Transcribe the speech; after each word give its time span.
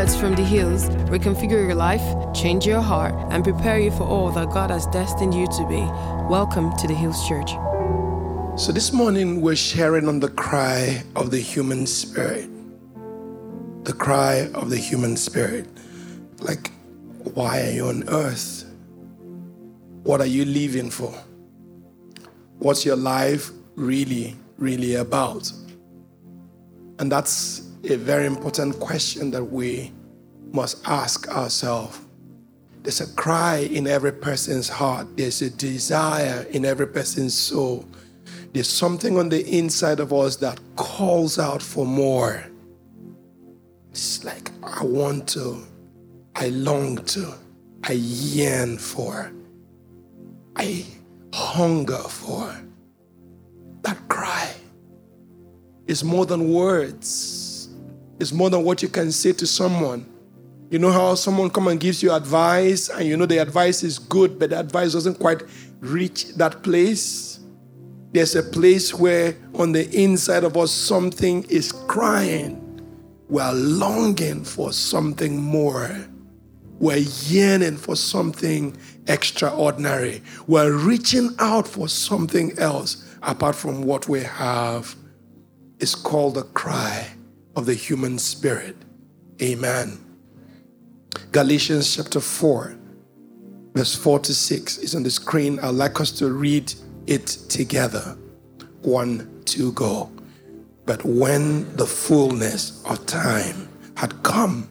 words 0.00 0.16
from 0.16 0.34
the 0.34 0.42
hills 0.42 0.88
reconfigure 1.12 1.62
your 1.62 1.74
life, 1.74 2.00
change 2.32 2.64
your 2.66 2.80
heart, 2.80 3.14
and 3.30 3.44
prepare 3.44 3.78
you 3.78 3.90
for 3.90 4.04
all 4.04 4.30
that 4.30 4.48
God 4.48 4.70
has 4.70 4.86
destined 4.86 5.34
you 5.34 5.46
to 5.46 5.66
be. 5.68 5.82
Welcome 6.26 6.74
to 6.78 6.86
the 6.86 6.94
Hills 6.94 7.28
Church. 7.28 7.50
So, 8.58 8.72
this 8.72 8.94
morning 8.94 9.42
we're 9.42 9.56
sharing 9.56 10.08
on 10.08 10.18
the 10.18 10.30
cry 10.30 11.02
of 11.16 11.30
the 11.30 11.38
human 11.38 11.86
spirit. 11.86 12.48
The 13.84 13.92
cry 13.92 14.48
of 14.54 14.70
the 14.70 14.78
human 14.78 15.18
spirit. 15.18 15.68
Like, 16.40 16.70
why 17.34 17.60
are 17.66 17.70
you 17.70 17.88
on 17.88 18.08
earth? 18.08 18.64
What 20.04 20.22
are 20.22 20.32
you 20.36 20.46
living 20.46 20.88
for? 20.88 21.12
What's 22.58 22.86
your 22.86 22.96
life 22.96 23.50
really, 23.74 24.34
really 24.56 24.94
about? 24.94 25.52
And 26.98 27.12
that's 27.12 27.68
a 27.84 27.96
very 27.96 28.26
important 28.26 28.78
question 28.78 29.30
that 29.30 29.44
we 29.44 29.92
must 30.52 30.86
ask 30.86 31.28
ourselves. 31.28 31.98
There's 32.82 33.00
a 33.00 33.12
cry 33.14 33.58
in 33.58 33.86
every 33.86 34.12
person's 34.12 34.68
heart, 34.68 35.16
there's 35.16 35.42
a 35.42 35.50
desire 35.50 36.46
in 36.50 36.64
every 36.64 36.86
person's 36.86 37.36
soul. 37.36 37.84
There's 38.52 38.68
something 38.68 39.16
on 39.16 39.28
the 39.28 39.46
inside 39.46 40.00
of 40.00 40.12
us 40.12 40.36
that 40.36 40.58
calls 40.76 41.38
out 41.38 41.62
for 41.62 41.86
more. 41.86 42.44
It's 43.90 44.24
like, 44.24 44.50
I 44.62 44.82
want 44.82 45.28
to, 45.30 45.62
I 46.34 46.48
long 46.48 46.96
to, 46.96 47.34
I 47.84 47.92
yearn 47.92 48.78
for, 48.78 49.30
I 50.56 50.84
hunger 51.32 51.98
for. 51.98 52.56
That 53.82 53.98
cry 54.08 54.52
is 55.86 56.02
more 56.02 56.26
than 56.26 56.52
words, 56.52 57.68
it's 58.18 58.32
more 58.32 58.50
than 58.50 58.64
what 58.64 58.82
you 58.82 58.88
can 58.88 59.12
say 59.12 59.32
to 59.34 59.46
someone. 59.46 60.09
You 60.70 60.78
know 60.78 60.92
how 60.92 61.16
someone 61.16 61.50
come 61.50 61.66
and 61.66 61.80
gives 61.80 62.00
you 62.00 62.12
advice, 62.12 62.88
and 62.88 63.04
you 63.04 63.16
know 63.16 63.26
the 63.26 63.38
advice 63.38 63.82
is 63.82 63.98
good, 63.98 64.38
but 64.38 64.50
the 64.50 64.60
advice 64.60 64.92
doesn't 64.92 65.18
quite 65.18 65.42
reach 65.80 66.34
that 66.36 66.62
place. 66.62 67.40
There's 68.12 68.36
a 68.36 68.42
place 68.42 68.94
where 68.94 69.36
on 69.54 69.72
the 69.72 69.90
inside 69.90 70.44
of 70.44 70.56
us 70.56 70.70
something 70.70 71.44
is 71.48 71.72
crying. 71.72 72.66
We're 73.28 73.52
longing 73.52 74.44
for 74.44 74.72
something 74.72 75.40
more. 75.40 75.90
We're 76.78 76.98
yearning 76.98 77.76
for 77.76 77.96
something 77.96 78.76
extraordinary. 79.08 80.22
We're 80.46 80.72
reaching 80.72 81.30
out 81.40 81.66
for 81.66 81.88
something 81.88 82.56
else 82.58 83.16
apart 83.22 83.56
from 83.56 83.82
what 83.82 84.08
we 84.08 84.22
have. 84.22 84.94
It's 85.80 85.96
called 85.96 86.34
the 86.34 86.44
cry 86.44 87.08
of 87.56 87.66
the 87.66 87.74
human 87.74 88.18
spirit. 88.18 88.76
Amen. 89.42 90.09
Galatians 91.32 91.96
chapter 91.96 92.20
4, 92.20 92.76
verse 93.74 93.94
4 93.94 94.18
to 94.20 94.34
6 94.34 94.78
is 94.78 94.94
on 94.94 95.02
the 95.02 95.10
screen. 95.10 95.58
I'd 95.60 95.74
like 95.74 96.00
us 96.00 96.10
to 96.12 96.30
read 96.30 96.72
it 97.06 97.26
together. 97.26 98.16
One, 98.82 99.42
two, 99.44 99.72
go. 99.72 100.10
But 100.86 101.04
when 101.04 101.76
the 101.76 101.86
fullness 101.86 102.82
of 102.84 103.04
time 103.06 103.68
had 103.96 104.22
come, 104.22 104.68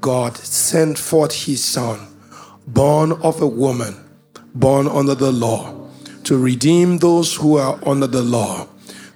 God 0.00 0.36
sent 0.36 0.98
forth 0.98 1.32
his 1.32 1.64
son, 1.64 2.06
born 2.66 3.12
of 3.12 3.40
a 3.40 3.46
woman, 3.46 3.96
born 4.54 4.86
under 4.86 5.14
the 5.14 5.32
law, 5.32 5.88
to 6.24 6.38
redeem 6.38 6.98
those 6.98 7.34
who 7.34 7.56
are 7.56 7.78
under 7.86 8.06
the 8.06 8.22
law, 8.22 8.68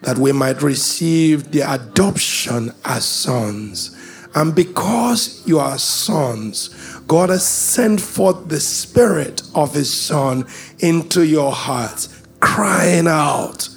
that 0.02 0.18
we 0.18 0.32
might 0.32 0.62
receive 0.62 1.50
the 1.50 1.60
adoption 1.60 2.72
as 2.84 3.04
sons. 3.04 3.96
And 4.34 4.54
because 4.54 5.46
you 5.46 5.58
are 5.58 5.78
sons, 5.78 6.68
God 7.08 7.30
has 7.30 7.46
sent 7.46 8.00
forth 8.00 8.48
the 8.48 8.60
Spirit 8.60 9.42
of 9.54 9.74
His 9.74 9.92
Son 9.92 10.46
into 10.78 11.26
your 11.26 11.52
hearts, 11.52 12.22
crying 12.38 13.08
out, 13.08 13.68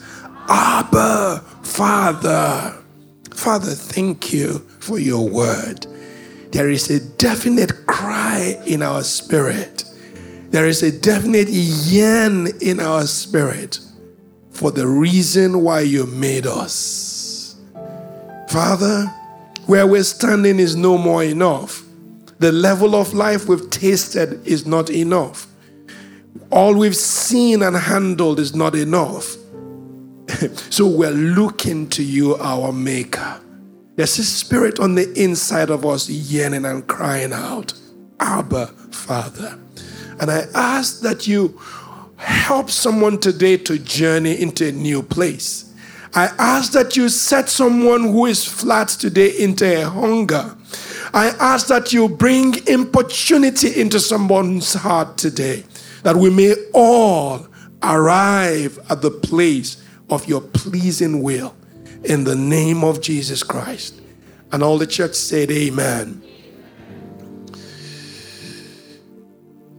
Abba, 0.48 1.44
Father. 1.64 2.78
Father, 3.32 3.72
thank 3.72 4.32
you 4.32 4.60
for 4.80 5.00
your 5.00 5.28
word. 5.28 5.88
There 6.52 6.70
is 6.70 6.90
a 6.92 7.00
definite 7.18 7.88
cry 7.88 8.62
in 8.68 8.84
our 8.84 9.02
spirit. 9.02 9.86
There 10.52 10.68
is 10.68 10.84
a 10.84 10.92
definite 10.92 11.48
yearn 11.50 12.48
in 12.62 12.80
our 12.80 13.08
spirit 13.08 13.80
for 14.52 14.70
the 14.70 14.88
reason 14.88 15.62
why 15.64 15.82
you 15.82 16.06
made 16.06 16.46
us. 16.46 17.56
Father, 18.50 19.12
where 19.66 19.88
we're 19.88 20.04
standing 20.04 20.60
is 20.60 20.76
no 20.76 20.98
more 20.98 21.24
enough. 21.24 21.84
The 22.40 22.52
level 22.52 22.96
of 22.96 23.14
life 23.14 23.48
we've 23.48 23.70
tasted 23.70 24.46
is 24.46 24.66
not 24.66 24.90
enough. 24.90 25.48
All 26.52 26.76
we've 26.76 26.96
seen 26.96 27.62
and 27.62 27.76
handled 27.76 28.40
is 28.40 28.56
not 28.56 28.76
enough. 28.76 29.38
so 30.70 30.88
we're 30.88 31.12
looking 31.12 31.90
to 31.90 32.04
you, 32.04 32.36
our 32.36 32.72
Maker. 32.72 33.40
There's 33.96 34.18
a 34.18 34.24
spirit 34.24 34.80
on 34.80 34.96
the 34.96 35.12
inside 35.14 35.70
of 35.70 35.86
us 35.86 36.10
yearning 36.10 36.66
and 36.66 36.86
crying 36.88 37.32
out, 37.32 37.74
Abba, 38.20 38.68
Father. 38.92 39.60
And 40.20 40.32
I 40.32 40.48
ask 40.56 41.02
that 41.02 41.28
you 41.28 41.60
help 42.18 42.70
someone 42.70 43.20
today 43.20 43.58
to 43.58 43.78
journey 43.78 44.42
into 44.42 44.68
a 44.68 44.72
new 44.72 45.04
place. 45.04 45.73
I 46.16 46.26
ask 46.38 46.74
that 46.74 46.96
you 46.96 47.10
set 47.10 47.50
someone 47.50 48.04
who 48.04 48.28
is 48.28 48.46
flat 48.46 48.90
today 48.90 49.32
into 49.40 49.82
a 49.82 49.90
hunger. 49.90 50.56
I 51.14 51.30
ask 51.40 51.68
that 51.68 51.92
you 51.92 52.08
bring 52.08 52.56
importunity 52.68 53.80
into 53.82 54.00
someone's 54.00 54.74
heart 54.74 55.18
today, 55.18 55.64
that 56.04 56.16
we 56.16 56.30
may 56.30 56.56
all 56.74 57.48
arrive 57.82 58.80
at 58.90 59.02
the 59.02 59.12
place 59.12 59.84
of 60.10 60.28
your 60.28 60.42
pleasing 60.42 61.24
will 61.24 61.56
in 62.04 62.24
the 62.24 62.36
name 62.36 62.84
of 62.84 63.02
Jesus 63.02 63.42
Christ. 63.42 64.00
And 64.52 64.62
all 64.62 64.78
the 64.78 64.88
church 64.88 65.16
said, 65.16 65.50
Amen. 65.50 66.22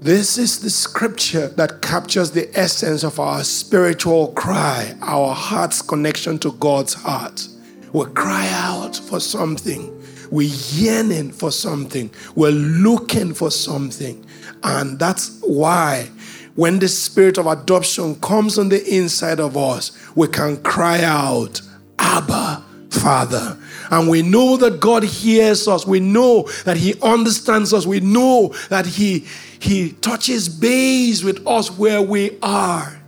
This 0.05 0.37
is 0.37 0.61
the 0.61 0.69
scripture 0.69 1.49
that 1.57 1.81
captures 1.81 2.31
the 2.31 2.51
essence 2.53 3.05
of 3.05 3.19
our 3.19 3.43
spiritual 3.43 4.33
cry, 4.33 4.95
our 5.01 5.35
heart's 5.35 5.81
connection 5.81 6.39
to 6.41 6.53
God's 6.53 6.93
heart. 6.93 7.49
We 7.95 8.05
cry 8.13 8.47
out 8.51 8.97
for 8.97 9.19
something. 9.19 9.99
We're 10.31 10.55
yearning 10.73 11.33
for 11.33 11.51
something. 11.51 12.11
We're 12.35 12.51
looking 12.51 13.33
for 13.33 13.51
something. 13.51 14.27
And 14.63 14.99
that's 14.99 15.41
why 15.41 16.11
when 16.55 16.81
the 16.81 16.89
spirit 16.89 17.39
of 17.39 17.47
adoption 17.47 18.17
comes 18.17 18.59
on 18.59 18.69
the 18.69 18.87
inside 18.87 19.41
of 19.41 19.57
us, 19.57 19.91
we 20.15 20.29
can 20.29 20.63
cry 20.63 21.03
out, 21.03 21.63
Abba, 21.99 22.63
Father. 22.91 23.59
And 23.91 24.09
we 24.09 24.23
know 24.23 24.57
that 24.57 24.81
God 24.81 25.03
hears 25.03 25.69
us. 25.69 25.87
We 25.87 26.01
know 26.01 26.43
that 26.65 26.77
He 26.77 26.95
understands 27.03 27.73
us. 27.73 27.87
We 27.87 28.01
know 28.01 28.55
that 28.69 28.87
He, 28.87 29.27
he 29.65 29.93
touches 29.93 30.47
base 30.47 31.25
with 31.25 31.47
us 31.47 31.71
where 31.71 32.03
we 32.03 32.39
are. 32.43 33.01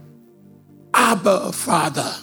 Abba, 0.94 1.52
Father. 1.52 2.14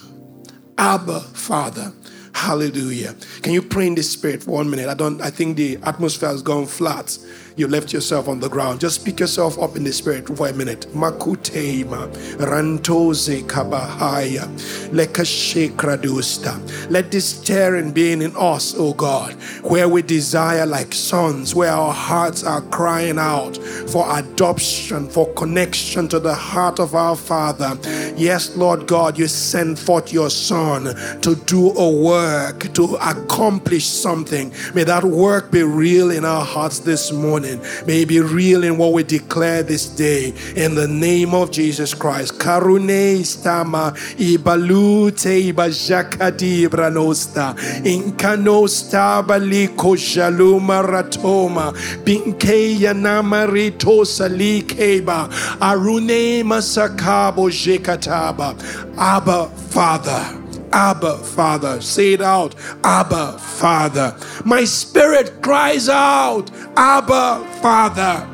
Abba, 0.76 1.20
Father. 1.20 1.92
Hallelujah. 2.34 3.14
Can 3.42 3.52
you 3.52 3.62
pray 3.62 3.86
in 3.86 3.94
the 3.94 4.02
spirit 4.02 4.42
for 4.42 4.50
one 4.50 4.68
minute? 4.68 4.88
I 4.88 4.94
don't 4.94 5.22
I 5.22 5.30
think 5.30 5.56
the 5.56 5.78
atmosphere 5.84 6.30
has 6.30 6.42
gone 6.42 6.66
flat 6.66 7.16
you 7.56 7.68
left 7.68 7.92
yourself 7.92 8.28
on 8.28 8.40
the 8.40 8.48
ground. 8.48 8.80
Just 8.80 9.04
pick 9.04 9.20
yourself 9.20 9.60
up 9.60 9.76
in 9.76 9.84
the 9.84 9.92
spirit 9.92 10.26
for 10.26 10.48
a 10.48 10.52
minute. 10.52 10.88
Makutema, 10.92 12.12
rantoze 12.38 13.44
kabahaya, 13.44 14.48
lekashekradusta. 14.90 16.90
Let 16.90 17.12
this 17.12 17.36
stirring 17.36 17.92
be 17.92 18.12
in 18.12 18.22
us, 18.36 18.74
O 18.76 18.92
God, 18.92 19.34
where 19.62 19.88
we 19.88 20.02
desire 20.02 20.66
like 20.66 20.92
sons, 20.92 21.54
where 21.54 21.70
our 21.70 21.92
hearts 21.92 22.42
are 22.42 22.60
crying 22.60 23.18
out 23.18 23.56
for 23.88 24.04
adoption, 24.18 25.08
for 25.08 25.32
connection 25.34 26.08
to 26.08 26.18
the 26.18 26.34
heart 26.34 26.80
of 26.80 26.96
our 26.96 27.14
Father. 27.14 27.78
Yes, 28.16 28.56
Lord 28.56 28.88
God, 28.88 29.16
you 29.16 29.28
send 29.28 29.78
forth 29.78 30.12
your 30.12 30.30
Son 30.30 30.86
to 31.20 31.36
do 31.46 31.70
a 31.70 32.02
work, 32.02 32.72
to 32.74 32.96
accomplish 32.96 33.86
something. 33.86 34.52
May 34.74 34.82
that 34.82 35.04
work 35.04 35.52
be 35.52 35.62
real 35.62 36.10
in 36.10 36.24
our 36.24 36.44
hearts 36.44 36.80
this 36.80 37.12
morning 37.12 37.43
morning 37.44 37.86
may 37.86 38.04
be 38.04 38.20
real 38.20 38.64
in 38.64 38.76
what 38.78 38.92
we 38.92 39.02
declare 39.02 39.62
this 39.62 39.86
day. 39.86 40.32
In 40.56 40.74
the 40.74 40.88
name 40.88 41.34
of 41.34 41.50
Jesus 41.50 41.94
Christ. 41.94 42.38
Karune 42.38 43.20
stama 43.20 43.92
ibalute 44.16 45.52
ibajakadi 45.52 46.68
branosta 46.68 47.54
inkanosta 47.84 49.22
baliko 49.26 49.96
shaluma 49.96 50.82
ratoma 50.82 51.72
binke 52.04 52.78
yanamarito 52.78 54.04
salikeba 54.04 55.28
arune 55.60 56.42
masakabo 56.42 57.50
jekataba. 57.50 58.54
Abba 58.96 59.48
Father 59.48 60.43
Abba, 60.74 61.18
Father. 61.18 61.80
Say 61.80 62.14
it 62.14 62.20
out. 62.20 62.56
Abba, 62.82 63.38
Father. 63.38 64.16
My 64.44 64.64
spirit 64.64 65.40
cries 65.40 65.88
out, 65.88 66.50
Abba, 66.76 67.46
Father. 67.62 68.28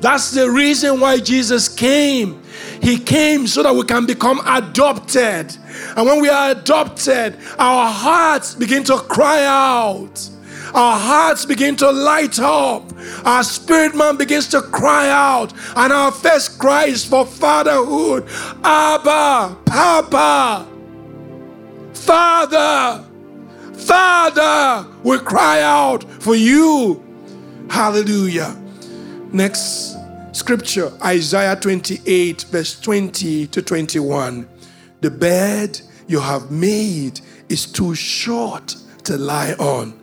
That's 0.00 0.32
the 0.32 0.50
reason 0.50 1.00
why 1.00 1.18
Jesus 1.18 1.68
came. 1.68 2.42
He 2.82 2.98
came 2.98 3.46
so 3.46 3.62
that 3.62 3.74
we 3.74 3.84
can 3.84 4.04
become 4.04 4.40
adopted. 4.46 5.56
And 5.96 6.06
when 6.06 6.20
we 6.20 6.28
are 6.28 6.50
adopted, 6.50 7.36
our 7.58 7.90
hearts 7.90 8.56
begin 8.56 8.82
to 8.84 8.96
cry 8.98 9.44
out. 9.44 10.28
Our 10.74 10.98
hearts 10.98 11.44
begin 11.44 11.76
to 11.76 11.90
light 11.90 12.38
up. 12.38 12.84
Our 13.24 13.42
spirit 13.42 13.94
man 13.94 14.16
begins 14.16 14.48
to 14.48 14.62
cry 14.62 15.08
out. 15.10 15.52
And 15.76 15.92
our 15.92 16.12
first 16.12 16.58
cry 16.58 16.86
is 16.86 17.04
for 17.04 17.26
fatherhood. 17.26 18.28
Abba, 18.64 19.56
Papa, 19.64 20.66
Father, 21.94 23.04
Father, 23.74 24.88
we 25.02 25.18
cry 25.18 25.62
out 25.62 26.04
for 26.22 26.34
you. 26.34 27.02
Hallelujah. 27.70 28.56
Next 29.32 29.96
scripture, 30.32 30.92
Isaiah 31.04 31.56
28, 31.56 32.42
verse 32.42 32.80
20 32.80 33.46
to 33.48 33.62
21. 33.62 34.48
The 35.00 35.10
bed 35.10 35.80
you 36.06 36.20
have 36.20 36.50
made 36.50 37.20
is 37.48 37.66
too 37.66 37.94
short 37.94 38.76
to 39.04 39.16
lie 39.16 39.52
on. 39.54 39.97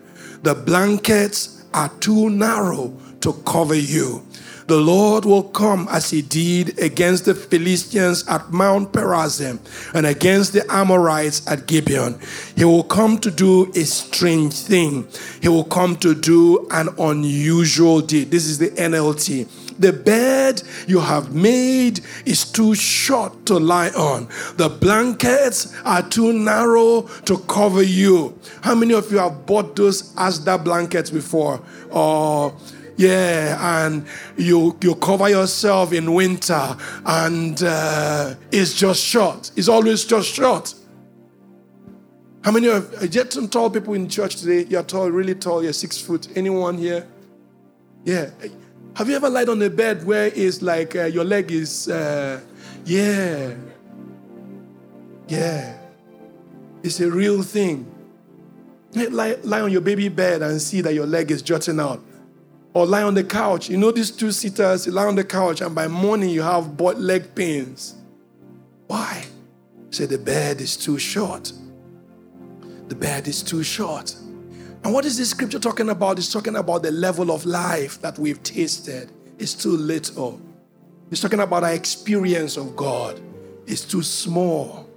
The 0.46 0.54
blankets 0.54 1.66
are 1.74 1.90
too 2.00 2.30
narrow 2.30 2.96
to 3.22 3.34
cover 3.48 3.74
you. 3.74 4.24
The 4.68 4.78
Lord 4.78 5.26
will 5.26 5.42
come 5.42 5.88
as 5.90 6.12
he 6.12 6.22
did 6.22 6.78
against 6.78 7.26
the 7.26 7.34
Philistines 7.34 8.28
at 8.28 8.52
Mount 8.52 8.92
Perazim 8.92 9.58
and 9.96 10.06
against 10.06 10.54
the 10.54 10.64
Amorites 10.72 11.48
at 11.48 11.66
Gibeon. 11.66 12.20
He 12.56 12.64
will 12.64 12.84
come 12.84 13.18
to 13.22 13.32
do 13.32 13.72
a 13.74 13.86
strange 13.86 14.54
thing. 14.54 15.08
He 15.42 15.48
will 15.48 15.64
come 15.64 15.96
to 15.96 16.14
do 16.14 16.68
an 16.70 16.90
unusual 17.00 18.02
deed. 18.02 18.30
This 18.30 18.46
is 18.46 18.60
the 18.60 18.70
NLT. 18.70 19.65
The 19.78 19.92
bed 19.92 20.64
you 20.88 21.00
have 21.00 21.34
made 21.34 22.00
is 22.26 22.50
too 22.50 22.76
short 22.76 23.46
to 23.48 23.60
lie 23.60 23.90
on. 23.90 24.28
The 24.56 24.70
blankets 24.70 25.76
are 25.84 26.02
too 26.02 26.32
narrow 26.34 27.02
to 27.26 27.38
cover 27.40 27.84
you. 27.84 28.40
How 28.62 28.76
many 28.76 28.94
of 28.94 29.12
you 29.12 29.18
have 29.18 29.46
bought 29.46 29.76
those 29.76 30.14
Asda 30.16 30.64
blankets 30.64 31.10
before? 31.10 31.62
Or 31.92 32.56
yeah, 32.98 33.86
and 33.86 34.06
you 34.38 34.78
you 34.82 34.96
cover 34.96 35.30
yourself 35.30 35.92
in 35.92 36.14
winter, 36.14 36.78
and 37.06 37.62
uh, 37.62 38.36
it's 38.52 38.74
just 38.74 39.04
short. 39.04 39.52
It's 39.56 39.68
always 39.68 40.06
just 40.06 40.34
short. 40.34 40.74
How 42.42 42.52
many 42.52 42.68
of 42.68 42.96
I 43.02 43.08
get 43.08 43.34
some 43.34 43.50
tall 43.50 43.70
people 43.70 43.96
in 43.96 44.08
church 44.08 44.38
today? 44.38 44.66
You're 44.70 44.84
tall, 44.84 45.10
really 45.10 45.36
tall. 45.36 45.64
You're 45.64 45.74
six 45.74 46.00
foot. 46.00 46.28
Anyone 46.38 46.78
here? 46.78 47.08
Yeah. 48.06 48.30
Have 48.96 49.10
you 49.10 49.16
ever 49.18 49.30
lied 49.30 49.50
on 49.50 49.62
a 49.62 49.70
bed 49.70 50.06
where 50.06 50.28
it's 50.28 50.62
like 50.62 50.96
uh, 50.96 51.04
your 51.04 51.26
leg 51.26 51.52
is, 51.52 51.90
uh, 51.90 52.40
yeah, 52.86 53.54
yeah. 55.28 55.78
It's 56.82 57.02
a 57.02 57.12
real 57.12 57.44
thing. 57.44 57.92
Lie, 58.94 59.38
lie 59.44 59.60
on 59.60 59.72
your 59.72 59.82
baby 59.82 60.08
bed 60.08 60.42
and 60.42 60.62
see 60.62 60.80
that 60.80 60.94
your 60.94 61.06
leg 61.06 61.30
is 61.30 61.42
jutting 61.42 61.80
out 61.80 62.02
or 62.74 62.86
lie 62.86 63.04
on 63.04 63.16
the 63.16 63.24
couch. 63.24 63.70
You 63.70 63.76
know 63.76 63.92
these 63.92 64.12
two 64.12 64.32
sitters, 64.32 64.86
you 64.86 64.94
lie 64.94 65.06
on 65.06 65.16
the 65.16 65.26
couch, 65.26 65.60
and 65.60 65.76
by 65.76 65.90
morning 65.90 66.30
you 66.30 66.42
have 66.42 66.78
butt 66.78 66.98
leg 66.98 67.36
pains. 67.36 67.96
Why? 68.88 69.26
Say 69.90 70.06
the 70.06 70.18
bed 70.18 70.62
is 70.62 70.78
too 70.78 71.00
short. 71.00 71.52
The 72.88 72.96
bed 72.96 73.28
is 73.28 73.44
too 73.44 73.64
short. 73.64 74.16
And 74.86 74.94
what 74.94 75.04
is 75.04 75.18
this 75.18 75.32
scripture 75.32 75.58
talking 75.58 75.90
about? 75.90 76.20
It's 76.20 76.32
talking 76.32 76.56
about 76.56 76.84
the 76.84 76.92
level 76.92 77.32
of 77.32 77.44
life 77.44 78.00
that 78.02 78.20
we've 78.20 78.42
tasted. 78.44 79.12
It's 79.40 79.56
too 79.56 79.76
little. 79.76 80.40
It's 81.10 81.22
talking 81.22 81.40
about 81.40 81.64
our 81.64 81.74
experience 81.74 82.56
of 82.56 82.76
God. 82.76 83.20
It's 83.66 83.84
too 83.84 84.04
small. 84.04 84.88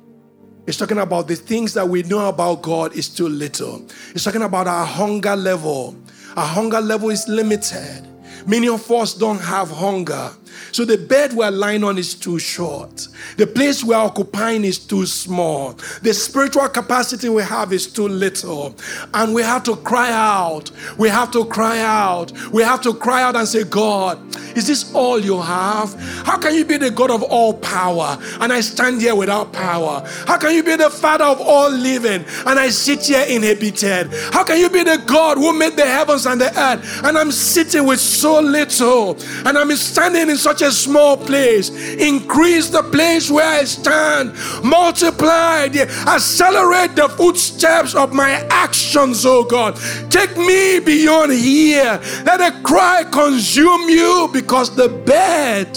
It's 0.67 0.77
talking 0.77 0.99
about 0.99 1.27
the 1.27 1.37
things 1.37 1.73
that 1.73 1.89
we 1.89 2.03
know 2.03 2.29
about 2.29 2.61
God 2.61 2.93
is 2.93 3.09
too 3.09 3.31
little. 3.31 3.83
It's 4.11 4.25
talking 4.25 4.43
about 4.43 4.67
our 4.67 4.85
hunger 4.85 5.35
level. 5.35 5.97
Our 6.37 6.47
hunger 6.47 6.83
level 6.83 7.09
is 7.09 7.27
limited. 7.27 8.07
Many 8.47 8.69
of 8.69 8.91
us 8.91 9.15
don't 9.15 9.41
have 9.41 9.71
hunger. 9.71 10.33
So 10.73 10.85
the 10.85 10.99
bed 10.99 11.33
we're 11.33 11.51
lying 11.51 11.85
on 11.85 11.99
is 11.99 12.15
too 12.15 12.39
short. 12.39 13.09
The 13.37 13.47
place 13.47 13.85
we're 13.85 13.97
occupying 13.97 14.65
is 14.65 14.79
too 14.79 15.07
small. 15.07 15.73
The 16.03 16.13
spiritual 16.15 16.69
capacity 16.69 17.29
we 17.29 17.43
have 17.43 17.73
is 17.73 17.87
too 17.87 18.09
little. 18.09 18.75
And 19.15 19.35
we 19.35 19.43
have 19.43 19.65
to 19.65 19.77
cry 19.77 20.11
out. 20.11 20.71
We 20.97 21.09
have 21.09 21.31
to 21.33 21.45
cry 21.45 21.81
out. 21.81 22.33
We 22.51 22.63
have 22.63 22.83
to 22.83 22.95
cry 22.95 23.23
out 23.23 23.37
and 23.37 23.47
say, 23.47 23.65
God, 23.65 24.19
is 24.57 24.67
this 24.67 24.93
all 24.95 25.19
you 25.19 25.41
have? 25.41 25.95
How 26.25 26.39
can 26.39 26.55
you 26.55 26.65
be 26.65 26.77
the 26.77 26.91
God 26.91 27.11
of 27.11 27.23
all 27.23 27.55
power 27.55 28.19
and 28.41 28.53
I 28.53 28.61
stand 28.61 29.01
here 29.01 29.15
without 29.15 29.53
power? 29.53 30.03
How 30.27 30.39
can 30.39 30.55
you 30.55 30.63
be 30.63 30.77
the 30.77 30.91
Father 30.91 31.25
of 31.25 31.41
all 31.41 31.71
living 31.71 32.25
and 32.47 32.59
I 32.59 32.69
sit 32.71 33.07
here 33.07 33.25
inhibited? 33.29 34.09
How 34.33 34.45
can 34.45 34.59
you 34.59 34.69
be 34.69 34.83
the 34.83 35.03
God 35.07 35.39
who 35.39 35.57
made 35.57 35.77
the 35.77 35.87
heavens 35.87 36.27
and 36.27 36.41
the 36.41 36.49
earth 36.59 37.05
and 37.05 37.17
I'm 37.17 37.31
sitting 37.31 37.87
with 37.87 38.01
so 38.01 38.41
little 38.41 39.17
and 39.47 39.57
I'm 39.57 39.71
standing 39.77 40.29
in 40.29 40.37
such 40.49 40.63
a 40.63 40.73
small 40.73 41.15
place. 41.15 41.69
Increase 41.97 42.71
the 42.71 42.83
place 42.83 43.31
where 43.31 43.61
I 43.61 43.65
stand. 43.65 44.33
Multiply, 44.65 45.69
the, 45.69 45.83
accelerate 46.07 46.97
the 46.97 47.07
footsteps 47.07 47.95
of 47.95 48.15
my 48.15 48.31
actions, 48.49 49.27
oh 49.27 49.45
God. 49.45 49.77
Take 50.11 50.35
me 50.39 50.81
beyond 50.81 51.33
here. 51.33 52.01
Let 52.25 52.41
a 52.41 52.63
cry 52.63 53.05
consume 53.11 53.91
you 53.91 54.31
because 54.33 54.75
the 54.75 54.89
bed 54.89 55.69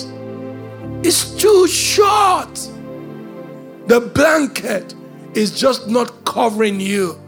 is 1.06 1.36
too 1.36 1.68
short. 1.68 2.56
The 3.88 4.00
blanket 4.00 4.96
is 5.34 5.52
just 5.60 5.90
not 5.90 6.24
covering 6.24 6.80
you. 6.80 7.20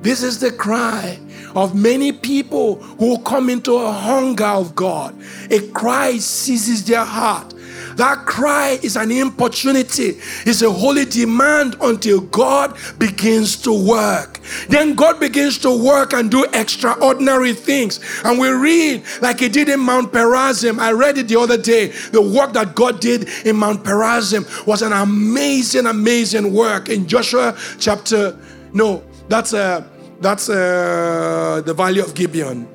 This 0.00 0.22
is 0.22 0.40
the 0.40 0.50
cry 0.50 1.18
of 1.54 1.74
many 1.74 2.12
people 2.12 2.76
who 2.98 3.18
come 3.22 3.48
into 3.50 3.74
a 3.74 3.92
hunger 3.92 4.44
of 4.44 4.74
God. 4.74 5.14
A 5.50 5.60
cry 5.68 6.18
seizes 6.18 6.84
their 6.84 7.04
heart. 7.04 7.54
That 7.96 8.24
cry 8.26 8.78
is 8.82 8.96
an 8.96 9.10
importunity, 9.10 10.18
it's 10.46 10.62
a 10.62 10.70
holy 10.70 11.04
demand 11.04 11.76
until 11.82 12.20
God 12.20 12.76
begins 12.98 13.56
to 13.62 13.72
work. 13.72 14.40
Then 14.68 14.94
God 14.94 15.20
begins 15.20 15.58
to 15.58 15.84
work 15.84 16.12
and 16.12 16.30
do 16.30 16.46
extraordinary 16.54 17.52
things. 17.52 18.00
And 18.24 18.38
we 18.38 18.48
read, 18.48 19.02
like 19.20 19.40
He 19.40 19.48
did 19.48 19.68
in 19.68 19.80
Mount 19.80 20.12
Perazim. 20.12 20.78
I 20.78 20.92
read 20.92 21.18
it 21.18 21.28
the 21.28 21.38
other 21.38 21.58
day. 21.58 21.88
The 21.88 22.22
work 22.22 22.52
that 22.54 22.74
God 22.74 23.00
did 23.00 23.28
in 23.44 23.56
Mount 23.56 23.84
Perazim 23.84 24.66
was 24.66 24.82
an 24.82 24.92
amazing, 24.92 25.86
amazing 25.86 26.52
work. 26.52 26.88
In 26.88 27.06
Joshua 27.06 27.56
chapter, 27.78 28.38
no, 28.72 29.02
that's 29.28 29.52
a. 29.52 29.58
Uh, 29.60 29.84
that's 30.20 30.48
uh, 30.48 31.62
the 31.64 31.74
valley 31.74 32.00
of 32.00 32.14
Gibeon. 32.14 32.68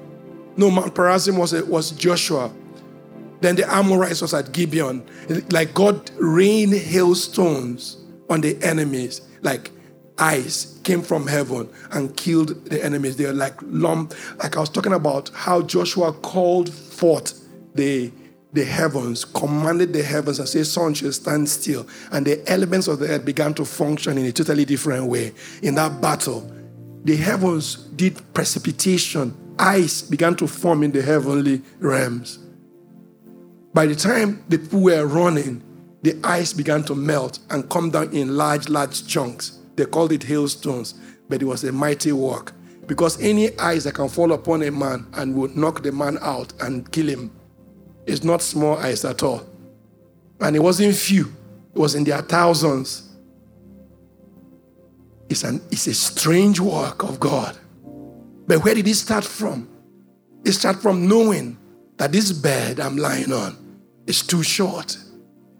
No, 0.57 0.71
Mount 0.71 0.93
Perazim 0.95 1.37
was, 1.37 1.53
was 1.65 1.91
Joshua. 1.91 2.51
Then 3.41 3.55
the 3.55 3.71
Amorites 3.71 4.21
was 4.21 4.33
at 4.33 4.51
Gibeon. 4.51 5.05
Like 5.51 5.73
God 5.73 6.09
rained 6.17 6.73
hailstones 6.73 7.97
on 8.29 8.41
the 8.41 8.57
enemies, 8.63 9.21
like 9.41 9.71
ice 10.17 10.79
came 10.83 11.01
from 11.01 11.27
heaven 11.27 11.69
and 11.91 12.15
killed 12.15 12.65
the 12.65 12.83
enemies. 12.83 13.17
They 13.17 13.25
were 13.25 13.33
like 13.33 13.55
lump. 13.61 14.13
Like 14.37 14.57
I 14.57 14.61
was 14.61 14.69
talking 14.69 14.93
about 14.93 15.29
how 15.33 15.61
Joshua 15.61 16.13
called 16.13 16.73
forth 16.73 17.47
the 17.75 18.11
the 18.53 18.63
heavens, 18.63 19.25
commanded 19.25 19.91
the 19.91 20.01
heavens 20.01 20.39
and 20.39 20.47
said, 20.47 20.65
Sun 20.65 20.93
shall 20.93 21.11
stand 21.11 21.49
still. 21.49 21.85
And 22.11 22.25
the 22.25 22.41
elements 22.49 22.87
of 22.87 22.99
the 22.99 23.09
earth 23.09 23.25
began 23.25 23.53
to 23.55 23.65
function 23.65 24.17
in 24.17 24.25
a 24.25 24.31
totally 24.31 24.63
different 24.63 25.07
way. 25.07 25.33
In 25.61 25.75
that 25.75 26.01
battle, 26.01 26.49
the 27.05 27.15
heavens 27.15 27.75
did 27.95 28.21
precipitation, 28.33 29.33
ice 29.59 30.01
began 30.01 30.35
to 30.35 30.47
form 30.47 30.81
in 30.81 30.91
the 30.91 31.03
heavenly 31.03 31.61
realms. 31.79 32.39
By 33.73 33.85
the 33.85 33.95
time 33.95 34.43
the 34.49 34.57
people 34.57 34.81
were 34.81 35.05
running, 35.05 35.61
the 36.01 36.19
ice 36.23 36.51
began 36.51 36.83
to 36.85 36.95
melt 36.95 37.39
and 37.51 37.69
come 37.69 37.91
down 37.91 38.11
in 38.11 38.35
large, 38.35 38.69
large 38.69 39.05
chunks. 39.07 39.59
They 39.75 39.85
called 39.85 40.13
it 40.13 40.23
hailstones, 40.23 40.95
but 41.29 41.41
it 41.41 41.45
was 41.45 41.63
a 41.63 41.71
mighty 41.71 42.11
work. 42.11 42.53
Because 42.87 43.21
any 43.21 43.57
ice 43.59 43.83
that 43.83 43.93
can 43.93 44.09
fall 44.09 44.31
upon 44.33 44.63
a 44.63 44.71
man 44.71 45.05
and 45.13 45.35
would 45.35 45.55
knock 45.55 45.83
the 45.83 45.91
man 45.91 46.17
out 46.21 46.53
and 46.61 46.91
kill 46.91 47.07
him 47.07 47.31
is 48.07 48.23
not 48.23 48.41
small 48.41 48.77
ice 48.77 49.05
at 49.05 49.21
all. 49.21 49.47
And 50.39 50.55
it 50.55 50.59
wasn't 50.59 50.95
few, 50.95 51.31
it 51.73 51.79
was 51.79 51.93
in 51.93 52.03
their 52.03 52.21
thousands. 52.21 53.04
It's, 55.29 55.43
an, 55.43 55.61
it's 55.71 55.87
a 55.87 55.93
strange 55.93 56.59
work 56.59 57.03
of 57.03 57.19
God. 57.19 57.57
But 58.47 58.63
where 58.63 58.75
did 58.75 58.87
it 58.87 58.95
start 58.95 59.23
from? 59.23 59.67
It 60.43 60.51
started 60.51 60.81
from 60.81 61.07
knowing 61.07 61.57
that 61.97 62.11
this 62.11 62.31
bed 62.31 62.79
I'm 62.79 62.97
lying 62.97 63.33
on 63.33 63.57
is 64.05 64.21
too 64.21 64.43
short. 64.43 64.97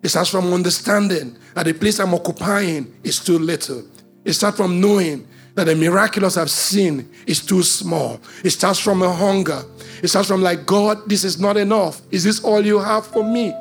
It 0.04 0.10
starts 0.10 0.30
from 0.30 0.54
understanding 0.54 1.36
that 1.56 1.66
the 1.66 1.74
place 1.74 2.00
I'm 2.00 2.14
occupying 2.14 2.94
is 3.04 3.20
too 3.20 3.40
little. 3.40 3.84
It 4.24 4.34
starts 4.34 4.58
from 4.58 4.80
knowing 4.80 5.28
that 5.56 5.64
the 5.64 5.76
miraculous 5.76 6.38
I've 6.38 6.52
seen 6.52 7.10
is 7.26 7.44
too 7.44 7.64
small. 7.64 8.20
It 8.44 8.52
starts 8.52 8.78
from 8.78 9.02
a 9.02 9.12
hunger. 9.12 9.64
It 10.04 10.10
starts 10.10 10.28
from 10.28 10.44
like, 10.44 10.66
God, 10.66 11.10
this 11.10 11.24
is 11.24 11.40
not 11.40 11.58
enough. 11.58 12.02
Is 12.12 12.24
this 12.24 12.44
all 12.44 12.64
you 12.64 12.78
have 12.78 13.08
for 13.08 13.24
me? 13.24 13.54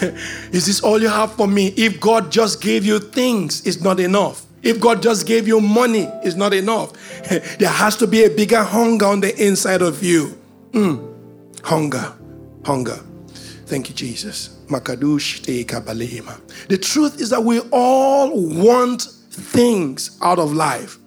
is 0.50 0.66
this 0.66 0.80
all 0.80 1.00
you 1.00 1.08
have 1.08 1.34
for 1.34 1.46
me? 1.46 1.68
If 1.76 2.00
God 2.00 2.32
just 2.32 2.60
gave 2.60 2.84
you 2.84 2.98
things, 2.98 3.64
it's 3.66 3.80
not 3.80 4.00
enough. 4.00 4.43
If 4.64 4.80
God 4.80 5.02
just 5.02 5.26
gave 5.26 5.46
you 5.46 5.60
money, 5.60 6.08
it's 6.22 6.36
not 6.36 6.54
enough. 6.54 6.92
there 7.58 7.68
has 7.68 7.96
to 7.98 8.06
be 8.06 8.24
a 8.24 8.30
bigger 8.30 8.62
hunger 8.62 9.04
on 9.06 9.20
the 9.20 9.36
inside 9.44 9.82
of 9.82 10.02
you. 10.02 10.36
Mm. 10.72 11.14
Hunger, 11.62 12.12
hunger. 12.64 12.98
Thank 13.66 13.90
you, 13.90 13.94
Jesus. 13.94 14.48
The 14.68 14.78
truth 16.80 17.20
is 17.20 17.30
that 17.30 17.44
we 17.44 17.60
all 17.70 18.60
want 18.60 19.02
things 19.02 20.18
out 20.22 20.38
of 20.38 20.52
life. 20.52 20.98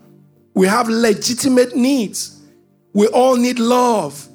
We 0.53 0.67
have 0.67 0.87
legitimate 0.89 1.75
needs. 1.75 2.41
We 2.93 3.07
all 3.07 3.35
need 3.35 3.59
love. 3.59 4.27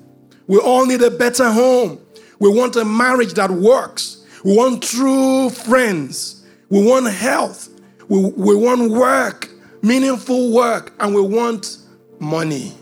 We 0.46 0.58
all 0.58 0.86
need 0.86 1.02
a 1.02 1.10
better 1.10 1.50
home. 1.50 2.00
We 2.38 2.48
want 2.48 2.76
a 2.76 2.84
marriage 2.84 3.34
that 3.34 3.50
works. 3.50 4.26
We 4.44 4.56
want 4.56 4.82
true 4.82 5.50
friends. 5.50 6.44
We 6.68 6.84
want 6.84 7.06
health. 7.12 7.68
We, 8.12 8.18
we 8.18 8.54
want 8.54 8.90
work, 8.90 9.48
meaningful 9.80 10.52
work, 10.52 10.92
and 11.00 11.14
we 11.14 11.22
want 11.22 11.78
money 12.20 12.74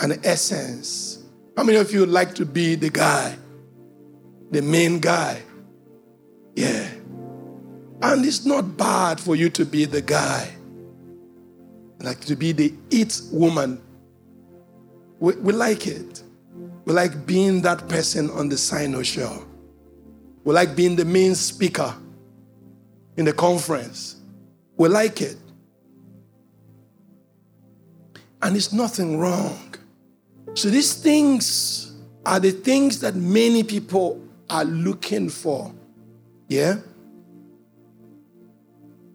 and 0.00 0.24
essence. 0.24 1.24
How 1.56 1.64
many 1.64 1.78
of 1.78 1.90
you 1.90 2.06
like 2.06 2.32
to 2.36 2.46
be 2.46 2.76
the 2.76 2.88
guy, 2.88 3.36
the 4.52 4.62
main 4.62 5.00
guy? 5.00 5.42
Yeah. 6.54 6.88
And 8.00 8.24
it's 8.24 8.46
not 8.46 8.76
bad 8.76 9.18
for 9.18 9.34
you 9.34 9.50
to 9.50 9.64
be 9.64 9.86
the 9.86 10.00
guy, 10.02 10.48
like 11.98 12.20
to 12.26 12.36
be 12.36 12.52
the 12.52 12.72
it 12.92 13.20
woman. 13.32 13.82
We, 15.18 15.34
we 15.34 15.52
like 15.52 15.88
it. 15.88 16.22
We 16.84 16.92
like 16.92 17.26
being 17.26 17.60
that 17.62 17.88
person 17.88 18.30
on 18.30 18.48
the 18.48 18.56
sign 18.56 18.94
of 18.94 19.04
show. 19.04 19.44
We 20.44 20.54
like 20.54 20.76
being 20.76 20.94
the 20.94 21.04
main 21.04 21.34
speaker 21.34 21.92
in 23.16 23.24
the 23.24 23.32
conference. 23.32 24.16
We 24.76 24.88
like 24.88 25.20
it. 25.20 25.36
And 28.40 28.56
it's 28.56 28.72
nothing 28.72 29.18
wrong. 29.18 29.74
So 30.54 30.68
these 30.68 30.94
things 30.94 31.94
are 32.26 32.40
the 32.40 32.50
things 32.50 33.00
that 33.00 33.14
many 33.14 33.62
people 33.62 34.20
are 34.50 34.64
looking 34.64 35.28
for. 35.28 35.72
Yeah? 36.48 36.76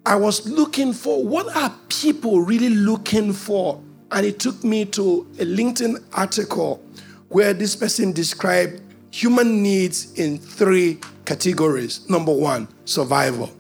I 0.06 0.16
was 0.16 0.48
looking 0.48 0.94
for 0.94 1.24
what 1.24 1.54
are 1.56 1.74
people 1.90 2.42
really 2.42 2.70
looking 2.70 3.34
for? 3.34 3.82
And 4.12 4.26
it 4.26 4.40
took 4.40 4.64
me 4.64 4.86
to 4.86 5.28
a 5.38 5.46
LinkedIn 5.46 6.02
article 6.14 6.82
where 7.28 7.54
this 7.54 7.76
person 7.76 8.14
described 8.14 8.82
human 9.12 9.62
needs 9.62 10.14
in 10.14 10.38
three 10.38 11.00
categories. 11.26 12.10
Number 12.10 12.34
one, 12.34 12.70
survival. 12.86 13.52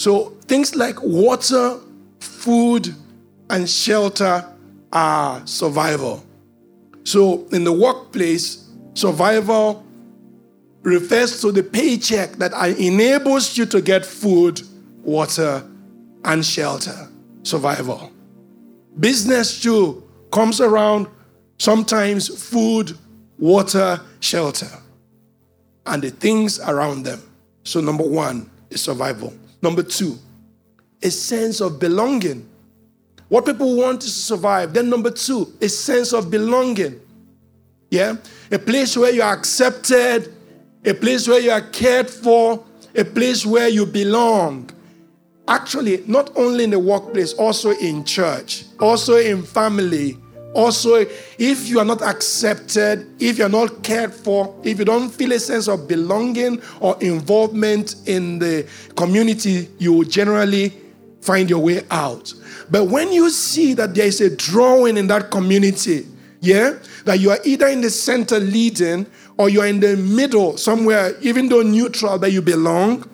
So 0.00 0.30
things 0.46 0.74
like 0.74 0.96
water, 1.02 1.78
food, 2.20 2.94
and 3.50 3.68
shelter 3.68 4.50
are 4.94 5.46
survival. 5.46 6.24
So 7.04 7.46
in 7.52 7.64
the 7.64 7.72
workplace, 7.74 8.66
survival 8.94 9.84
refers 10.80 11.42
to 11.42 11.52
the 11.52 11.62
paycheck 11.62 12.32
that 12.36 12.54
enables 12.78 13.58
you 13.58 13.66
to 13.66 13.82
get 13.82 14.06
food, 14.06 14.62
water, 15.02 15.62
and 16.24 16.46
shelter. 16.46 17.10
Survival. 17.42 18.10
Business 19.00 19.60
too 19.60 20.02
comes 20.32 20.62
around 20.62 21.08
sometimes 21.58 22.26
food, 22.42 22.96
water, 23.38 24.00
shelter, 24.20 24.70
and 25.84 26.02
the 26.02 26.10
things 26.10 26.58
around 26.58 27.02
them. 27.02 27.20
So, 27.64 27.82
number 27.82 28.04
one 28.04 28.50
is 28.70 28.80
survival. 28.80 29.34
Number 29.62 29.82
two, 29.82 30.18
a 31.02 31.10
sense 31.10 31.60
of 31.60 31.78
belonging. 31.78 32.48
What 33.28 33.46
people 33.46 33.76
want 33.76 34.02
is 34.02 34.14
to 34.14 34.20
survive. 34.20 34.74
Then, 34.74 34.90
number 34.90 35.10
two, 35.10 35.52
a 35.60 35.68
sense 35.68 36.12
of 36.12 36.30
belonging. 36.30 37.00
Yeah? 37.90 38.16
A 38.50 38.58
place 38.58 38.96
where 38.96 39.12
you 39.12 39.22
are 39.22 39.32
accepted, 39.32 40.34
a 40.84 40.94
place 40.94 41.28
where 41.28 41.40
you 41.40 41.50
are 41.50 41.60
cared 41.60 42.10
for, 42.10 42.64
a 42.96 43.04
place 43.04 43.46
where 43.46 43.68
you 43.68 43.86
belong. 43.86 44.70
Actually, 45.46 46.02
not 46.06 46.30
only 46.36 46.64
in 46.64 46.70
the 46.70 46.78
workplace, 46.78 47.32
also 47.34 47.70
in 47.70 48.04
church, 48.04 48.64
also 48.78 49.16
in 49.16 49.42
family, 49.42 50.16
also, 50.54 51.06
if 51.38 51.68
you 51.68 51.78
are 51.78 51.84
not 51.84 52.02
accepted, 52.02 53.06
if 53.20 53.38
you're 53.38 53.48
not 53.48 53.84
cared 53.84 54.12
for, 54.12 54.54
if 54.64 54.78
you 54.78 54.84
don't 54.84 55.08
feel 55.08 55.32
a 55.32 55.38
sense 55.38 55.68
of 55.68 55.86
belonging 55.86 56.60
or 56.80 57.00
involvement 57.00 57.94
in 58.06 58.38
the 58.40 58.68
community, 58.96 59.68
you 59.78 59.92
will 59.92 60.04
generally 60.04 60.72
find 61.20 61.48
your 61.48 61.60
way 61.60 61.82
out. 61.90 62.34
But 62.70 62.84
when 62.84 63.12
you 63.12 63.30
see 63.30 63.74
that 63.74 63.94
there 63.94 64.06
is 64.06 64.20
a 64.20 64.34
drawing 64.34 64.96
in 64.96 65.06
that 65.08 65.30
community, 65.30 66.06
yeah, 66.40 66.78
that 67.04 67.20
you 67.20 67.30
are 67.30 67.38
either 67.44 67.68
in 67.68 67.80
the 67.80 67.90
center 67.90 68.40
leading 68.40 69.06
or 69.36 69.48
you're 69.48 69.66
in 69.66 69.78
the 69.78 69.96
middle 69.96 70.56
somewhere, 70.56 71.14
even 71.20 71.48
though 71.48 71.62
neutral, 71.62 72.18
that 72.18 72.32
you 72.32 72.42
belong, 72.42 73.08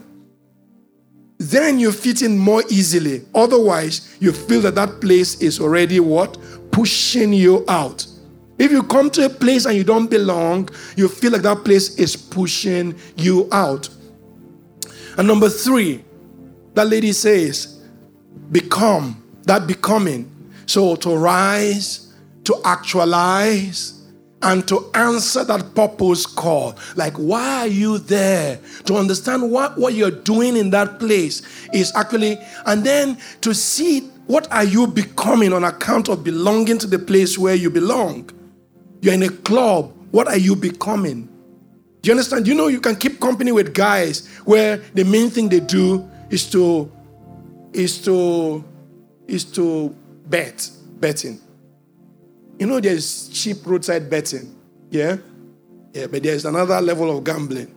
then 1.38 1.78
you 1.78 1.93
fit 1.93 2.23
in 2.23 2.38
more 2.38 2.62
easily. 2.71 3.25
Otherwise, 3.35 4.16
you 4.21 4.33
feel 4.33 4.61
that 4.62 4.75
that 4.75 5.00
place 5.00 5.40
is 5.43 5.61
already 5.61 6.00
what? 6.00 6.38
Pushing 6.76 7.33
you 7.33 7.64
out. 7.68 8.06
If 8.59 8.71
you 8.71 8.83
come 8.83 9.09
to 9.12 9.25
a 9.25 9.30
place 9.30 9.64
and 9.64 9.75
you 9.75 9.83
don't 9.83 10.11
belong, 10.11 10.68
you 10.95 11.09
feel 11.09 11.33
like 11.33 11.40
that 11.40 11.64
place 11.64 11.99
is 11.99 12.14
pushing 12.14 12.95
you 13.16 13.49
out. 13.50 13.88
And 15.16 15.26
number 15.26 15.49
three, 15.49 16.04
that 16.75 16.87
lady 16.87 17.12
says, 17.12 17.83
become, 18.52 19.23
that 19.45 19.66
becoming. 19.66 20.30
So 20.66 20.97
to 20.97 21.16
rise, 21.16 22.12
to 22.45 22.61
actualize, 22.62 23.95
and 24.42 24.68
to 24.68 24.90
answer 24.92 25.45
that 25.45 25.75
purpose 25.75 26.26
call. 26.26 26.76
Like, 26.95 27.14
why 27.14 27.61
are 27.61 27.66
you 27.66 27.97
there? 27.97 28.61
To 28.85 28.97
understand 28.97 29.50
what, 29.50 29.78
what 29.78 29.95
you're 29.95 30.11
doing 30.11 30.59
in 30.59 30.68
that 30.71 30.99
place 30.99 31.40
is 31.73 31.90
actually, 31.97 32.37
and 32.66 32.85
then 32.85 33.16
to 33.40 33.54
see 33.54 34.11
what 34.26 34.50
are 34.52 34.64
you 34.64 34.87
becoming 34.87 35.52
on 35.52 35.64
account 35.64 36.09
of 36.09 36.25
belonging 36.25 36.78
to 36.78 36.87
the 36.87 36.99
place 36.99 37.38
where 37.38 37.54
you 37.54 37.71
belong? 37.71 38.30
You're 39.00 39.14
in 39.14 39.23
a 39.23 39.28
club. 39.28 39.92
What 40.11 40.26
are 40.26 40.37
you 40.37 40.56
becoming? 40.56 41.28
Do 42.02 42.09
you 42.09 42.12
understand? 42.12 42.47
You 42.47 42.54
know, 42.54 42.68
you 42.68 42.80
can 42.80 42.97
keep 42.97 43.21
company 43.21 43.52
with 43.52 43.75
guys 43.75 44.26
where 44.45 44.78
the 44.95 45.04
main 45.04 45.30
thing 45.30 45.49
they 45.49 45.61
do 45.61 46.09
is 46.30 46.50
to 46.50 46.90
is 47.73 48.02
to 48.04 48.64
is 49.26 49.45
to 49.52 49.95
bet 50.26 50.71
betting. 50.99 51.40
You 52.59 52.66
know, 52.66 52.80
there's 52.80 53.28
cheap 53.28 53.59
roadside 53.66 54.09
betting, 54.09 54.56
yeah, 54.90 55.18
yeah, 55.92 56.06
but 56.06 56.23
there's 56.23 56.45
another 56.45 56.80
level 56.80 57.16
of 57.16 57.23
gambling. 57.25 57.75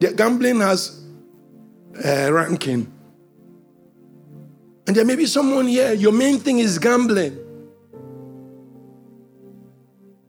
The 0.00 0.12
gambling 0.12 0.60
has 0.60 1.02
uh, 2.04 2.30
ranking. 2.32 2.92
And 4.86 4.94
there 4.94 5.04
may 5.04 5.16
be 5.16 5.26
someone 5.26 5.66
here, 5.66 5.92
your 5.92 6.12
main 6.12 6.38
thing 6.38 6.60
is 6.60 6.78
gambling. 6.78 7.38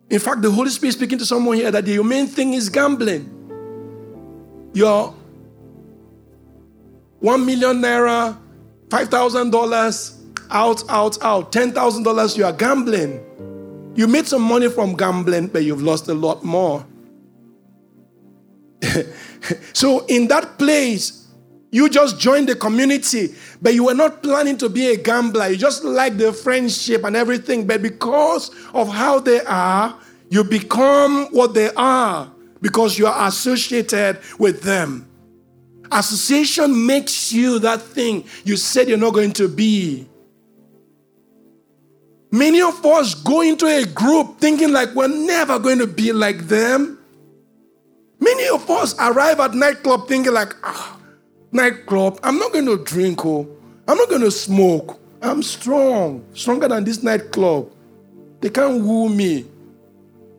In 0.09 0.19
fact, 0.19 0.41
the 0.41 0.49
Holy 0.49 0.69
Spirit 0.69 0.93
speaking 0.93 1.19
to 1.19 1.25
someone 1.25 1.57
here 1.57 1.69
that 1.69 1.85
your 1.85 2.03
main 2.03 2.27
thing 2.27 2.53
is 2.53 2.69
gambling. 2.69 3.33
Your 4.73 5.13
one 7.19 7.45
million 7.45 7.81
naira, 7.81 8.37
five 8.89 9.09
thousand 9.09 9.51
dollars, 9.51 10.23
out, 10.49 10.83
out, 10.89 11.21
out, 11.21 11.51
ten 11.51 11.71
thousand 11.71 12.03
dollars, 12.03 12.37
you 12.37 12.45
are 12.45 12.53
gambling. 12.53 13.23
You 13.95 14.07
made 14.07 14.27
some 14.27 14.43
money 14.43 14.69
from 14.69 14.95
gambling, 14.95 15.47
but 15.47 15.63
you've 15.63 15.81
lost 15.81 16.07
a 16.07 16.13
lot 16.13 16.43
more. 16.43 16.85
so, 19.73 20.05
in 20.05 20.27
that 20.27 20.57
place, 20.57 21.26
you 21.71 21.89
just 21.89 22.19
joined 22.19 22.47
the 22.47 22.55
community, 22.55 23.35
but 23.61 23.73
you 23.73 23.85
were 23.85 23.93
not 23.93 24.23
planning 24.23 24.57
to 24.57 24.69
be 24.69 24.87
a 24.87 24.97
gambler. 24.97 25.49
You 25.49 25.57
just 25.57 25.83
like 25.83 26.17
the 26.17 26.31
friendship 26.31 27.03
and 27.03 27.15
everything. 27.15 27.67
But 27.67 27.81
because 27.81 28.51
of 28.73 28.87
how 28.87 29.19
they 29.19 29.41
are, 29.41 29.97
you 30.29 30.43
become 30.43 31.27
what 31.31 31.53
they 31.53 31.69
are 31.75 32.31
because 32.61 32.97
you 32.97 33.07
are 33.07 33.27
associated 33.27 34.19
with 34.39 34.61
them. 34.61 35.07
Association 35.91 36.85
makes 36.85 37.31
you 37.31 37.59
that 37.59 37.81
thing 37.81 38.25
you 38.43 38.57
said 38.57 38.89
you're 38.89 38.97
not 38.97 39.13
going 39.13 39.31
to 39.33 39.47
be. 39.47 40.07
Many 42.31 42.61
of 42.61 42.85
us 42.85 43.13
go 43.13 43.41
into 43.41 43.65
a 43.67 43.85
group 43.85 44.39
thinking 44.39 44.71
like 44.71 44.93
we're 44.95 45.07
never 45.07 45.59
going 45.59 45.79
to 45.79 45.87
be 45.87 46.11
like 46.11 46.39
them. 46.47 46.99
Many 48.19 48.47
of 48.49 48.69
us 48.69 48.95
arrive 48.99 49.39
at 49.39 49.53
nightclub 49.53 50.07
thinking 50.07 50.33
like, 50.33 50.53
ah, 50.63 50.96
nightclub, 51.51 52.19
I'm 52.23 52.37
not 52.37 52.53
going 52.53 52.65
to 52.65 52.77
drink, 52.83 53.25
oh, 53.25 53.47
I'm 53.87 53.97
not 53.97 54.09
going 54.09 54.21
to 54.21 54.31
smoke. 54.31 54.99
I'm 55.21 55.41
strong, 55.41 56.25
stronger 56.33 56.67
than 56.67 56.83
this 56.83 57.01
nightclub. 57.01 57.71
They 58.41 58.49
can't 58.49 58.83
woo 58.83 59.09
me. 59.09 59.45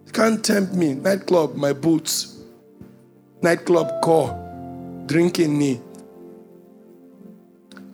They 0.04 0.12
can't 0.12 0.44
tempt 0.44 0.74
me. 0.74 0.94
Nightclub, 0.94 1.56
my 1.56 1.72
boots. 1.72 2.40
Nightclub 3.42 4.02
call, 4.02 5.04
drinking 5.06 5.56
me. 5.58 5.80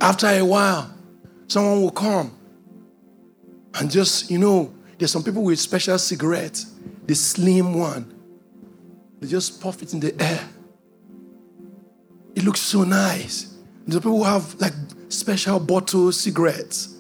After 0.01 0.27
a 0.27 0.43
while, 0.43 0.93
someone 1.49 1.81
will 1.81 1.91
come 1.91 2.37
and 3.75 3.91
just, 3.91 4.31
you 4.31 4.39
know, 4.39 4.73
there's 4.99 5.11
some 5.11 5.23
people 5.23 5.43
with 5.43 5.59
special 5.59 5.99
cigarettes, 5.99 6.73
the 7.07 7.15
slim 7.15 7.75
one. 7.75 8.13
They 9.21 9.27
just 9.27 9.61
puff 9.61 9.83
it 9.83 9.93
in 9.93 10.01
the 10.01 10.21
air. 10.23 10.49
It 12.35 12.45
looks 12.45 12.61
so 12.61 12.85
nice. 12.85 13.55
There's 13.87 14.01
people 14.01 14.19
who 14.19 14.25
have 14.25 14.55
like 14.61 14.73
special 15.09 15.61
bottle 15.61 16.13
cigarettes. 16.13 16.97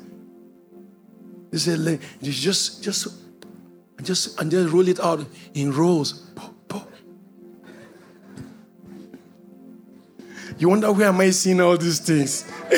They 1.51 1.59
say, 1.59 1.99
just, 2.23 2.83
just, 2.83 3.23
just, 4.03 4.41
and 4.41 4.51
just 4.51 4.73
roll 4.73 4.89
it 4.89 5.01
out 5.01 5.25
in 5.55 5.73
rolls. 5.73 6.25
You 10.57 10.69
wonder 10.69 10.93
where 10.93 11.09
am 11.09 11.21
I 11.21 11.31
seeing 11.31 11.61
all 11.61 11.77
these 11.77 11.99
things? 11.99 12.51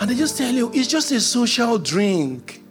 and 0.00 0.10
they 0.10 0.14
just 0.14 0.38
tell 0.38 0.52
you 0.52 0.70
it's 0.72 0.88
just 0.88 1.12
a 1.12 1.20
social 1.20 1.78
drink. 1.78 2.62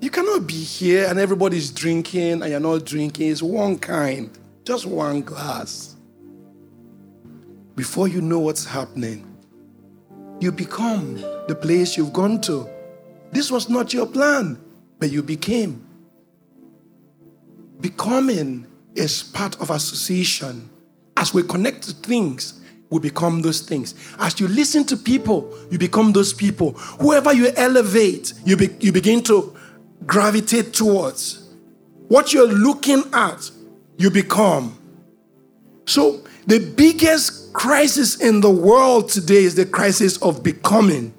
You 0.00 0.10
cannot 0.10 0.46
be 0.46 0.54
here 0.54 1.06
and 1.06 1.18
everybody's 1.18 1.70
drinking 1.70 2.42
and 2.42 2.50
you're 2.50 2.60
not 2.60 2.84
drinking. 2.84 3.30
It's 3.30 3.42
one 3.42 3.78
kind, 3.78 4.30
just 4.66 4.84
one 4.84 5.22
glass. 5.22 5.94
Before 7.76 8.08
you 8.08 8.20
know 8.20 8.40
what's 8.40 8.64
happening, 8.64 9.32
you 10.40 10.50
become 10.50 11.14
the 11.46 11.54
place 11.54 11.96
you've 11.96 12.12
gone 12.12 12.40
to. 12.42 12.68
This 13.30 13.50
was 13.50 13.68
not 13.68 13.94
your 13.94 14.06
plan, 14.06 14.58
but 14.98 15.10
you 15.10 15.22
became. 15.22 15.86
Becoming 17.80 18.66
is 18.96 19.22
part 19.22 19.60
of 19.60 19.70
association. 19.70 20.68
As 21.16 21.32
we 21.32 21.44
connect 21.44 21.82
to 21.84 21.92
things, 21.92 22.60
we 22.90 22.98
become 22.98 23.42
those 23.42 23.60
things. 23.60 23.94
As 24.18 24.40
you 24.40 24.48
listen 24.48 24.84
to 24.86 24.96
people, 24.96 25.56
you 25.70 25.78
become 25.78 26.12
those 26.12 26.32
people. 26.32 26.72
Whoever 27.00 27.32
you 27.32 27.52
elevate, 27.56 28.32
you, 28.44 28.56
be, 28.56 28.70
you 28.80 28.90
begin 28.90 29.22
to 29.24 29.54
gravitate 30.06 30.72
towards. 30.72 31.54
What 32.08 32.32
you're 32.32 32.52
looking 32.52 33.02
at, 33.12 33.50
you 33.98 34.10
become. 34.10 34.78
So, 35.86 36.22
the 36.46 36.58
biggest 36.76 37.52
crisis 37.52 38.20
in 38.20 38.40
the 38.40 38.50
world 38.50 39.08
today 39.08 39.44
is 39.44 39.54
the 39.54 39.66
crisis 39.66 40.16
of 40.22 40.42
becoming. 40.42 41.12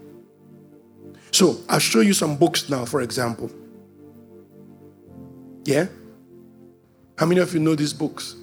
So, 1.31 1.57
I'll 1.69 1.79
show 1.79 2.01
you 2.01 2.13
some 2.13 2.38
books 2.38 2.69
now, 2.69 2.86
for 2.86 3.01
example. 3.01 3.51
Yeah? 5.65 5.88
How 7.17 7.25
many 7.25 7.41
of 7.41 7.53
you 7.53 7.60
know 7.60 7.75
these 7.75 7.93
books? 7.93 8.36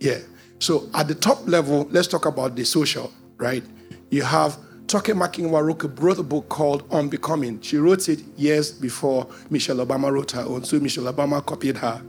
Yeah. 0.00 0.18
So 0.60 0.88
at 0.94 1.08
the 1.08 1.14
top 1.14 1.46
level, 1.46 1.88
let's 1.90 2.08
talk 2.08 2.26
about 2.26 2.56
the 2.56 2.64
social, 2.64 3.12
right? 3.36 3.62
You 4.10 4.22
have 4.22 4.56
Toke 4.86 5.06
Makinwa 5.06 5.62
wrote 6.00 6.18
a 6.18 6.22
book 6.22 6.48
called 6.48 6.84
On 6.90 7.08
Becoming. 7.08 7.60
She 7.60 7.76
wrote 7.76 8.08
it 8.08 8.20
years 8.36 8.72
before 8.72 9.26
Michelle 9.50 9.84
Obama 9.84 10.10
wrote 10.10 10.30
her 10.32 10.42
own, 10.42 10.64
so 10.64 10.80
Michelle 10.80 11.12
Obama 11.12 11.44
copied 11.44 11.76
her. 11.76 12.02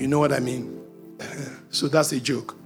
You 0.00 0.08
know 0.08 0.18
what 0.18 0.32
I 0.32 0.40
mean? 0.40 0.80
so 1.70 1.86
that's 1.86 2.10
a 2.12 2.20
joke. 2.20 2.56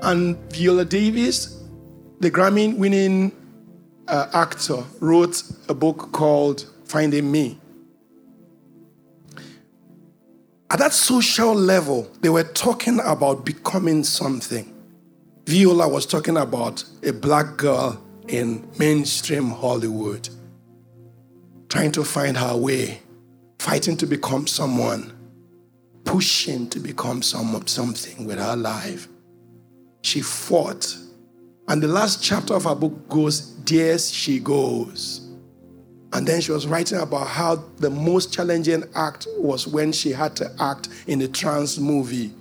And 0.00 0.38
Viola 0.50 0.86
Davis, 0.86 1.62
the 2.20 2.30
Grammy 2.30 2.74
winning 2.74 3.32
uh, 4.08 4.30
actor, 4.32 4.82
wrote 5.00 5.42
a 5.68 5.74
book 5.74 6.10
called 6.12 6.64
Finding 6.84 7.30
Me. 7.30 7.60
At 10.70 10.78
that 10.78 10.94
social 10.94 11.54
level, 11.54 12.10
they 12.22 12.30
were 12.30 12.44
talking 12.44 12.98
about 13.00 13.44
becoming 13.44 14.04
something. 14.04 14.74
Viola 15.44 15.86
was 15.86 16.06
talking 16.06 16.38
about 16.38 16.82
a 17.02 17.12
black 17.12 17.58
girl 17.58 18.02
in 18.26 18.66
mainstream 18.78 19.50
Hollywood, 19.50 20.30
trying 21.68 21.92
to 21.92 22.04
find 22.04 22.38
her 22.38 22.56
way, 22.56 23.02
fighting 23.58 23.96
to 23.96 24.06
become 24.06 24.46
someone, 24.46 25.12
pushing 26.04 26.68
to 26.70 26.80
become 26.80 27.22
some, 27.22 27.66
something 27.66 28.26
with 28.26 28.38
her 28.38 28.56
life. 28.56 29.08
She 30.02 30.20
fought. 30.20 30.96
And 31.68 31.82
the 31.82 31.88
last 31.88 32.22
chapter 32.22 32.54
of 32.54 32.64
her 32.64 32.74
book 32.74 33.08
goes, 33.08 33.62
There 33.64 33.98
she 33.98 34.38
goes. 34.40 35.24
And 36.14 36.26
then 36.26 36.40
she 36.40 36.52
was 36.52 36.66
writing 36.66 36.98
about 36.98 37.26
how 37.26 37.56
the 37.76 37.90
most 37.90 38.32
challenging 38.32 38.84
act 38.94 39.26
was 39.36 39.66
when 39.66 39.92
she 39.92 40.10
had 40.10 40.34
to 40.36 40.50
act 40.58 40.88
in 41.06 41.20
a 41.20 41.28
trans 41.28 41.78
movie. 41.78 42.32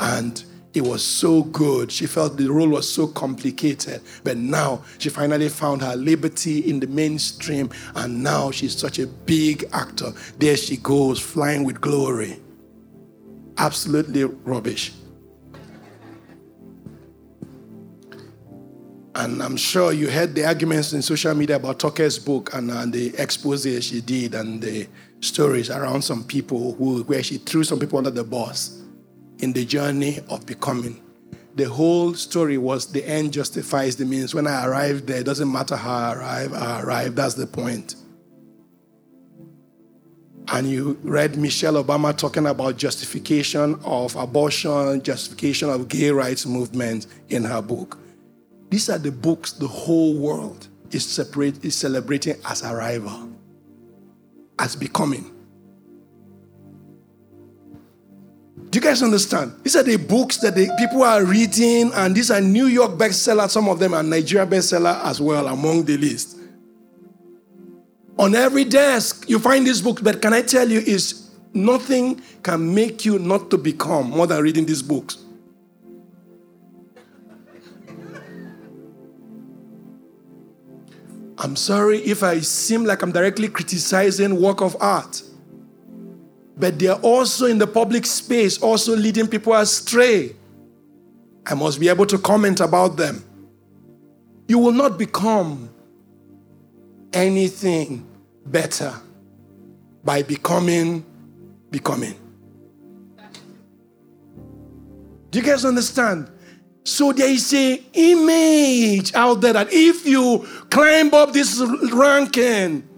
And 0.00 0.44
it 0.76 0.84
was 0.84 1.02
so 1.02 1.42
good. 1.42 1.90
She 1.90 2.06
felt 2.06 2.36
the 2.36 2.48
role 2.48 2.68
was 2.68 2.92
so 2.92 3.06
complicated. 3.06 4.02
But 4.22 4.36
now 4.36 4.82
she 4.98 5.08
finally 5.08 5.48
found 5.48 5.80
her 5.80 5.96
liberty 5.96 6.68
in 6.68 6.80
the 6.80 6.86
mainstream. 6.86 7.70
And 7.94 8.22
now 8.22 8.50
she's 8.50 8.76
such 8.76 8.98
a 8.98 9.06
big 9.06 9.64
actor. 9.72 10.12
There 10.38 10.54
she 10.54 10.76
goes, 10.76 11.18
flying 11.18 11.64
with 11.64 11.80
glory. 11.80 12.38
Absolutely 13.56 14.24
rubbish. 14.24 14.92
And 19.14 19.42
I'm 19.42 19.56
sure 19.56 19.94
you 19.94 20.10
heard 20.10 20.34
the 20.34 20.44
arguments 20.44 20.92
in 20.92 21.00
social 21.00 21.34
media 21.34 21.56
about 21.56 21.78
Toke's 21.78 22.18
book 22.18 22.52
and, 22.52 22.70
and 22.70 22.92
the 22.92 23.14
expose 23.16 23.62
she 23.82 24.02
did 24.02 24.34
and 24.34 24.60
the 24.60 24.86
stories 25.20 25.70
around 25.70 26.02
some 26.02 26.22
people 26.22 26.74
who, 26.74 27.02
where 27.04 27.22
she 27.22 27.38
threw 27.38 27.64
some 27.64 27.78
people 27.78 27.96
under 27.96 28.10
the 28.10 28.24
bus 28.24 28.82
in 29.38 29.52
the 29.52 29.64
journey 29.64 30.20
of 30.28 30.46
becoming. 30.46 31.02
The 31.56 31.64
whole 31.64 32.14
story 32.14 32.58
was 32.58 32.92
the 32.92 33.06
end 33.06 33.32
justifies 33.32 33.96
the 33.96 34.04
means. 34.04 34.34
When 34.34 34.46
I 34.46 34.66
arrived 34.66 35.06
there, 35.06 35.20
it 35.20 35.24
doesn't 35.24 35.50
matter 35.50 35.76
how 35.76 35.94
I 35.94 36.14
arrive, 36.14 36.52
I 36.52 36.82
arrived. 36.82 37.16
That's 37.16 37.34
the 37.34 37.46
point. 37.46 37.96
And 40.48 40.68
you 40.68 40.98
read 41.02 41.36
Michelle 41.36 41.82
Obama 41.82 42.16
talking 42.16 42.46
about 42.46 42.76
justification 42.76 43.80
of 43.84 44.14
abortion, 44.16 45.02
justification 45.02 45.70
of 45.70 45.88
gay 45.88 46.10
rights 46.10 46.46
movement 46.46 47.06
in 47.30 47.42
her 47.44 47.60
book. 47.62 47.98
These 48.70 48.90
are 48.90 48.98
the 48.98 49.10
books 49.10 49.52
the 49.52 49.66
whole 49.66 50.16
world 50.16 50.68
is, 50.92 51.06
separate, 51.06 51.64
is 51.64 51.74
celebrating 51.74 52.36
as 52.44 52.62
arrival, 52.62 53.30
as 54.58 54.76
becoming. 54.76 55.35
You 58.76 58.82
guys 58.82 59.02
understand? 59.02 59.54
These 59.62 59.74
are 59.76 59.82
the 59.82 59.96
books 59.96 60.36
that 60.40 60.54
the 60.54 60.70
people 60.78 61.02
are 61.02 61.24
reading, 61.24 61.90
and 61.94 62.14
these 62.14 62.30
are 62.30 62.42
New 62.42 62.66
York 62.66 62.90
bestsellers. 62.98 63.48
Some 63.48 63.70
of 63.70 63.78
them 63.78 63.94
are 63.94 64.02
Nigeria 64.02 64.46
bestseller 64.46 65.02
as 65.02 65.18
well 65.18 65.48
among 65.48 65.86
the 65.86 65.96
list. 65.96 66.36
On 68.18 68.34
every 68.34 68.64
desk, 68.64 69.30
you 69.30 69.38
find 69.38 69.66
these 69.66 69.80
books, 69.80 70.02
but 70.02 70.20
can 70.20 70.34
I 70.34 70.42
tell 70.42 70.68
you, 70.68 70.80
is 70.80 71.30
nothing 71.54 72.20
can 72.42 72.74
make 72.74 73.06
you 73.06 73.18
not 73.18 73.48
to 73.52 73.56
become 73.56 74.10
more 74.10 74.26
than 74.26 74.42
reading 74.42 74.66
these 74.66 74.82
books. 74.82 75.24
I'm 81.38 81.56
sorry 81.56 82.00
if 82.00 82.22
I 82.22 82.40
seem 82.40 82.84
like 82.84 83.00
I'm 83.00 83.12
directly 83.12 83.48
criticizing 83.48 84.38
work 84.38 84.60
of 84.60 84.76
art. 84.80 85.22
But 86.56 86.78
they're 86.78 86.94
also 86.94 87.46
in 87.46 87.58
the 87.58 87.66
public 87.66 88.06
space, 88.06 88.58
also 88.62 88.96
leading 88.96 89.28
people 89.28 89.52
astray. 89.54 90.34
I 91.46 91.54
must 91.54 91.78
be 91.78 91.88
able 91.88 92.06
to 92.06 92.18
comment 92.18 92.60
about 92.60 92.96
them. 92.96 93.22
You 94.48 94.58
will 94.58 94.72
not 94.72 94.98
become 94.98 95.70
anything 97.12 98.06
better 98.46 98.94
by 100.04 100.22
becoming 100.22 101.04
becoming. 101.70 102.14
Do 105.30 105.40
you 105.40 105.44
guys 105.44 105.64
understand? 105.64 106.30
So 106.84 107.12
there 107.12 107.28
is 107.28 107.52
a 107.52 107.82
image 107.92 109.12
out 109.14 109.40
there 109.40 109.52
that 109.52 109.68
if 109.72 110.06
you 110.06 110.46
climb 110.70 111.12
up 111.12 111.32
this 111.32 111.60
ranking, 111.92 112.88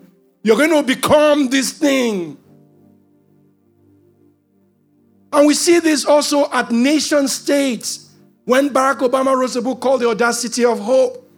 you're 0.43 0.57
going 0.57 0.71
to 0.71 0.83
become 0.83 1.49
this 1.49 1.73
thing. 1.73 2.37
And 5.33 5.47
we 5.47 5.55
see 5.55 5.79
this 5.81 6.05
also 6.05 6.51
at 6.53 6.71
nation 6.71 7.29
states. 7.29 8.11
When 8.45 8.71
Barack 8.71 9.01
Obama 9.01 9.37
wrote 9.37 9.57
a 9.57 9.63
book 9.63 9.81
called 9.81 10.01
The 10.01 10.09
Audacity 10.09 10.65
of 10.65 10.79
Hope, 10.79 11.31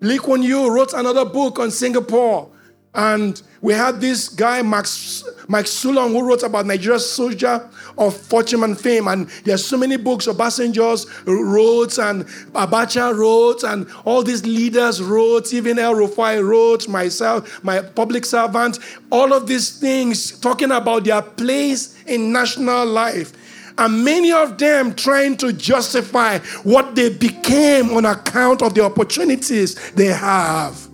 Lee 0.00 0.18
Kuan 0.18 0.42
Yew 0.42 0.70
wrote 0.72 0.92
another 0.92 1.24
book 1.24 1.58
on 1.58 1.70
Singapore. 1.70 2.50
And 2.94 3.40
we 3.60 3.74
had 3.74 4.00
this 4.00 4.28
guy, 4.28 4.62
Max, 4.62 5.22
Mike 5.46 5.66
Siollun, 5.66 6.10
who 6.10 6.26
wrote 6.26 6.42
about 6.42 6.66
Nigeria's 6.66 7.08
soldier 7.08 7.68
of 7.98 8.16
fortune 8.16 8.64
and 8.64 8.78
fame. 8.78 9.08
And 9.08 9.28
there's 9.44 9.64
so 9.64 9.76
many 9.76 9.96
books, 9.96 10.26
Obasanjo's 10.26 11.06
wrote 11.26 11.98
and 11.98 12.24
Abacha 12.54 13.16
wrote 13.16 13.62
and 13.64 13.86
all 14.04 14.22
these 14.22 14.44
leaders 14.44 15.02
wrote, 15.02 15.52
even 15.52 15.78
El 15.78 15.94
Rufai 15.94 16.42
wrote, 16.42 16.88
myself, 16.88 17.62
my 17.62 17.80
public 17.80 18.24
servant, 18.24 18.78
all 19.10 19.32
of 19.32 19.46
these 19.46 19.78
things 19.78 20.38
talking 20.40 20.70
about 20.70 21.04
their 21.04 21.22
place 21.22 22.02
in 22.04 22.32
national 22.32 22.86
life. 22.86 23.32
And 23.76 24.04
many 24.04 24.32
of 24.32 24.58
them 24.58 24.94
trying 24.94 25.36
to 25.36 25.52
justify 25.52 26.38
what 26.64 26.96
they 26.96 27.10
became 27.10 27.90
on 27.90 28.06
account 28.06 28.62
of 28.62 28.74
the 28.74 28.82
opportunities 28.82 29.92
they 29.92 30.06
have. 30.06 30.87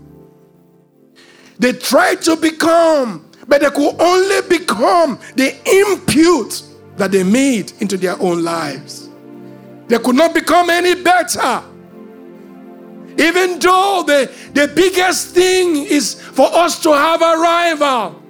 They 1.65 1.73
tried 1.73 2.21
to 2.25 2.37
become, 2.37 3.25
but 3.49 3.63
they 3.63 3.71
could 3.71 3.99
only 3.99 4.47
become 4.51 5.19
the 5.35 5.57
impute 5.83 6.63
that 6.99 7.11
they 7.11 7.23
made 7.23 7.73
into 7.81 7.97
their 7.97 8.21
own 8.21 8.45
lives. 8.45 9.09
They 9.89 9.97
could 9.97 10.15
not 10.15 10.35
become 10.35 10.69
any 10.69 10.95
better. 11.03 11.63
Even 13.17 13.59
though 13.61 14.05
the, 14.07 14.31
the 14.53 14.71
biggest 14.77 15.35
thing 15.35 15.77
is 15.87 16.21
for 16.21 16.55
us 16.55 16.83
to 16.83 16.93
have 16.93 17.23
a 17.23 17.39
rival, 17.39 18.23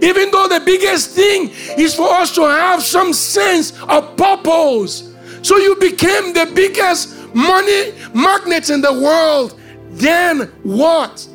even 0.00 0.30
though 0.30 0.48
the 0.48 0.62
biggest 0.64 1.10
thing 1.10 1.50
is 1.76 1.94
for 1.94 2.08
us 2.08 2.34
to 2.34 2.44
have 2.48 2.82
some 2.82 3.12
sense 3.12 3.78
of 3.90 4.16
purpose. 4.16 5.12
So 5.42 5.58
you 5.58 5.76
became 5.76 6.32
the 6.32 6.50
biggest 6.54 7.34
money 7.34 7.92
magnet 8.14 8.70
in 8.70 8.80
the 8.80 8.94
world. 8.94 9.60
Then 9.90 10.46
what? 10.62 11.28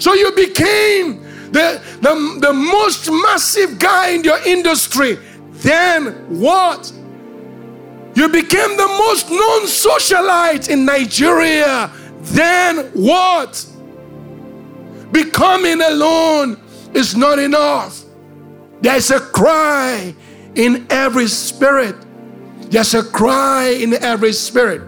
So 0.00 0.14
you 0.14 0.32
became 0.32 1.22
the, 1.52 1.80
the, 2.00 2.38
the 2.40 2.52
most 2.52 3.10
massive 3.10 3.78
guy 3.78 4.10
in 4.10 4.24
your 4.24 4.38
industry. 4.46 5.18
Then 5.50 6.40
what? 6.40 6.90
You 8.14 8.28
became 8.28 8.76
the 8.76 8.88
most 8.88 9.28
known 9.30 9.66
socialite 9.66 10.70
in 10.70 10.84
Nigeria. 10.84 11.90
Then 12.22 12.86
what? 12.94 13.64
Becoming 15.12 15.82
alone 15.82 16.60
is 16.94 17.14
not 17.14 17.38
enough. 17.38 18.02
There's 18.80 19.10
a 19.10 19.20
cry 19.20 20.14
in 20.54 20.86
every 20.88 21.26
spirit. 21.26 21.94
There's 22.70 22.94
a 22.94 23.02
cry 23.02 23.68
in 23.68 23.94
every 23.94 24.32
spirit. 24.32 24.82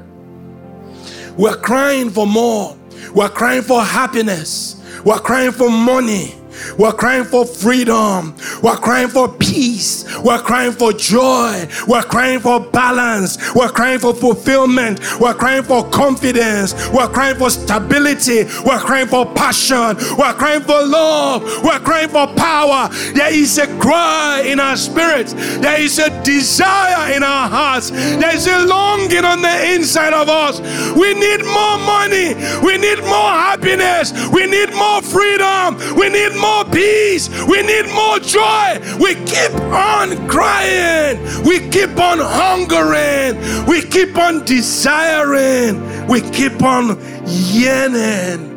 We're 1.37 1.57
crying 1.57 2.09
for 2.09 2.27
more. 2.27 2.79
We're 3.15 3.29
crying 3.29 3.63
for 3.63 3.83
happiness. 3.83 4.72
We're 5.05 5.19
crying 5.19 5.51
for 5.51 5.69
money. 5.69 6.42
We're 6.79 6.93
crying 6.93 7.25
for 7.25 7.45
freedom. 7.45 8.37
We're 8.63 8.77
crying 8.77 9.09
for 9.09 9.29
peace. 9.29 10.05
We're 10.21 10.41
crying 10.41 10.73
for 10.73 10.93
joy. 10.93 11.67
We're 11.87 12.03
crying 12.03 12.41
for 12.41 12.61
balance. 12.61 13.55
We're 13.55 13.69
crying 13.69 13.99
for 13.99 14.15
fulfillment. 14.15 15.01
We're 15.21 15.35
crying 15.35 15.63
for 15.63 15.89
confidence. 15.91 16.75
We're 16.91 17.09
crying 17.09 17.37
for 17.37 17.51
stability. 17.51 18.45
We're 18.65 18.81
crying 18.81 19.09
for 19.09 19.27
passion. 19.35 19.97
We're 20.17 20.35
crying 20.35 20.63
for 20.63 20.85
love. 20.85 21.43
We're 21.65 21.81
crying 21.81 22.09
for 22.09 22.27
power. 22.35 22.89
There 23.15 23.33
is 23.33 23.59
a 23.59 23.67
cry 23.79 24.45
in 24.47 24.61
our 24.61 24.77
spirits. 24.77 25.35
There 25.35 25.81
is 25.81 25.99
a 25.99 26.11
desire 26.23 27.15
in 27.15 27.23
our 27.23 27.49
hearts. 27.49 27.91
There 27.91 28.35
is 28.35 28.47
a 28.47 28.67
longing 28.67 29.25
on 29.25 29.43
the 29.43 29.75
inside 29.75 30.13
of 30.15 30.29
us. 30.29 30.61
We 30.97 31.15
need 31.15 31.45
more 31.45 31.79
money. 31.79 32.35
We 32.65 32.79
need 32.79 33.01
more 33.01 33.33
happiness. 33.33 34.13
We 34.33 34.47
need 34.47 34.73
more 34.75 35.03
freedom. 35.03 35.77
We 35.97 36.09
need 36.09 36.33
more 36.41 36.52
peace. 36.73 37.29
We 37.47 37.63
need 37.63 37.87
more 37.95 38.19
joy. 38.19 38.81
We 39.01 39.15
keep 39.27 39.53
on 39.73 40.29
crying. 40.29 41.19
We 41.45 41.61
keep 41.71 41.99
on 41.99 42.19
hungering. 42.21 43.37
We 43.67 43.83
keep 43.83 44.17
on 44.17 44.45
desiring. 44.45 46.07
We 46.07 46.21
keep 46.31 46.63
on 46.63 46.99
yearning. 47.27 48.51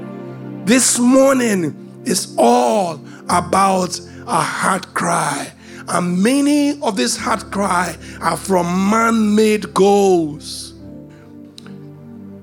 This 0.66 0.98
morning 1.00 2.02
is 2.06 2.36
all 2.38 3.00
about 3.30 4.00
a 4.28 4.42
heart 4.42 4.94
cry. 4.94 5.52
And 5.88 6.22
many 6.24 6.82
of 6.82 6.98
these 6.98 7.16
heart 7.16 7.52
cry 7.52 7.96
are 8.22 8.38
from 8.38 8.66
man-made 8.90 9.74
goals. 9.74 10.74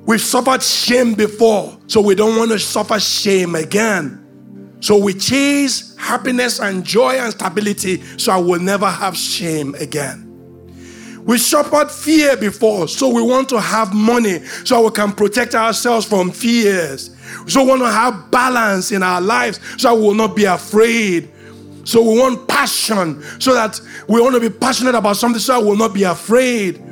We've 0.06 0.20
suffered 0.20 0.62
shame 0.62 1.14
before, 1.14 1.76
so 1.86 2.00
we 2.00 2.14
don't 2.14 2.36
want 2.36 2.50
to 2.52 2.58
suffer 2.58 3.00
shame 3.00 3.54
again. 3.54 4.21
So 4.83 4.99
we 4.99 5.14
chase 5.14 5.97
happiness 5.97 6.59
and 6.59 6.85
joy 6.85 7.12
and 7.12 7.33
stability 7.33 8.03
so 8.18 8.33
I 8.33 8.37
will 8.38 8.61
never 8.61 8.90
have 8.90 9.16
shame 9.16 9.77
again. 9.77 10.29
We 11.25 11.38
suffered 11.38 11.88
fear 11.88 12.37
before, 12.37 12.88
so 12.88 13.09
we 13.09 13.23
want 13.23 13.49
to 13.51 13.61
have 13.61 13.95
money 13.95 14.40
so 14.64 14.85
we 14.85 14.90
can 14.90 15.12
protect 15.12 15.55
ourselves 15.55 16.05
from 16.05 16.33
fears. 16.33 17.16
So 17.47 17.62
we 17.62 17.68
want 17.68 17.83
to 17.83 17.90
have 17.92 18.29
balance 18.33 18.90
in 18.90 19.05
our 19.05 19.21
lives 19.21 19.61
so 19.81 19.95
we 19.95 20.03
will 20.03 20.14
not 20.14 20.35
be 20.35 20.45
afraid. 20.47 21.31
So 21.85 22.03
we 22.03 22.18
want 22.18 22.49
passion 22.49 23.23
so 23.40 23.55
that 23.55 23.81
we 24.09 24.21
want 24.21 24.35
to 24.35 24.40
be 24.40 24.51
passionate 24.51 24.97
about 24.97 25.16
something 25.16 25.40
so 25.40 25.55
I 25.55 25.59
will 25.59 25.77
not 25.77 25.95
be 25.95 26.03
afraid. 26.03 26.83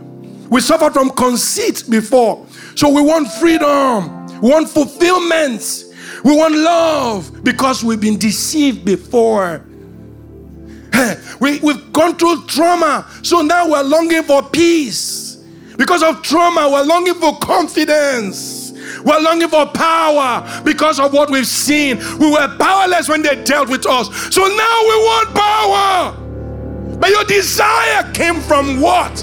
We 0.49 0.61
suffered 0.61 0.93
from 0.93 1.11
conceit 1.11 1.85
before, 1.91 2.47
so 2.77 2.89
we 2.89 3.03
want 3.03 3.31
freedom, 3.33 4.41
we 4.41 4.51
want 4.51 4.69
fulfillment. 4.69 5.90
We 6.25 6.37
want 6.37 6.55
love 6.55 7.43
because 7.45 7.83
we've 7.83 8.01
been 8.01 8.19
deceived 8.19 8.85
before. 8.85 9.65
We, 11.41 11.59
we've 11.61 11.93
gone 11.93 12.17
through 12.17 12.45
trauma, 12.47 13.09
so 13.23 13.41
now 13.41 13.71
we're 13.71 13.83
longing 13.83 14.23
for 14.25 14.43
peace. 14.43 15.37
Because 15.79 16.03
of 16.03 16.21
trauma, 16.23 16.69
we're 16.71 16.85
longing 16.85 17.15
for 17.15 17.39
confidence. 17.39 18.73
We're 19.05 19.21
longing 19.21 19.49
for 19.49 19.65
power 19.67 20.63
because 20.63 21.01
of 21.01 21.15
what 21.15 21.31
we've 21.31 21.47
seen. 21.47 21.97
We 22.19 22.31
were 22.31 22.55
powerless 22.59 23.09
when 23.09 23.23
they 23.23 23.43
dealt 23.45 23.71
with 23.71 23.87
us. 23.87 24.09
So 24.35 24.43
now 24.43 24.81
we 24.83 24.97
want 25.09 25.35
power. 25.35 26.97
But 26.99 27.11
your 27.11 27.25
desire 27.25 28.13
came 28.13 28.41
from 28.41 28.81
what? 28.81 29.17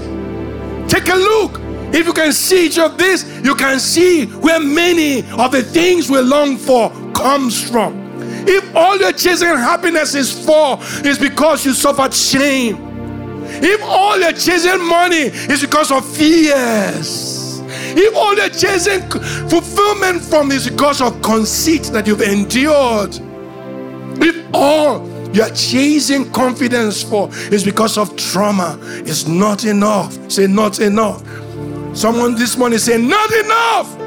Take 0.90 1.10
a 1.10 1.16
look. 1.16 1.67
If 1.94 2.06
you 2.06 2.14
can 2.14 2.34
see 2.34 2.66
each 2.68 2.78
of 2.78 2.98
this, 2.98 3.26
you 3.44 3.56
can 3.56 3.80
see 3.80 4.26
where 4.26 4.60
many 4.60 5.20
of 5.32 5.52
the 5.52 5.64
things 5.64 6.10
we 6.10 6.20
long 6.20 6.58
for 6.58 6.90
comes 7.14 7.70
from. 7.70 8.08
If 8.48 8.76
all 8.76 8.98
you're 8.98 9.12
chasing 9.12 9.50
happiness 9.50 10.16
is 10.16 10.46
for 10.46 10.80
is 11.06 11.18
because 11.18 11.66
you 11.66 11.74
suffered 11.74 12.14
shame. 12.14 12.78
If 13.50 13.82
all 13.84 14.20
you're 14.20 14.34
chasing 14.34 14.86
money 14.88 15.32
is 15.52 15.62
because 15.62 15.92
of 15.92 16.06
fears. 16.16 17.62
If 18.00 18.16
all 18.16 18.36
you're 18.36 18.50
chasing 18.50 19.02
fulfillment 19.50 20.22
from 20.22 20.52
is 20.52 20.70
because 20.70 21.02
of 21.02 21.22
conceit 21.22 21.84
that 21.94 22.06
you've 22.06 22.22
endured. 22.22 23.18
If 24.22 24.46
all 24.54 25.08
you're 25.34 25.50
chasing 25.50 26.32
confidence 26.32 27.04
for 27.04 27.30
is 27.52 27.64
because 27.64 27.98
of 27.98 28.16
trauma, 28.16 28.78
it's 28.82 29.28
not 29.28 29.66
enough. 29.66 30.32
Say, 30.32 30.48
not 30.48 30.80
enough. 30.80 31.24
Someone 31.98 32.36
this 32.36 32.56
morning 32.56 32.78
saying, 32.78 33.08
Not 33.08 33.32
enough. 33.32 33.98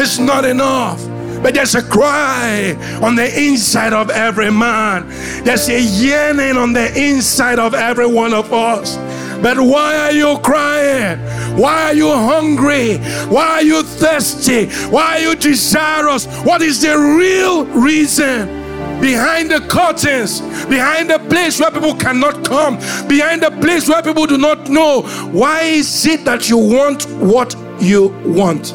It's 0.00 0.18
not 0.18 0.46
enough. 0.46 1.06
But 1.42 1.52
there's 1.52 1.74
a 1.74 1.82
cry 1.82 2.72
on 3.02 3.14
the 3.14 3.28
inside 3.38 3.92
of 3.92 4.08
every 4.08 4.50
man. 4.50 5.06
There's 5.44 5.68
a 5.68 5.82
yearning 5.82 6.56
on 6.56 6.72
the 6.72 6.90
inside 6.98 7.58
of 7.58 7.74
every 7.74 8.06
one 8.06 8.32
of 8.32 8.54
us. 8.54 8.96
But 9.42 9.60
why 9.60 9.98
are 9.98 10.12
you 10.12 10.38
crying? 10.38 11.18
Why 11.58 11.90
are 11.90 11.94
you 11.94 12.10
hungry? 12.10 12.96
Why 13.28 13.46
are 13.46 13.62
you 13.62 13.82
thirsty? 13.82 14.70
Why 14.88 15.18
are 15.18 15.20
you 15.20 15.34
desirous? 15.36 16.24
What 16.42 16.62
is 16.62 16.80
the 16.80 16.98
real 16.98 17.66
reason? 17.66 18.57
Behind 19.00 19.50
the 19.50 19.60
curtains, 19.60 20.40
behind 20.66 21.10
the 21.10 21.18
place 21.30 21.60
where 21.60 21.70
people 21.70 21.94
cannot 21.94 22.44
come, 22.44 22.76
behind 23.08 23.42
the 23.42 23.50
place 23.60 23.88
where 23.88 24.02
people 24.02 24.26
do 24.26 24.38
not 24.38 24.68
know. 24.68 25.02
Why 25.32 25.62
is 25.62 26.06
it 26.06 26.24
that 26.24 26.48
you 26.48 26.58
want 26.58 27.04
what 27.10 27.54
you 27.80 28.08
want? 28.24 28.74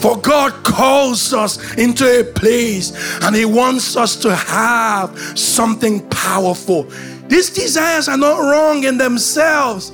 For 0.00 0.18
God 0.18 0.52
calls 0.64 1.32
us 1.32 1.78
into 1.78 2.20
a 2.20 2.24
place 2.24 2.92
and 3.22 3.34
He 3.34 3.46
wants 3.46 3.96
us 3.96 4.16
to 4.16 4.36
have 4.36 5.18
something 5.38 6.06
powerful. 6.10 6.82
These 7.28 7.48
desires 7.54 8.08
are 8.08 8.18
not 8.18 8.38
wrong 8.38 8.84
in 8.84 8.98
themselves, 8.98 9.92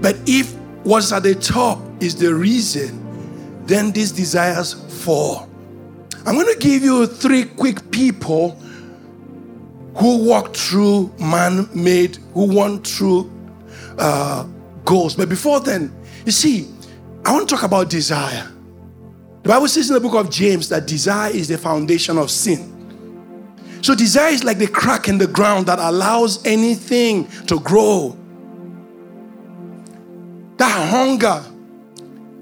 but 0.00 0.16
if 0.26 0.54
what's 0.84 1.10
at 1.10 1.24
the 1.24 1.34
top 1.34 1.80
is 2.00 2.14
the 2.14 2.32
reason, 2.32 3.00
then 3.66 3.90
these 3.90 4.12
desires 4.12 4.74
for. 5.02 5.48
I'm 6.24 6.34
going 6.34 6.52
to 6.52 6.58
give 6.58 6.82
you 6.82 7.06
three 7.06 7.44
quick 7.44 7.90
people 7.90 8.50
who 9.96 10.24
walk 10.24 10.54
through 10.54 11.12
man 11.18 11.68
made, 11.74 12.16
who 12.32 12.56
went 12.56 12.86
through 12.86 13.30
uh, 13.98 14.46
goals. 14.84 15.16
But 15.16 15.28
before 15.28 15.60
then, 15.60 15.92
you 16.24 16.32
see, 16.32 16.68
I 17.24 17.32
want 17.32 17.48
to 17.48 17.54
talk 17.54 17.64
about 17.64 17.90
desire. 17.90 18.48
The 19.42 19.48
Bible 19.48 19.68
says 19.68 19.90
in 19.90 19.94
the 19.94 20.00
book 20.00 20.14
of 20.14 20.30
James 20.30 20.68
that 20.68 20.86
desire 20.86 21.30
is 21.32 21.48
the 21.48 21.58
foundation 21.58 22.16
of 22.16 22.30
sin. 22.30 22.68
So, 23.82 23.96
desire 23.96 24.30
is 24.32 24.44
like 24.44 24.58
the 24.58 24.68
crack 24.68 25.08
in 25.08 25.18
the 25.18 25.26
ground 25.26 25.66
that 25.66 25.80
allows 25.80 26.44
anything 26.46 27.26
to 27.46 27.58
grow. 27.58 28.16
That 30.58 30.88
hunger. 30.88 31.44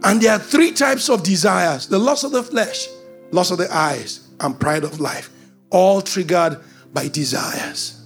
And 0.03 0.21
there 0.21 0.33
are 0.33 0.39
three 0.39 0.73
types 0.73 1.09
of 1.09 1.23
desires 1.23 1.87
the 1.87 1.99
lust 1.99 2.25
of 2.25 2.33
the 2.33 2.43
flesh, 2.43 2.89
lust 3.31 3.51
of 3.51 3.59
the 3.59 3.75
eyes, 3.75 4.29
and 4.41 4.59
pride 4.59 4.85
of 4.85 5.01
life, 5.01 5.31
all 5.71 6.01
triggered 6.01 6.59
by 6.93 7.09
desires. 7.09 7.97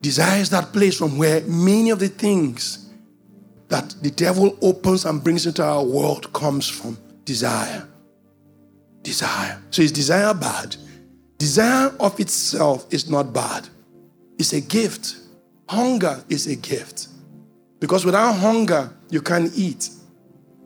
Desire 0.00 0.40
is 0.40 0.50
that 0.50 0.72
place 0.72 0.96
from 0.96 1.18
where 1.18 1.42
many 1.42 1.90
of 1.90 1.98
the 1.98 2.08
things 2.08 2.90
that 3.68 3.94
the 4.02 4.10
devil 4.10 4.56
opens 4.62 5.04
and 5.04 5.22
brings 5.22 5.46
into 5.46 5.62
our 5.62 5.84
world 5.84 6.32
comes 6.32 6.68
from 6.68 6.98
desire. 7.24 7.86
Desire. 9.02 9.62
So 9.70 9.82
is 9.82 9.92
desire 9.92 10.34
bad? 10.34 10.76
Desire 11.38 11.94
of 12.00 12.18
itself 12.18 12.92
is 12.92 13.08
not 13.08 13.32
bad. 13.32 13.68
It's 14.38 14.52
a 14.52 14.60
gift. 14.60 15.16
Hunger 15.68 16.24
is 16.28 16.46
a 16.46 16.56
gift. 16.56 17.08
Because 17.80 18.04
without 18.04 18.34
hunger, 18.34 18.92
you 19.10 19.20
can't 19.22 19.50
eat. 19.56 19.90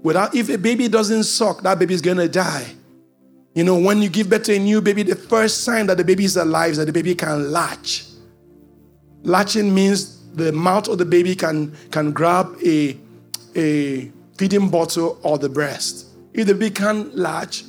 Without 0.02 0.34
if 0.34 0.50
a 0.50 0.58
baby 0.58 0.88
doesn't 0.88 1.24
suck, 1.24 1.62
that 1.62 1.78
baby 1.78 1.94
is 1.94 2.02
gonna 2.02 2.28
die. 2.28 2.66
You 3.54 3.62
know, 3.62 3.78
when 3.78 4.02
you 4.02 4.08
give 4.08 4.28
birth 4.28 4.42
to 4.44 4.56
a 4.56 4.58
new 4.58 4.82
baby, 4.82 5.04
the 5.04 5.14
first 5.14 5.62
sign 5.62 5.86
that 5.86 5.96
the 5.96 6.04
baby 6.04 6.24
is 6.24 6.36
alive 6.36 6.72
is 6.72 6.76
that 6.78 6.86
the 6.86 6.92
baby 6.92 7.14
can 7.14 7.52
latch. 7.52 8.04
Latching 9.22 9.72
means 9.72 10.28
the 10.34 10.52
mouth 10.52 10.88
of 10.88 10.98
the 10.98 11.04
baby 11.04 11.36
can, 11.36 11.74
can 11.92 12.10
grab 12.12 12.56
a, 12.64 12.98
a 13.54 14.12
feeding 14.36 14.68
bottle 14.68 15.18
or 15.22 15.38
the 15.38 15.48
breast. 15.48 16.06
If 16.32 16.48
the 16.48 16.54
baby 16.54 16.74
can't 16.74 17.16
latch, 17.16 17.62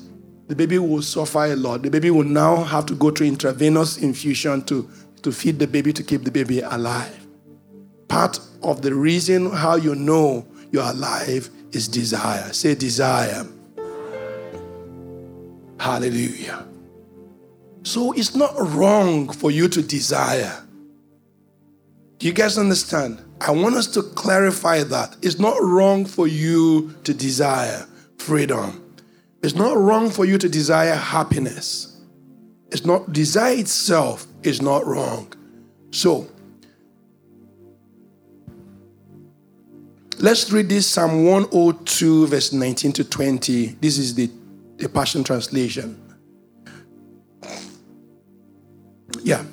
the 0.48 0.56
baby 0.56 0.80
will 0.80 1.04
suffer 1.04 1.46
a 1.46 1.56
lot. 1.56 1.84
The 1.84 1.90
baby 1.92 2.10
will 2.10 2.24
now 2.24 2.64
have 2.64 2.88
to 2.88 2.96
go 2.96 3.12
through 3.12 3.28
intravenous 3.28 3.98
infusion 3.98 4.64
to, 4.64 4.90
to 5.22 5.32
feed 5.32 5.60
the 5.60 5.68
baby 5.68 5.94
to 5.94 6.04
keep 6.04 6.24
the 6.24 6.32
baby 6.32 6.62
alive. 6.62 7.28
Part 8.08 8.40
of 8.70 8.82
the 8.82 8.94
reason 8.94 9.52
how 9.52 9.76
you 9.76 9.96
know 9.96 10.46
you're 10.72 10.84
alive 10.84 11.50
is 11.72 11.88
desire. 11.88 12.52
Say 12.54 12.76
desire. 12.76 13.46
Hallelujah. 15.80 16.66
So 17.84 18.14
it's 18.14 18.36
not 18.36 18.54
wrong 18.58 19.30
for 19.30 19.52
you 19.52 19.68
to 19.70 19.82
desire. 19.82 20.64
Do 22.18 22.28
you 22.28 22.34
guys 22.34 22.58
understand? 22.58 23.22
I 23.42 23.52
want 23.52 23.76
us 23.76 23.88
to 23.88 24.02
clarify 24.02 24.84
that. 24.84 25.18
It's 25.22 25.40
not 25.40 25.62
wrong 25.62 26.06
for 26.06 26.28
you 26.28 26.96
to 27.04 27.14
desire 27.14 27.86
freedom. 28.18 28.82
It's 29.44 29.56
not 29.56 29.78
wrong 29.78 30.10
for 30.10 30.26
you 30.26 30.38
to 30.40 30.50
desire 30.50 30.96
happiness. 30.96 32.02
It's 32.72 32.86
not 32.86 33.14
desire 33.14 33.56
itself 33.56 34.26
is 34.44 34.62
not 34.62 34.86
wrong. 34.88 35.32
So 35.92 36.28
let's 40.20 40.52
read 40.52 40.70
this 40.70 40.88
Psalm 40.88 41.26
102, 41.26 42.28
verse 42.28 42.54
19 42.54 42.94
to 42.94 43.04
20. 43.04 43.78
This 43.80 43.98
is 43.98 44.16
the 44.16 44.30
the 44.78 44.90
Passion 44.90 45.24
Translation. 45.24 46.02
Yeah, 49.24 49.44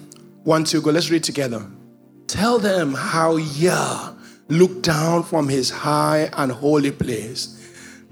one, 0.45 0.65
two, 0.65 0.83
go. 0.83 0.91
Let's 0.91 1.11
read 1.11 1.25
together. 1.25 1.65
Tell 2.27 2.59
them 2.59 2.95
how 2.95 3.37
Yah 3.37 4.15
looked 4.49 4.83
down 4.83 5.23
from 5.23 5.49
his 5.49 5.71
high 5.71 6.31
and 6.35 6.51
holy 6.51 6.91
place, 6.91 7.59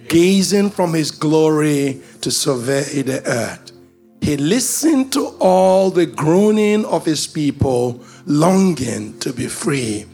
gazing 0.09 0.71
from 0.71 0.95
his 0.95 1.11
glory 1.11 2.01
to 2.21 2.31
survey 2.31 3.03
the 3.03 3.27
earth. 3.27 3.73
He 4.21 4.37
listened 4.37 5.13
to 5.15 5.35
all 5.41 5.91
the 5.91 6.07
groaning 6.07 6.85
of 6.85 7.05
his 7.05 7.27
people, 7.27 8.05
longing 8.27 9.19
to 9.21 9.33
be 9.33 9.49
free, 9.49 10.05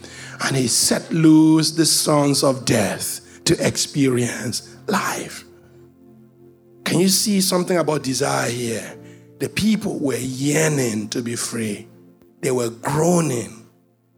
and 0.45 0.57
he 0.57 0.69
set 0.69 1.11
loose 1.13 1.73
the 1.73 1.87
sons 1.87 2.43
of 2.43 2.65
death 2.65 3.45
to 3.45 3.67
experience 3.67 4.77
life. 4.87 5.45
Can 6.85 7.01
you 7.01 7.09
see 7.09 7.41
something 7.41 7.77
about 7.77 8.03
desire 8.03 8.51
here? 8.51 8.97
The 9.39 9.49
people 9.49 9.99
were 9.99 10.17
yearning 10.17 11.09
to 11.11 11.23
be 11.23 11.37
free, 11.37 11.89
they 12.41 12.51
were 12.51 12.71
groaning, 12.71 13.67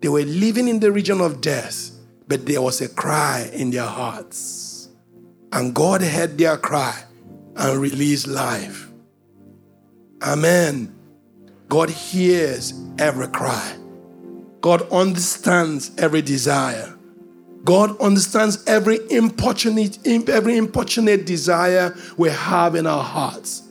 they 0.00 0.08
were 0.08 0.22
living 0.22 0.68
in 0.68 0.80
the 0.80 0.92
region 0.92 1.20
of 1.20 1.40
death, 1.40 1.90
but 2.26 2.46
there 2.46 2.62
was 2.62 2.80
a 2.80 2.88
cry 2.88 3.50
in 3.52 3.70
their 3.70 3.86
hearts. 3.86 4.88
And 5.52 5.74
God 5.74 6.02
heard 6.02 6.36
their 6.36 6.58
cry 6.58 7.04
and 7.56 7.80
released 7.80 8.26
life. 8.26 8.90
Amen. 10.22 10.94
God 11.68 11.90
hears 11.90 12.74
every 12.98 13.28
cry. 13.28 13.76
God 14.60 14.90
understands 14.90 15.90
every 15.98 16.22
desire. 16.22 16.94
God 17.64 18.00
understands 18.00 18.64
every 18.66 18.98
importunate, 19.10 19.98
every 20.06 20.56
importunate 20.56 21.26
desire 21.26 21.94
we 22.16 22.30
have 22.30 22.74
in 22.74 22.86
our 22.86 23.02
hearts. 23.02 23.62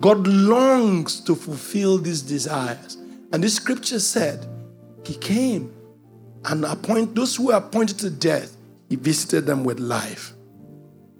God 0.00 0.26
longs 0.26 1.20
to 1.20 1.34
fulfill 1.34 1.98
these 1.98 2.22
desires. 2.22 2.96
And 3.32 3.42
the 3.42 3.48
scripture 3.48 4.00
said, 4.00 4.46
He 5.04 5.14
came 5.14 5.72
and 6.44 6.64
appoint 6.64 7.14
those 7.14 7.36
who 7.36 7.46
were 7.46 7.54
appointed 7.54 7.98
to 8.00 8.10
death, 8.10 8.56
He 8.88 8.96
visited 8.96 9.46
them 9.46 9.64
with 9.64 9.80
life. 9.80 10.32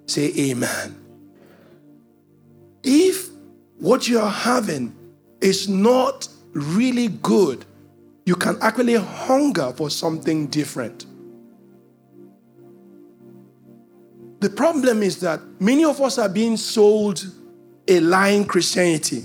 Say 0.07 0.33
amen. 0.51 0.97
If 2.83 3.29
what 3.79 4.09
you 4.09 4.21
are 4.21 4.31
having 4.31 4.95
is 5.41 5.69
not 5.69 6.29
really 6.53 7.09
good, 7.09 7.65
you 8.29 8.37
can 8.37 8.59
actually 8.61 8.95
hunger 8.95 9.73
for 9.73 9.89
something 9.89 10.49
different. 10.49 11.07
The 14.41 14.51
problem 14.51 15.03
is 15.03 15.19
that 15.21 15.41
many 15.59 15.83
of 15.83 15.99
us 16.03 16.19
are 16.19 16.29
being 16.29 16.59
sold 16.59 17.27
a 17.89 18.01
lying 18.01 18.45
Christianity 18.45 19.25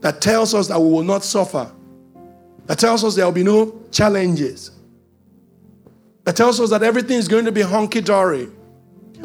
that 0.00 0.22
tells 0.22 0.54
us 0.54 0.68
that 0.68 0.80
we 0.80 0.90
will 0.90 1.04
not 1.04 1.22
suffer, 1.22 1.70
that 2.64 2.78
tells 2.78 3.04
us 3.04 3.14
there 3.14 3.26
will 3.26 3.32
be 3.32 3.44
no 3.44 3.78
challenges, 3.90 4.70
that 6.24 6.34
tells 6.34 6.60
us 6.60 6.70
that 6.70 6.82
everything 6.82 7.18
is 7.18 7.28
going 7.28 7.44
to 7.44 7.52
be 7.52 7.60
hunky 7.60 8.00
dory. 8.00 8.48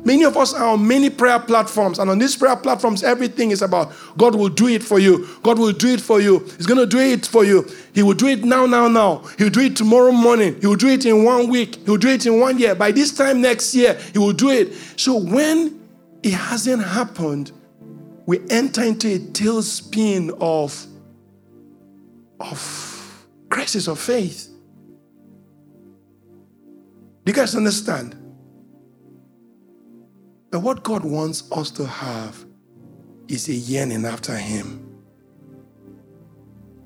Many 0.04 0.24
of 0.24 0.38
us 0.38 0.54
are 0.54 0.66
on 0.66 0.88
many 0.88 1.10
prayer 1.10 1.40
platforms, 1.40 2.00
and 2.00 2.10
on 2.12 2.20
these 2.20 2.36
prayer 2.36 2.56
platforms, 2.56 3.04
everything 3.04 3.52
is 3.52 3.62
about 3.62 3.94
God 4.18 4.36
will 4.36 4.50
do 4.50 4.68
it 4.68 4.84
for 4.84 5.00
you. 5.00 5.28
God 5.42 5.58
will 5.58 5.72
do 5.72 5.88
it 5.94 6.02
for 6.02 6.20
you. 6.22 6.40
He's 6.58 6.68
going 6.68 6.80
to 6.80 6.86
do 6.86 7.00
it 7.00 7.26
for 7.26 7.44
you. 7.44 7.68
He 7.94 8.04
will 8.04 8.14
do 8.14 8.28
it 8.28 8.44
now, 8.44 8.66
now, 8.66 8.88
now. 8.88 9.24
He'll 9.38 9.50
do 9.50 9.62
it 9.62 9.76
tomorrow 9.76 10.12
morning. 10.12 10.60
He 10.60 10.68
will 10.68 10.76
do 10.76 10.88
it 10.88 11.06
in 11.06 11.24
one 11.24 11.50
week. 11.50 11.78
He 11.78 11.90
will 11.90 11.98
do 11.98 12.10
it 12.10 12.26
in 12.26 12.40
one 12.40 12.60
year. 12.60 12.76
By 12.76 12.92
this 12.92 13.16
time 13.16 13.42
next 13.42 13.74
year, 13.74 14.00
He 14.14 14.20
will 14.20 14.34
do 14.34 14.50
it. 14.50 14.74
So 14.98 15.16
when 15.18 15.82
it 16.22 16.34
hasn't 16.34 16.84
happened, 16.84 17.52
we 18.26 18.42
enter 18.50 18.84
into 18.84 19.08
a 19.08 19.20
tailspin 19.20 20.36
of, 20.42 20.86
of 22.40 23.26
crisis 23.50 23.88
of 23.88 24.00
faith. 24.00 24.50
Do 27.24 27.32
you 27.32 27.34
guys 27.34 27.56
understand? 27.56 28.25
But 30.56 30.62
what 30.62 30.84
God 30.84 31.04
wants 31.04 31.52
us 31.52 31.70
to 31.72 31.86
have 31.86 32.46
is 33.28 33.50
a 33.50 33.54
yearning 33.54 34.06
after 34.06 34.38
Him. 34.38 34.90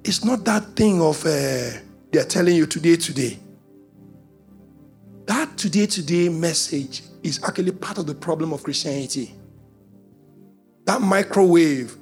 It's 0.03 0.25
not 0.25 0.43
that 0.45 0.75
thing 0.75 0.99
of 0.99 1.23
uh, 1.23 1.77
they're 2.12 2.25
telling 2.27 2.55
you 2.55 2.65
today, 2.65 2.95
today. 2.95 3.38
That 5.27 5.55
today, 5.55 5.86
today 5.86 6.29
message 6.29 7.03
is 7.21 7.43
actually 7.43 7.73
part 7.73 7.99
of 7.99 8.08
the 8.08 8.15
problem 8.15 8.53
of 8.53 8.63
Christianity. 8.63 9.36
That 10.86 11.03
microwave, 11.03 11.95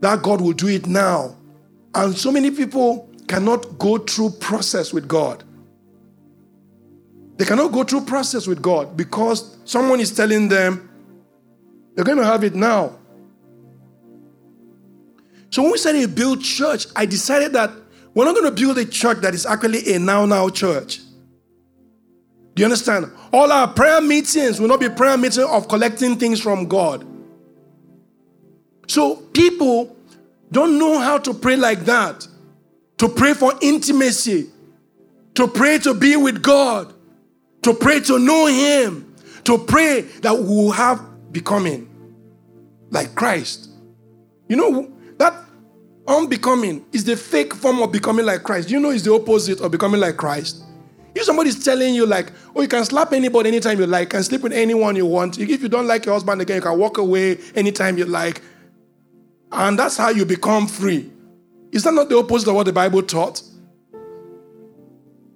that 0.00 0.22
God 0.22 0.42
will 0.42 0.52
do 0.52 0.68
it 0.68 0.86
now. 0.86 1.34
And 1.94 2.14
so 2.14 2.30
many 2.30 2.50
people 2.50 3.08
cannot 3.26 3.78
go 3.78 3.96
through 3.96 4.32
process 4.32 4.92
with 4.92 5.08
God. 5.08 5.44
They 7.40 7.46
cannot 7.46 7.72
go 7.72 7.84
through 7.84 8.02
process 8.02 8.46
with 8.46 8.60
God 8.60 8.98
because 8.98 9.56
someone 9.64 9.98
is 9.98 10.14
telling 10.14 10.48
them, 10.48 10.90
you're 11.96 12.04
going 12.04 12.18
to 12.18 12.24
have 12.24 12.44
it 12.44 12.54
now. 12.54 12.98
So 15.48 15.62
when 15.62 15.72
we 15.72 15.78
started 15.78 16.02
to 16.02 16.08
build 16.08 16.42
church, 16.42 16.84
I 16.94 17.06
decided 17.06 17.54
that 17.54 17.70
we're 18.12 18.26
not 18.26 18.34
going 18.34 18.44
to 18.44 18.62
build 18.62 18.76
a 18.76 18.84
church 18.84 19.20
that 19.22 19.32
is 19.32 19.46
actually 19.46 19.94
a 19.94 19.98
now 19.98 20.26
now 20.26 20.50
church. 20.50 20.98
Do 22.56 22.60
you 22.60 22.64
understand? 22.64 23.10
All 23.32 23.50
our 23.50 23.68
prayer 23.68 24.02
meetings 24.02 24.60
will 24.60 24.68
not 24.68 24.80
be 24.80 24.90
prayer 24.90 25.16
meetings 25.16 25.38
of 25.38 25.66
collecting 25.66 26.16
things 26.16 26.42
from 26.42 26.68
God. 26.68 27.06
So 28.86 29.16
people 29.16 29.96
don't 30.52 30.78
know 30.78 30.98
how 30.98 31.16
to 31.16 31.32
pray 31.32 31.56
like 31.56 31.86
that. 31.86 32.28
To 32.98 33.08
pray 33.08 33.32
for 33.32 33.54
intimacy, 33.62 34.50
to 35.36 35.48
pray 35.48 35.78
to 35.78 35.94
be 35.94 36.16
with 36.18 36.42
God 36.42 36.92
to 37.62 37.74
pray 37.74 38.00
to 38.00 38.18
know 38.18 38.46
Him, 38.46 39.14
to 39.44 39.58
pray 39.58 40.02
that 40.22 40.36
we 40.36 40.46
will 40.46 40.70
have 40.70 41.32
becoming 41.32 41.88
like 42.90 43.14
Christ. 43.14 43.70
You 44.48 44.56
know, 44.56 44.92
that 45.18 45.34
unbecoming 46.06 46.84
is 46.92 47.04
the 47.04 47.16
fake 47.16 47.54
form 47.54 47.80
of 47.82 47.92
becoming 47.92 48.26
like 48.26 48.42
Christ. 48.42 48.70
You 48.70 48.80
know, 48.80 48.90
it's 48.90 49.04
the 49.04 49.12
opposite 49.12 49.60
of 49.60 49.70
becoming 49.70 50.00
like 50.00 50.16
Christ. 50.16 50.64
If 51.14 51.24
somebody's 51.24 51.64
telling 51.64 51.94
you, 51.94 52.06
like, 52.06 52.32
oh, 52.54 52.62
you 52.62 52.68
can 52.68 52.84
slap 52.84 53.12
anybody 53.12 53.48
anytime 53.48 53.78
you 53.78 53.86
like, 53.86 54.10
can 54.10 54.22
sleep 54.22 54.42
with 54.42 54.52
anyone 54.52 54.94
you 54.94 55.06
want. 55.06 55.38
If 55.38 55.62
you 55.62 55.68
don't 55.68 55.86
like 55.86 56.04
your 56.06 56.14
husband 56.14 56.40
again, 56.40 56.56
you 56.56 56.62
can 56.62 56.78
walk 56.78 56.98
away 56.98 57.38
anytime 57.54 57.98
you 57.98 58.04
like. 58.04 58.42
And 59.52 59.78
that's 59.78 59.96
how 59.96 60.10
you 60.10 60.24
become 60.24 60.68
free. 60.68 61.10
Is 61.72 61.84
that 61.84 61.94
not 61.94 62.08
the 62.08 62.16
opposite 62.16 62.48
of 62.48 62.54
what 62.54 62.66
the 62.66 62.72
Bible 62.72 63.02
taught? 63.02 63.42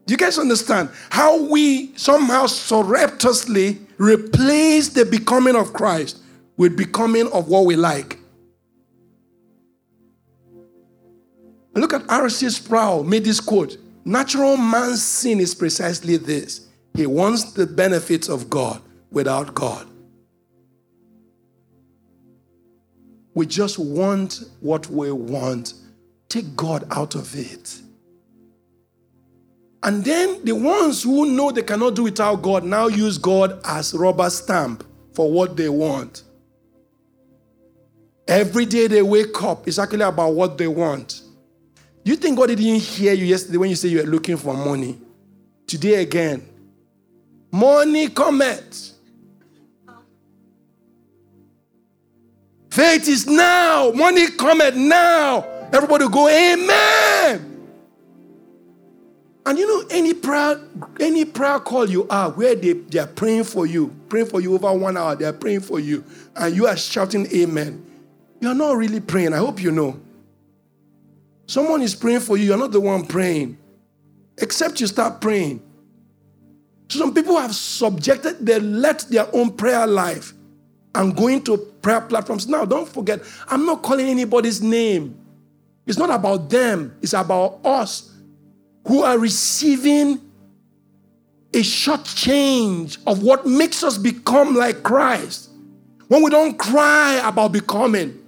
Do 0.07 0.13
you 0.13 0.19
guys 0.19 0.39
understand 0.39 0.91
how 1.11 1.45
we 1.45 1.97
somehow 1.97 2.47
surreptitiously 2.47 3.79
replace 3.97 4.91
the 4.91 5.05
becoming 5.05 5.57
of 5.57 5.73
Christ 5.73 6.19
with 6.57 6.77
becoming 6.77 7.31
of 7.33 7.49
what 7.49 7.65
we 7.65 7.77
like? 7.77 8.19
Look 11.75 11.93
at 11.93 12.09
R.C. 12.09 12.51
Sproul 12.51 13.03
made 13.03 13.25
this 13.25 13.41
quote. 13.41 13.79
Natural 14.05 14.57
man's 14.57 15.03
sin 15.03 15.41
is 15.41 15.55
precisely 15.55 16.19
this. 16.19 16.69
He 16.95 17.07
wants 17.07 17.53
the 17.53 17.67
benefits 17.67 18.29
of 18.29 18.51
God 18.51 18.81
without 19.11 19.55
God. 19.55 19.89
We 23.35 23.47
just 23.47 23.79
want 23.79 24.45
what 24.61 24.87
we 24.89 25.11
want. 25.11 25.75
Take 26.29 26.55
God 26.55 26.87
out 26.91 27.17
of 27.17 27.35
it. 27.35 27.81
And 29.85 30.03
then 30.03 30.43
the 30.45 30.53
ones 30.53 31.03
who 31.03 31.27
know 31.27 31.53
they 31.53 31.63
cannot 31.63 31.95
do 31.95 32.05
without 32.05 32.41
God 32.41 32.65
now 32.65 32.87
use 32.87 33.19
God 33.19 33.61
as 33.65 33.93
rubber 33.93 34.31
stamp 34.31 34.83
for 35.13 35.31
what 35.31 35.59
they 35.59 35.69
want. 35.69 36.23
Every 38.27 38.65
day 38.65 38.87
they 38.87 39.03
wake 39.03 39.43
up, 39.43 39.69
it's 39.69 39.79
actually 39.79 40.01
about 40.01 40.33
what 40.33 40.57
they 40.57 40.67
want. 40.67 41.21
You 42.03 42.17
think 42.17 42.39
God 42.39 42.47
didn't 42.47 42.65
hear 42.65 43.13
you 43.13 43.27
yesterday 43.27 43.59
when 43.59 43.69
you 43.69 43.77
said 43.77 43.91
you 43.91 43.99
were 43.99 44.05
looking 44.05 44.39
for 44.39 44.55
money? 44.55 44.99
Today 45.67 46.03
again. 46.03 46.49
Money 47.53 48.09
cometh. 48.09 48.93
Faith 52.71 53.07
is 53.07 53.27
now. 53.27 53.91
Money 53.93 54.31
cometh 54.31 54.77
now. 54.77 55.45
Everybody 55.73 56.09
go, 56.09 56.29
Amen. 56.29 57.04
And 59.47 59.59
you 59.59 59.67
know, 59.67 59.87
any 59.91 60.15
prayer, 60.15 60.59
any 61.01 61.25
prayer 61.25 61.59
call 61.59 61.89
you 61.89 62.09
are 62.09 62.31
where 62.31 62.55
they, 62.55 62.73
they 62.73 62.99
are 62.99 63.07
praying 63.07 63.45
for 63.45 63.67
you, 63.67 63.95
praying 64.09 64.27
for 64.27 64.41
you 64.41 64.55
over 64.55 64.73
one 64.73 64.97
hour, 64.97 65.15
they 65.15 65.27
are 65.27 65.35
praying 65.35 65.61
for 65.61 65.79
you, 65.79 66.03
and 66.35 66.57
you 66.57 66.67
are 66.67 66.77
shouting 66.77 67.27
Amen. 67.27 67.85
You 68.41 68.49
are 68.49 68.55
not 68.55 68.77
really 68.77 69.01
praying. 69.01 69.35
I 69.35 69.39
hope 69.39 69.63
you 69.63 69.71
know. 69.71 70.01
Someone 71.47 71.83
is 71.83 71.95
praying 71.95 72.21
for 72.21 72.39
you, 72.39 72.47
you're 72.47 72.57
not 72.57 72.73
the 72.73 72.81
one 72.81 73.05
praying. 73.05 73.59
Except 74.39 74.81
you 74.81 74.87
start 74.87 75.21
praying. 75.21 75.63
Some 76.89 77.13
people 77.13 77.37
have 77.37 77.55
subjected, 77.55 78.45
they 78.45 78.59
let 78.59 79.01
their 79.11 79.27
own 79.35 79.53
prayer 79.53 79.87
life 79.87 80.33
and 80.95 81.15
going 81.15 81.43
to 81.45 81.59
prayer 81.59 82.01
platforms. 82.01 82.47
Now, 82.47 82.65
don't 82.65 82.89
forget, 82.89 83.21
I'm 83.49 83.67
not 83.67 83.83
calling 83.83 84.07
anybody's 84.07 84.63
name. 84.63 85.19
It's 85.87 85.99
not 85.99 86.09
about 86.09 86.49
them, 86.49 86.97
it's 87.03 87.13
about 87.13 87.61
us 87.65 88.14
who 88.87 89.03
are 89.03 89.19
receiving 89.19 90.21
a 91.53 91.63
short 91.63 92.05
change 92.05 92.99
of 93.07 93.23
what 93.23 93.47
makes 93.47 93.83
us 93.83 93.97
become 93.97 94.55
like 94.55 94.83
Christ. 94.83 95.51
When 96.09 96.23
we 96.23 96.31
don't 96.31 96.59
cry 96.59 97.21
about 97.27 97.53
becoming, 97.53 98.21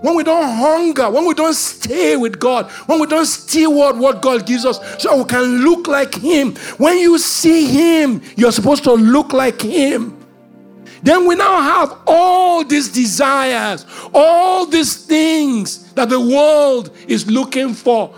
when 0.00 0.16
we 0.16 0.24
don't 0.24 0.56
hunger, 0.56 1.10
when 1.10 1.26
we 1.26 1.34
don't 1.34 1.54
stay 1.54 2.16
with 2.16 2.38
God, 2.38 2.70
when 2.86 3.00
we 3.00 3.06
don't 3.06 3.26
steward 3.26 3.98
what 3.98 4.22
God 4.22 4.46
gives 4.46 4.64
us 4.64 4.78
so 5.02 5.18
we 5.18 5.24
can 5.24 5.64
look 5.64 5.86
like 5.86 6.14
Him. 6.14 6.54
When 6.78 6.98
you 6.98 7.18
see 7.18 7.66
Him, 7.66 8.22
you're 8.36 8.52
supposed 8.52 8.84
to 8.84 8.92
look 8.92 9.32
like 9.32 9.60
Him. 9.60 10.16
Then 11.02 11.26
we 11.26 11.34
now 11.34 11.60
have 11.60 11.98
all 12.06 12.64
these 12.64 12.88
desires, 12.88 13.86
all 14.12 14.66
these 14.66 15.06
things 15.06 15.92
that 15.92 16.08
the 16.08 16.20
world 16.20 16.94
is 17.06 17.30
looking 17.30 17.74
for. 17.74 18.14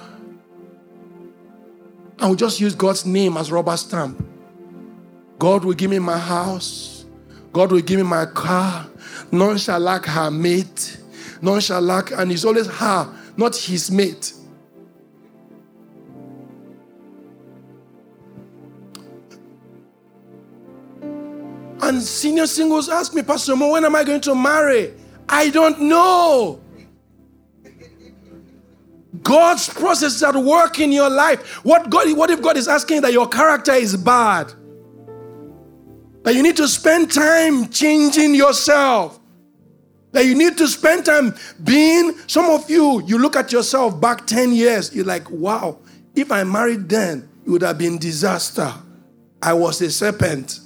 And 2.21 2.31
will 2.31 2.37
just 2.37 2.61
use 2.61 2.75
God's 2.75 3.07
name 3.07 3.37
as 3.37 3.53
rubber 3.53 3.77
stamp. 3.77 4.25
God 5.39 5.65
will 5.65 5.75
give 5.75 5.91
me 5.91 5.99
my 5.99 6.19
house. 6.19 7.05
God 7.53 7.71
will 7.71 7.81
give 7.81 7.99
me 7.99 8.03
my 8.03 8.27
car. 8.27 8.89
None 9.31 9.59
shall 9.59 9.79
lack 9.79 10.05
her 10.07 10.31
mate 10.31 10.99
none 11.43 11.61
shall 11.61 11.81
lack, 11.81 12.11
and 12.13 12.31
it's 12.33 12.45
always 12.45 12.67
her, 12.67 13.15
not 13.37 13.57
his 13.57 13.91
mate. 13.91 14.33
And 21.81 22.03
senior 22.03 22.47
singles 22.47 22.89
ask 22.89 23.15
me, 23.15 23.23
Pastor 23.23 23.57
Mo, 23.57 23.73
when 23.73 23.85
am 23.85 23.95
I 23.95 24.05
going 24.05 24.21
to 24.23 24.35
marry? 24.35 24.93
I 25.29 25.51
don't 25.51 25.81
know. 25.83 26.61
God's 29.23 29.69
process 29.69 30.17
is 30.17 30.23
at 30.23 30.37
work 30.37 30.81
in 30.81 30.93
your 30.93 31.09
life. 31.09 31.65
What 31.65 31.89
God, 31.89 32.15
what 32.17 32.31
if 32.31 32.43
God 32.43 32.57
is 32.57 32.69
asking 32.69 33.01
that 33.03 33.13
your 33.13 33.27
character 33.29 33.73
is 33.73 33.97
bad? 33.97 34.53
That 36.25 36.35
you 36.35 36.43
need 36.43 36.57
to 36.57 36.69
spend 36.69 37.11
time 37.11 37.69
changing 37.71 38.35
yourself. 38.35 39.19
That 40.13 40.27
you 40.27 40.35
need 40.35 40.59
to 40.59 40.69
spend 40.69 41.07
time 41.07 41.35
being, 41.65 42.19
some 42.27 42.47
of 42.51 42.69
you, 42.69 43.03
you 43.07 43.19
look 43.19 43.37
at 43.37 43.53
yourself 43.53 43.99
back 44.01 44.27
10 44.27 44.53
years, 44.53 44.95
you're 44.95 45.05
like, 45.05 45.31
wow, 45.31 45.79
if 46.15 46.31
I 46.33 46.45
married 46.45 46.89
then, 46.89 47.29
it 47.47 47.51
would 47.51 47.63
have 47.63 47.79
been 47.79 47.99
disaster. 47.99 48.73
I 49.41 49.53
was 49.55 49.81
a 49.81 49.91
serpent. 49.91 50.61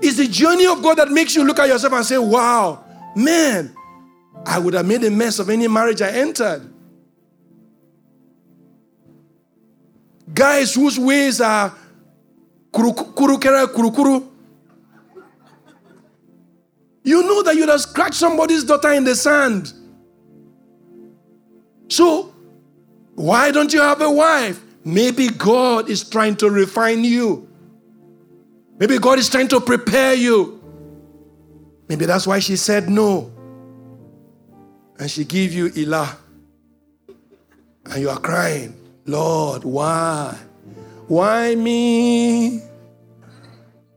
It's 0.00 0.16
the 0.16 0.26
journey 0.26 0.66
of 0.66 0.82
God 0.82 0.98
that 0.98 1.10
makes 1.10 1.34
you 1.34 1.44
look 1.44 1.58
at 1.58 1.68
yourself 1.68 1.92
and 1.92 2.04
say, 2.04 2.18
wow, 2.18 2.84
man, 3.16 3.74
I 4.46 4.58
would 4.58 4.74
have 4.74 4.86
made 4.86 5.04
a 5.04 5.10
mess 5.10 5.38
of 5.38 5.50
any 5.50 5.68
marriage 5.68 6.02
I 6.02 6.10
entered. 6.10 6.70
Guys 10.32 10.74
whose 10.74 10.98
ways 10.98 11.40
are 11.40 11.74
kuru 12.72 12.92
kuru 12.92 13.38
kuru 13.38 13.90
kuru 13.90 14.34
you 17.04 17.22
know 17.22 17.42
that 17.42 17.54
you'd 17.54 17.68
have 17.68 17.82
scratched 17.82 18.14
somebody's 18.14 18.64
daughter 18.64 18.92
in 18.92 19.04
the 19.04 19.14
sand. 19.14 19.72
So, 21.88 22.34
why 23.14 23.50
don't 23.50 23.72
you 23.72 23.82
have 23.82 24.00
a 24.00 24.10
wife? 24.10 24.60
Maybe 24.84 25.28
God 25.28 25.90
is 25.90 26.08
trying 26.08 26.36
to 26.36 26.50
refine 26.50 27.04
you. 27.04 27.46
Maybe 28.78 28.98
God 28.98 29.18
is 29.18 29.28
trying 29.28 29.48
to 29.48 29.60
prepare 29.60 30.14
you. 30.14 30.60
Maybe 31.88 32.06
that's 32.06 32.26
why 32.26 32.38
she 32.38 32.56
said 32.56 32.88
no. 32.88 33.30
And 34.98 35.10
she 35.10 35.24
gave 35.24 35.52
you 35.52 35.70
Ilah. 35.70 36.16
And 37.86 38.00
you 38.00 38.10
are 38.10 38.20
crying, 38.20 38.74
Lord, 39.06 39.64
why? 39.64 40.38
Why 41.08 41.54
me? 41.54 42.62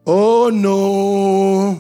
Oh 0.06 0.50
no. 0.50 1.80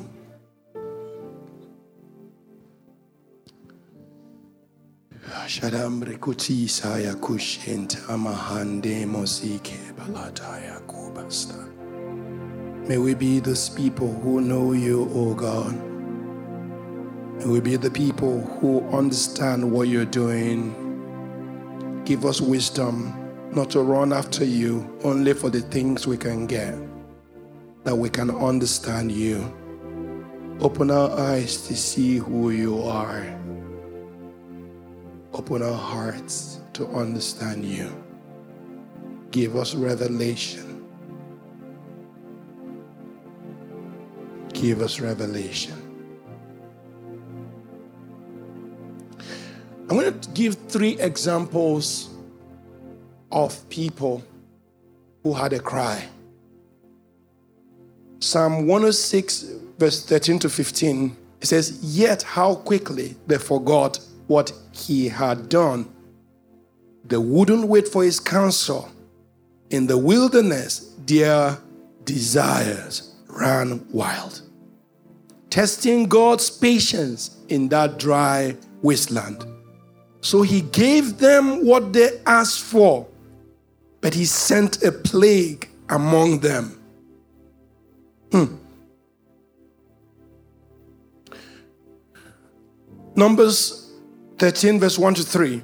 May 12.87 12.97
we 12.97 13.15
be 13.15 13.39
those 13.39 13.69
people 13.69 14.11
who 14.21 14.41
know 14.41 14.73
you, 14.73 15.09
O 15.13 15.33
God. 15.33 15.86
May 17.39 17.45
we 17.45 17.59
be 17.59 17.75
the 17.75 17.91
people 17.91 18.41
who 18.41 18.87
understand 18.89 19.71
what 19.71 19.87
you're 19.87 20.05
doing. 20.05 20.73
Give 22.05 22.25
us 22.25 22.41
wisdom 22.41 23.13
not 23.51 23.69
to 23.71 23.81
run 23.81 24.13
after 24.13 24.43
you 24.43 24.97
only 25.03 25.33
for 25.33 25.49
the 25.49 25.61
things 25.61 26.05
we 26.05 26.17
can 26.17 26.47
get, 26.47 26.75
that 27.83 27.95
we 27.95 28.09
can 28.09 28.29
understand 28.29 29.11
you. 29.11 29.53
Open 30.59 30.89
our 30.91 31.11
eyes 31.11 31.67
to 31.67 31.75
see 31.75 32.17
who 32.17 32.49
you 32.49 32.81
are 32.81 33.37
Open 35.37 35.61
our 35.61 35.77
hearts 35.77 36.61
to 36.73 36.87
understand 36.87 37.63
you. 37.63 37.91
Give 39.29 39.55
us 39.55 39.75
revelation. 39.75 40.83
Give 44.51 44.81
us 44.81 44.99
revelation. 44.99 45.86
I'm 49.89 49.97
going 49.97 50.19
to 50.19 50.29
give 50.31 50.55
three 50.67 50.99
examples 50.99 52.09
of 53.31 53.67
people 53.69 54.21
who 55.23 55.33
had 55.33 55.53
a 55.53 55.59
cry. 55.59 56.05
Psalm 58.19 58.67
106, 58.67 59.45
verse 59.77 60.05
13 60.05 60.39
to 60.39 60.49
15, 60.49 61.15
it 61.39 61.47
says, 61.47 61.79
Yet 61.81 62.23
how 62.23 62.55
quickly 62.55 63.15
they 63.27 63.37
forgot 63.37 63.99
what 64.27 64.51
he 64.73 65.07
had 65.07 65.47
done. 65.47 65.87
They 67.05 67.17
wouldn't 67.17 67.67
wait 67.67 67.87
for 67.87 68.03
his 68.03 68.19
counsel. 68.19 68.91
In 69.69 69.87
the 69.87 69.97
wilderness, 69.97 70.95
their 71.05 71.57
desires 72.03 73.15
ran 73.27 73.87
wild. 73.91 74.41
Testing 75.49 76.09
God's 76.09 76.49
patience 76.49 77.37
in 77.47 77.69
that 77.69 77.99
dry 77.99 78.57
wasteland. 78.81 79.45
So 80.27 80.41
he 80.41 80.59
gave 80.59 81.19
them 81.19 81.65
what 81.65 81.93
they 81.93 82.19
asked 82.25 82.59
for, 82.59 83.07
but 84.01 84.13
he 84.13 84.25
sent 84.25 84.83
a 84.83 84.91
plague 84.91 85.69
among 85.87 86.39
them. 86.39 86.77
Hmm. 88.33 88.55
Numbers 93.15 93.89
13, 94.37 94.81
verse 94.81 94.99
1 94.99 95.13
to 95.13 95.23
3. 95.23 95.63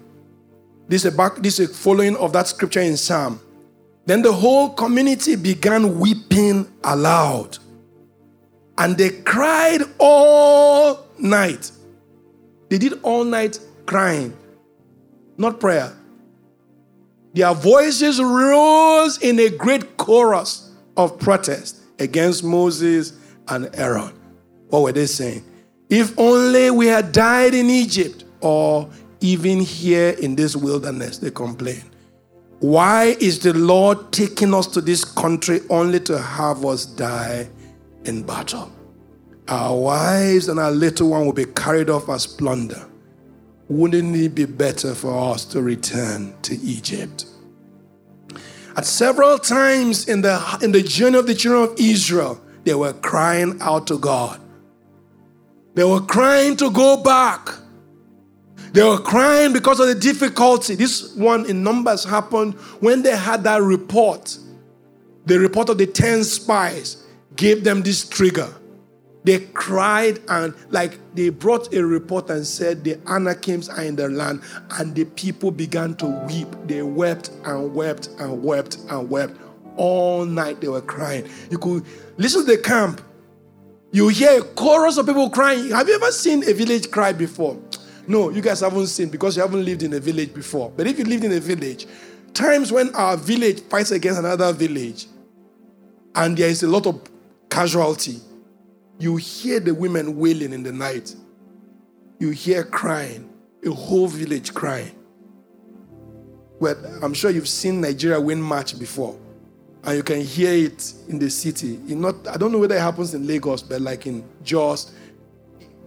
This 0.88 1.04
is, 1.04 1.14
a 1.14 1.18
back, 1.18 1.36
this 1.40 1.60
is 1.60 1.70
a 1.70 1.74
following 1.74 2.16
of 2.16 2.32
that 2.32 2.48
scripture 2.48 2.80
in 2.80 2.96
Psalm. 2.96 3.42
Then 4.06 4.22
the 4.22 4.32
whole 4.32 4.70
community 4.70 5.36
began 5.36 6.00
weeping 6.00 6.72
aloud. 6.86 7.58
And 8.78 8.98
they 8.98 9.10
cried 9.10 9.82
all 10.00 11.06
night. 11.20 11.70
They 12.70 12.78
did 12.78 13.02
all 13.04 13.26
night 13.26 13.60
crying, 13.86 14.34
not 15.38 15.60
prayer. 15.60 15.96
Their 17.34 17.54
voices 17.54 18.22
rose 18.22 19.18
in 19.20 19.40
a 19.40 19.50
great 19.50 19.98
chorus 19.98 20.72
of 20.98 21.20
protest 21.20 21.78
against 22.00 22.44
Moses 22.44 23.14
and 23.48 23.70
Aaron. 23.74 24.14
What 24.68 24.84
were 24.84 24.92
they 24.92 25.08
saying? 25.08 25.44
If 25.90 26.18
only 26.18 26.72
we 26.72 26.88
had 26.88 27.12
died 27.12 27.54
in 27.54 27.70
Egypt 27.70 28.26
or 28.42 28.90
even 29.22 29.60
here 29.60 30.10
in 30.20 30.36
this 30.36 30.56
wilderness, 30.56 31.18
they 31.18 31.32
complained. 31.32 31.90
Why 32.60 33.16
is 33.20 33.40
the 33.40 33.54
Lord 33.54 34.12
taking 34.12 34.54
us 34.54 34.68
to 34.68 34.82
this 34.82 35.04
country 35.04 35.62
only 35.70 36.00
to 36.02 36.18
have 36.18 36.64
us 36.66 36.86
die 36.86 37.50
in 38.06 38.24
battle? 38.24 38.72
Our 39.48 39.78
wives 39.78 40.48
and 40.48 40.60
our 40.60 40.72
little 40.72 41.10
one 41.10 41.26
will 41.26 41.34
be 41.34 41.46
carried 41.46 41.90
off 41.90 42.10
as 42.10 42.26
plunder. 42.26 42.88
Wouldn't 43.74 44.16
it 44.16 44.36
be 44.36 44.46
better 44.46 44.94
for 44.94 45.34
us 45.34 45.46
to 45.46 45.60
return 45.60 46.36
to 46.44 46.54
Egypt? 46.58 47.26
At 48.78 48.86
several 48.86 49.40
times 49.40 50.08
in 50.08 50.22
the, 50.22 50.60
in 50.62 50.72
the 50.72 50.84
journey 50.84 51.18
of 51.18 51.26
the 51.26 51.34
children 51.34 51.72
of 51.72 51.80
Israel, 51.80 52.40
they 52.66 52.76
were 52.76 52.94
crying 52.94 53.58
out 53.62 53.88
to 53.88 53.98
God. 53.98 54.40
They 55.74 55.84
were 55.84 56.02
crying 56.02 56.56
to 56.58 56.70
go 56.70 57.02
back. 57.02 57.50
They 58.74 58.84
were 58.84 59.00
crying 59.00 59.54
because 59.54 59.80
of 59.80 59.88
the 59.88 59.96
difficulty. 59.96 60.76
This 60.76 61.16
one 61.16 61.50
in 61.50 61.64
Numbers 61.64 62.04
happened 62.04 62.54
when 62.80 63.02
they 63.02 63.18
had 63.18 63.44
that 63.46 63.64
report. 63.64 64.38
The 65.26 65.40
report 65.40 65.70
of 65.70 65.80
the 65.80 65.88
10 65.88 66.24
spies 66.26 67.04
gave 67.36 67.64
them 67.64 67.82
this 67.82 68.08
trigger. 68.08 68.54
They 69.24 69.40
cried 69.40 70.20
and, 70.28 70.54
like, 70.70 71.00
they 71.16 71.30
brought 71.30 71.74
a 71.74 71.86
report 71.86 72.30
and 72.30 72.46
said 72.46 72.84
the 72.84 72.96
Anakims 73.08 73.70
are 73.70 73.84
in 73.84 73.96
their 73.96 74.10
land, 74.10 74.42
and 74.72 74.94
the 74.94 75.06
people 75.06 75.50
began 75.52 75.96
to 75.96 76.08
weep. 76.28 76.48
They 76.66 76.82
wept 76.82 77.30
and 77.46 77.74
wept 77.74 78.10
and 78.20 78.44
wept 78.44 78.78
and 78.90 79.10
wept. 79.10 79.40
All 79.78 80.26
night 80.26 80.62
they 80.62 80.68
were 80.68 80.82
crying. 80.82 81.28
You 81.50 81.58
could 81.58 81.86
listen 82.18 82.46
to 82.46 82.52
the 82.52 82.62
camp. 82.62 83.02
You 83.92 84.10
hear 84.10 84.40
a 84.40 84.44
chorus 84.44 84.98
of 84.98 85.06
people 85.06 85.30
crying. 85.30 85.70
Have 85.70 85.88
you 85.88 85.96
ever 85.96 86.12
seen 86.12 86.48
a 86.48 86.54
village 86.54 86.92
cry 86.92 87.14
before? 87.14 87.58
No, 88.08 88.30
you 88.30 88.42
guys 88.42 88.60
haven't 88.60 88.88
seen 88.88 89.10
because 89.10 89.36
you 89.38 89.42
haven't 89.42 89.64
lived 89.64 89.84
in 89.84 89.94
a 89.94 90.00
village 90.00 90.34
before. 90.34 90.72
But 90.76 90.88
if 90.88 91.00
you 91.00 91.06
lived 91.06 91.24
in 91.24 91.32
a 91.32 91.40
village, 91.40 91.88
times 92.34 92.72
when 92.72 92.94
our 92.96 93.16
village 93.16 93.62
fights 93.62 93.92
against 93.92 94.20
another 94.20 94.52
village 94.52 95.08
and 96.16 96.38
there 96.38 96.50
is 96.50 96.64
a 96.64 96.68
lot 96.68 96.86
of 96.86 97.02
casualty, 97.50 98.20
you 99.04 99.18
hear 99.18 99.60
the 99.60 99.74
women 99.74 100.18
wailing 100.18 100.54
in 100.54 100.64
the 100.64 100.72
night. 100.72 101.14
You 102.20 102.30
hear 102.30 102.64
crying, 102.64 103.30
a 103.66 103.70
whole 103.70 104.08
village 104.08 104.54
crying. 104.54 104.96
Well, 106.60 106.78
I'm 107.02 107.14
sure 107.14 107.30
you've 107.30 107.50
seen 107.50 107.82
Nigeria 107.82 108.20
win 108.22 108.48
match 108.48 108.80
before, 108.80 109.20
and 109.84 109.98
you 109.98 110.04
can 110.04 110.22
hear 110.22 110.54
it 110.54 110.94
in 111.10 111.20
the 111.20 111.30
city. 111.30 111.76
In 111.90 112.00
not, 112.00 112.26
I 112.30 112.38
don't 112.38 112.54
know 112.54 112.60
whether 112.60 112.76
it 112.76 112.82
happens 112.82 113.14
in 113.14 113.28
Lagos, 113.28 113.62
but 113.62 113.82
like 113.82 114.08
in 114.08 114.24
Jos, 114.42 114.94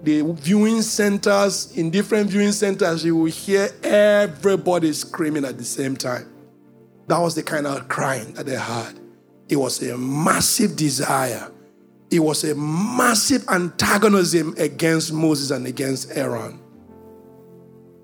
the 0.02 0.20
viewing 0.20 0.82
centers, 0.82 1.74
in 1.74 1.90
different 1.90 2.28
viewing 2.28 2.52
centers, 2.52 3.02
you 3.02 3.16
will 3.16 3.30
hear 3.30 3.70
everybody 3.82 4.92
screaming 4.92 5.46
at 5.46 5.56
the 5.56 5.64
same 5.64 5.96
time. 5.96 6.30
That 7.06 7.18
was 7.18 7.34
the 7.34 7.42
kind 7.42 7.66
of 7.66 7.88
crying 7.88 8.34
that 8.34 8.44
they 8.44 8.56
had. 8.56 9.00
It 9.48 9.56
was 9.56 9.82
a 9.82 9.96
massive 9.96 10.76
desire 10.76 11.50
it 12.10 12.20
was 12.20 12.44
a 12.44 12.54
massive 12.54 13.48
antagonism 13.48 14.54
against 14.58 15.12
Moses 15.12 15.50
and 15.50 15.66
against 15.66 16.16
Aaron. 16.16 16.60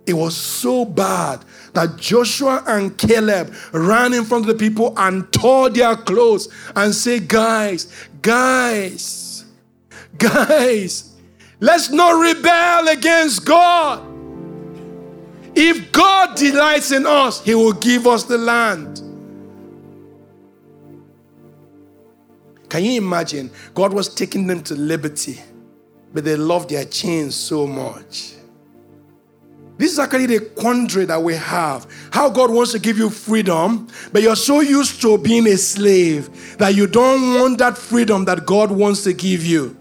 It 0.06 0.14
was 0.14 0.36
so 0.36 0.84
bad 0.84 1.44
that 1.74 1.96
Joshua 1.96 2.64
and 2.66 2.96
Caleb 2.98 3.54
ran 3.72 4.12
in 4.12 4.24
front 4.24 4.48
of 4.48 4.58
the 4.58 4.68
people 4.68 4.92
and 4.96 5.32
tore 5.32 5.70
their 5.70 5.94
clothes 5.94 6.48
and 6.74 6.92
said, 6.92 7.28
Guys, 7.28 7.86
guys, 8.20 9.44
guys, 10.18 11.14
let's 11.60 11.90
not 11.90 12.20
rebel 12.20 12.88
against 12.88 13.44
God. 13.44 14.08
If 15.54 15.92
God 15.92 16.36
delights 16.36 16.90
in 16.90 17.06
us, 17.06 17.44
He 17.44 17.54
will 17.54 17.74
give 17.74 18.06
us 18.08 18.24
the 18.24 18.38
land. 18.38 19.01
Can 22.72 22.86
you 22.86 23.02
imagine? 23.02 23.50
God 23.74 23.92
was 23.92 24.14
taking 24.14 24.46
them 24.46 24.62
to 24.62 24.74
liberty, 24.74 25.38
but 26.14 26.24
they 26.24 26.36
loved 26.36 26.70
their 26.70 26.86
chains 26.86 27.34
so 27.34 27.66
much. 27.66 28.32
This 29.76 29.92
is 29.92 29.98
actually 29.98 30.24
the 30.24 30.40
quandary 30.40 31.04
that 31.04 31.22
we 31.22 31.34
have. 31.34 31.86
How 32.12 32.30
God 32.30 32.50
wants 32.50 32.72
to 32.72 32.78
give 32.78 32.96
you 32.96 33.10
freedom, 33.10 33.88
but 34.10 34.22
you're 34.22 34.34
so 34.34 34.60
used 34.60 35.02
to 35.02 35.18
being 35.18 35.46
a 35.48 35.58
slave 35.58 36.56
that 36.56 36.74
you 36.74 36.86
don't 36.86 37.34
want 37.34 37.58
that 37.58 37.76
freedom 37.76 38.24
that 38.24 38.46
God 38.46 38.70
wants 38.70 39.04
to 39.04 39.12
give 39.12 39.44
you. 39.44 39.76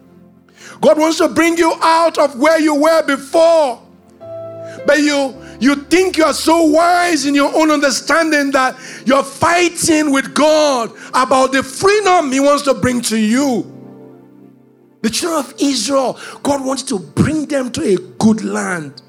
God 0.81 0.99
wants 0.99 1.17
to 1.19 1.29
bring 1.29 1.57
you 1.57 1.73
out 1.81 2.17
of 2.17 2.37
where 2.37 2.59
you 2.59 2.75
were 2.75 3.03
before, 3.03 3.81
but 4.85 4.99
you 4.99 5.40
you 5.61 5.75
think 5.75 6.17
you 6.17 6.23
are 6.23 6.33
so 6.33 6.63
wise 6.63 7.27
in 7.27 7.35
your 7.35 7.55
own 7.55 7.69
understanding 7.69 8.49
that 8.51 8.75
you're 9.05 9.23
fighting 9.23 10.11
with 10.11 10.33
God 10.33 10.91
about 11.09 11.51
the 11.51 11.61
freedom 11.61 12.31
He 12.31 12.39
wants 12.39 12.63
to 12.63 12.73
bring 12.73 12.99
to 13.01 13.17
you. 13.17 13.71
The 15.03 15.09
children 15.11 15.45
of 15.45 15.53
Israel, 15.61 16.19
God 16.41 16.65
wanted 16.65 16.87
to 16.87 16.97
bring 16.97 17.45
them 17.45 17.71
to 17.73 17.81
a 17.83 17.95
good 18.17 18.43
land. 18.43 19.03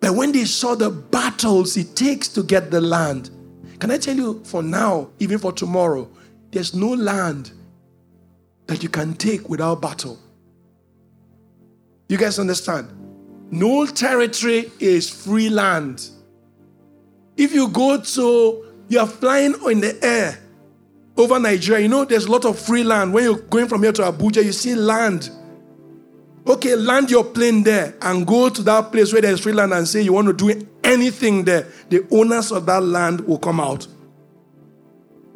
But 0.00 0.14
when 0.14 0.32
they 0.32 0.44
saw 0.44 0.74
the 0.74 0.90
battles 0.90 1.78
it 1.78 1.96
takes 1.96 2.28
to 2.28 2.42
get 2.42 2.70
the 2.70 2.82
land, 2.82 3.30
can 3.78 3.90
I 3.90 3.96
tell 3.96 4.14
you 4.14 4.44
for 4.44 4.62
now, 4.62 5.08
even 5.20 5.38
for 5.38 5.52
tomorrow, 5.52 6.06
there's 6.50 6.74
no 6.74 6.90
land 6.90 7.50
that 8.66 8.82
you 8.82 8.90
can 8.90 9.14
take 9.14 9.48
without 9.48 9.80
battle. 9.80 10.18
You 12.10 12.18
guys 12.18 12.38
understand? 12.38 13.03
No 13.54 13.86
territory 13.86 14.72
is 14.80 15.08
free 15.08 15.48
land. 15.48 16.10
If 17.36 17.54
you 17.54 17.68
go 17.68 18.00
to, 18.00 18.64
you're 18.88 19.06
flying 19.06 19.54
in 19.70 19.80
the 19.80 19.96
air 20.04 20.40
over 21.16 21.38
Nigeria, 21.38 21.82
you 21.82 21.88
know 21.88 22.04
there's 22.04 22.24
a 22.24 22.32
lot 22.32 22.44
of 22.44 22.58
free 22.58 22.82
land. 22.82 23.14
When 23.14 23.22
you're 23.22 23.38
going 23.38 23.68
from 23.68 23.84
here 23.84 23.92
to 23.92 24.02
Abuja, 24.02 24.42
you 24.44 24.50
see 24.50 24.74
land. 24.74 25.30
Okay, 26.44 26.74
land 26.74 27.12
your 27.12 27.22
plane 27.22 27.62
there 27.62 27.94
and 28.02 28.26
go 28.26 28.48
to 28.48 28.60
that 28.64 28.90
place 28.90 29.12
where 29.12 29.22
there's 29.22 29.38
free 29.38 29.52
land 29.52 29.72
and 29.72 29.86
say 29.86 30.02
you 30.02 30.12
want 30.12 30.26
to 30.26 30.32
do 30.32 30.68
anything 30.82 31.44
there. 31.44 31.68
The 31.90 32.04
owners 32.10 32.50
of 32.50 32.66
that 32.66 32.82
land 32.82 33.20
will 33.20 33.38
come 33.38 33.60
out. 33.60 33.86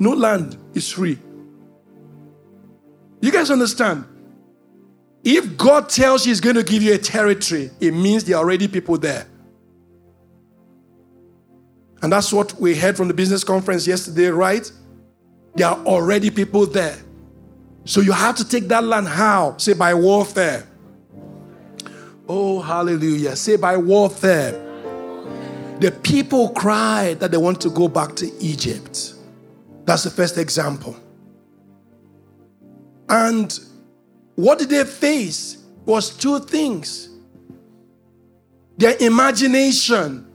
No 0.01 0.11
land 0.11 0.59
is 0.75 0.91
free. 0.91 1.21
You 3.21 3.31
guys 3.31 3.53
understand? 3.53 4.07
If 5.25 5.57
God 5.57 5.89
tells 5.89 6.25
you 6.27 6.31
He's 6.31 6.41
going 6.41 6.57
to 6.57 6.63
give 6.63 6.83
you 6.83 6.95
a 6.95 6.99
territory, 6.99 7.71
it 7.81 7.93
means 7.93 8.25
there 8.25 8.37
are 8.37 8.41
already 8.41 8.69
people 8.69 8.99
there. 8.99 9.27
And 12.03 12.13
that's 12.13 12.33
what 12.33 12.55
we 12.61 12.77
heard 12.77 12.97
from 12.97 13.09
the 13.09 13.15
business 13.15 13.43
conference 13.43 13.87
yesterday, 13.87 14.29
right? 14.29 14.71
There 15.55 15.67
are 15.67 15.79
already 15.85 16.31
people 16.31 16.67
there. 16.67 16.97
So 17.85 18.01
you 18.01 18.13
have 18.13 18.37
to 18.37 18.49
take 18.49 18.69
that 18.69 18.85
land 18.85 19.09
how? 19.09 19.57
Say 19.57 19.73
by 19.73 19.95
warfare. 19.95 20.67
Oh, 22.29 22.61
hallelujah. 22.61 23.35
Say 23.35 23.57
by 23.57 23.77
warfare. 23.77 24.53
The 25.81 25.91
people 26.03 26.51
cried 26.51 27.21
that 27.21 27.31
they 27.31 27.37
want 27.37 27.61
to 27.63 27.71
go 27.71 27.89
back 27.89 28.15
to 28.17 28.31
Egypt. 28.41 29.15
That's 29.85 30.05
the 30.05 30.11
first 30.11 30.37
example. 30.37 30.97
And 33.09 33.59
what 34.39 34.61
did 34.61 34.69
they 34.69 34.85
face? 34.85 35.59
Was 35.85 36.11
two 36.11 36.39
things. 36.39 37.09
Their 38.77 38.97
imagination, 39.01 40.29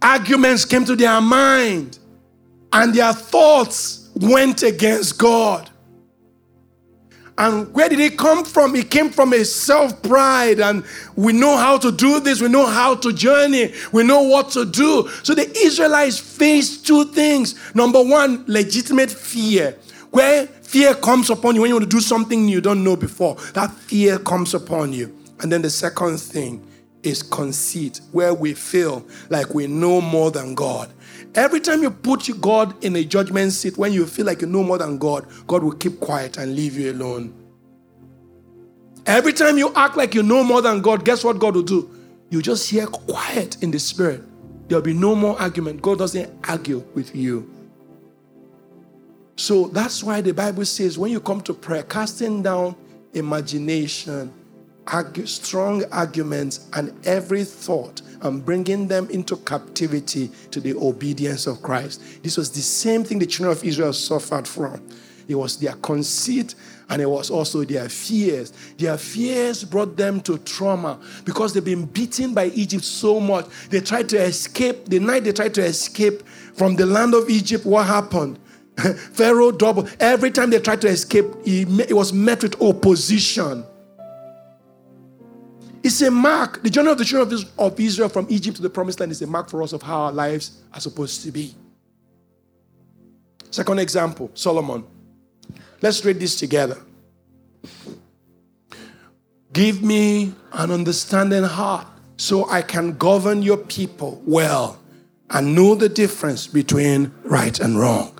arguments 0.00 0.64
came 0.64 0.86
to 0.86 0.96
their 0.96 1.20
mind, 1.20 1.98
and 2.72 2.94
their 2.94 3.12
thoughts 3.12 4.08
went 4.14 4.62
against 4.62 5.18
God. 5.18 5.68
And 7.36 7.74
where 7.74 7.90
did 7.90 8.00
it 8.00 8.16
come 8.16 8.42
from? 8.42 8.74
It 8.74 8.90
came 8.90 9.10
from 9.10 9.34
a 9.34 9.44
self 9.44 10.02
pride, 10.02 10.60
and 10.60 10.82
we 11.14 11.34
know 11.34 11.58
how 11.58 11.76
to 11.76 11.92
do 11.92 12.20
this, 12.20 12.40
we 12.40 12.48
know 12.48 12.64
how 12.64 12.94
to 12.94 13.12
journey, 13.12 13.74
we 13.92 14.02
know 14.02 14.22
what 14.22 14.48
to 14.52 14.64
do. 14.64 15.10
So 15.24 15.34
the 15.34 15.50
Israelites 15.58 16.18
faced 16.18 16.86
two 16.86 17.04
things. 17.12 17.54
Number 17.74 18.02
one, 18.02 18.46
legitimate 18.46 19.10
fear, 19.10 19.76
where 20.14 20.46
fear 20.46 20.94
comes 20.94 21.28
upon 21.28 21.56
you 21.56 21.62
when 21.62 21.68
you 21.68 21.74
want 21.74 21.90
to 21.90 21.96
do 21.96 22.00
something 22.00 22.48
you 22.48 22.60
don't 22.60 22.84
know 22.84 22.94
before. 22.94 23.34
That 23.54 23.72
fear 23.72 24.16
comes 24.20 24.54
upon 24.54 24.92
you. 24.92 25.12
And 25.40 25.50
then 25.50 25.60
the 25.60 25.70
second 25.70 26.18
thing 26.18 26.64
is 27.02 27.20
conceit, 27.20 28.00
where 28.12 28.32
we 28.32 28.54
feel 28.54 29.04
like 29.28 29.52
we 29.54 29.66
know 29.66 30.00
more 30.00 30.30
than 30.30 30.54
God. 30.54 30.92
Every 31.34 31.58
time 31.58 31.82
you 31.82 31.90
put 31.90 32.30
God 32.40 32.82
in 32.84 32.94
a 32.94 33.04
judgment 33.04 33.52
seat, 33.52 33.76
when 33.76 33.92
you 33.92 34.06
feel 34.06 34.24
like 34.24 34.40
you 34.40 34.46
know 34.46 34.62
more 34.62 34.78
than 34.78 34.98
God, 34.98 35.26
God 35.48 35.64
will 35.64 35.72
keep 35.72 35.98
quiet 35.98 36.38
and 36.38 36.54
leave 36.54 36.78
you 36.78 36.92
alone. 36.92 37.34
Every 39.06 39.32
time 39.32 39.58
you 39.58 39.74
act 39.74 39.96
like 39.96 40.14
you 40.14 40.22
know 40.22 40.44
more 40.44 40.62
than 40.62 40.80
God, 40.80 41.04
guess 41.04 41.24
what 41.24 41.40
God 41.40 41.56
will 41.56 41.62
do? 41.62 41.90
You 42.30 42.40
just 42.40 42.70
hear 42.70 42.86
quiet 42.86 43.62
in 43.64 43.72
the 43.72 43.80
spirit. 43.80 44.22
There'll 44.68 44.80
be 44.82 44.94
no 44.94 45.16
more 45.16 45.38
argument. 45.40 45.82
God 45.82 45.98
doesn't 45.98 46.32
argue 46.48 46.84
with 46.94 47.14
you. 47.16 47.53
So 49.36 49.66
that's 49.68 50.02
why 50.02 50.20
the 50.20 50.32
Bible 50.32 50.64
says 50.64 50.96
when 50.96 51.10
you 51.10 51.20
come 51.20 51.40
to 51.42 51.54
prayer, 51.54 51.82
casting 51.82 52.42
down 52.42 52.76
imagination, 53.14 54.32
argue, 54.86 55.26
strong 55.26 55.84
arguments, 55.92 56.68
and 56.74 56.94
every 57.06 57.44
thought 57.44 58.02
and 58.22 58.44
bringing 58.44 58.88
them 58.88 59.08
into 59.10 59.36
captivity 59.36 60.30
to 60.50 60.60
the 60.60 60.74
obedience 60.74 61.46
of 61.46 61.62
Christ. 61.62 62.22
This 62.22 62.36
was 62.36 62.50
the 62.50 62.60
same 62.60 63.04
thing 63.04 63.18
the 63.18 63.26
children 63.26 63.56
of 63.56 63.64
Israel 63.64 63.92
suffered 63.92 64.46
from. 64.46 64.80
It 65.26 65.34
was 65.34 65.56
their 65.56 65.72
conceit 65.74 66.54
and 66.90 67.00
it 67.00 67.06
was 67.06 67.30
also 67.30 67.64
their 67.64 67.88
fears. 67.88 68.52
Their 68.78 68.98
fears 68.98 69.64
brought 69.64 69.96
them 69.96 70.20
to 70.22 70.38
trauma 70.38 71.00
because 71.24 71.54
they've 71.54 71.64
been 71.64 71.86
beaten 71.86 72.34
by 72.34 72.46
Egypt 72.46 72.84
so 72.84 73.20
much. 73.20 73.46
They 73.70 73.80
tried 73.80 74.08
to 74.10 74.20
escape. 74.20 74.86
The 74.86 74.98
night 74.98 75.24
they 75.24 75.32
tried 75.32 75.54
to 75.54 75.64
escape 75.64 76.26
from 76.54 76.76
the 76.76 76.84
land 76.86 77.14
of 77.14 77.30
Egypt, 77.30 77.64
what 77.64 77.86
happened? 77.86 78.38
Pharaoh 79.12 79.52
double. 79.52 79.88
Every 80.00 80.30
time 80.30 80.50
they 80.50 80.58
tried 80.58 80.80
to 80.82 80.88
escape, 80.88 81.26
it 81.44 81.94
was 81.94 82.12
met 82.12 82.42
with 82.42 82.60
opposition. 82.60 83.64
It's 85.82 86.00
a 86.00 86.10
mark. 86.10 86.62
The 86.62 86.70
journey 86.70 86.90
of 86.90 86.98
the 86.98 87.04
children 87.04 87.42
of 87.58 87.78
Israel 87.78 88.08
from 88.08 88.26
Egypt 88.30 88.56
to 88.56 88.62
the 88.62 88.70
promised 88.70 89.00
land 89.00 89.12
is 89.12 89.20
a 89.22 89.26
mark 89.26 89.50
for 89.50 89.62
us 89.62 89.72
of 89.72 89.82
how 89.82 90.04
our 90.04 90.12
lives 90.12 90.62
are 90.72 90.80
supposed 90.80 91.22
to 91.24 91.30
be. 91.30 91.54
Second 93.50 93.78
example 93.78 94.30
Solomon. 94.34 94.84
Let's 95.82 96.04
read 96.04 96.18
this 96.18 96.36
together. 96.36 96.78
Give 99.52 99.82
me 99.82 100.34
an 100.52 100.70
understanding 100.70 101.44
heart 101.44 101.86
so 102.16 102.48
I 102.48 102.62
can 102.62 102.96
govern 102.96 103.42
your 103.42 103.58
people 103.58 104.22
well 104.24 104.80
and 105.30 105.54
know 105.54 105.74
the 105.74 105.88
difference 105.88 106.46
between 106.46 107.12
right 107.24 107.58
and 107.60 107.78
wrong. 107.78 108.13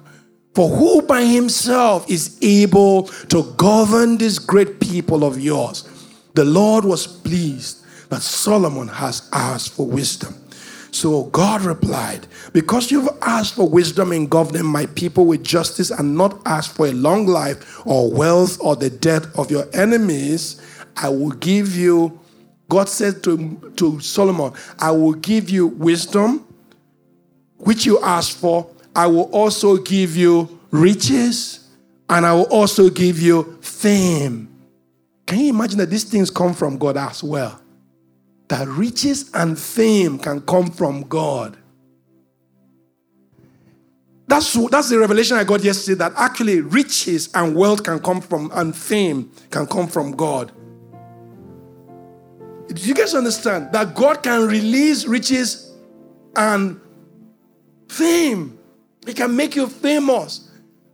For 0.55 0.69
who 0.69 1.03
by 1.03 1.25
himself 1.25 2.09
is 2.09 2.39
able 2.41 3.05
to 3.29 3.43
govern 3.57 4.19
this 4.19 4.39
great 4.39 4.79
people 4.79 5.25
of 5.25 5.41
yours? 5.41 5.89
The 6.35 6.45
Lord 6.45 6.85
was 6.85 7.07
pleased 7.07 7.85
that 8.11 8.23
Solomon 8.23 8.89
has 8.89 9.29
asked 9.33 9.73
for 9.75 9.87
wisdom. 9.87 10.35
So 10.93 11.25
God 11.25 11.63
replied, 11.63 12.29
Because 12.53 12.93
you've 12.93 13.09
asked 13.21 13.57
for 13.57 13.69
wisdom 13.69 14.13
in 14.13 14.29
governing 14.29 14.65
my 14.65 14.87
people 14.87 15.27
with 15.27 15.43
justice 15.43 15.91
and 15.91 16.17
not 16.17 16.41
asked 16.47 16.77
for 16.77 16.87
a 16.87 16.93
long 16.93 17.27
life 17.27 17.85
or 17.85 18.13
wealth 18.13 18.59
or 18.61 18.77
the 18.77 18.91
death 18.91 19.37
of 19.37 19.51
your 19.51 19.65
enemies, 19.75 20.63
I 20.97 21.09
will 21.09 21.33
give 21.33 21.77
you, 21.77 22.21
God 22.69 22.89
said 22.89 23.25
to, 23.25 23.73
to 23.75 23.99
Solomon, 23.99 24.53
I 24.79 24.93
will 24.93 25.15
give 25.15 25.51
you 25.51 25.67
wisdom, 25.67 26.47
which 27.59 27.87
you 27.87 28.01
asked 28.01 28.39
for. 28.39 28.71
I 28.95 29.07
will 29.07 29.31
also 29.33 29.77
give 29.77 30.17
you 30.17 30.61
riches, 30.71 31.69
and 32.09 32.25
I 32.25 32.33
will 32.35 32.51
also 32.51 32.91
give 32.91 33.21
you 33.21 33.59
fame 33.61 34.55
can 35.27 35.41
you 35.41 35.51
imagine 35.51 35.79
that 35.79 35.91
these 35.91 36.05
things 36.05 36.31
come 36.31 36.55
from 36.55 36.79
God 36.79 36.97
as 36.97 37.23
well? 37.23 37.61
That 38.49 38.69
riches 38.69 39.31
and 39.33 39.59
fame 39.59 40.19
can 40.19 40.43
come 40.43 40.71
from 40.71 41.03
God. 41.03 41.57
That's, 44.27 44.53
that's 44.69 44.91
the 44.91 44.99
revelation 44.99 45.37
I 45.37 45.45
got 45.45 45.63
yesterday 45.63 45.99
that 45.99 46.13
actually 46.17 46.61
riches 46.61 47.31
and 47.35 47.55
wealth 47.55 47.85
can 47.85 48.01
come 48.01 48.21
from, 48.21 48.51
and 48.55 48.77
fame 48.77 49.31
can 49.51 49.67
come 49.67 49.87
from 49.87 50.13
God. 50.13 50.53
Do 52.69 52.83
you 52.83 52.95
guys 52.95 53.15
understand 53.15 53.73
that 53.73 53.95
God 53.95 54.23
can 54.23 54.47
release 54.47 55.07
riches 55.07 55.75
and 56.37 56.81
fame? 57.89 58.54
He 59.07 59.13
can 59.13 59.35
make 59.35 59.57
you 59.57 59.67
famous. 59.67 60.49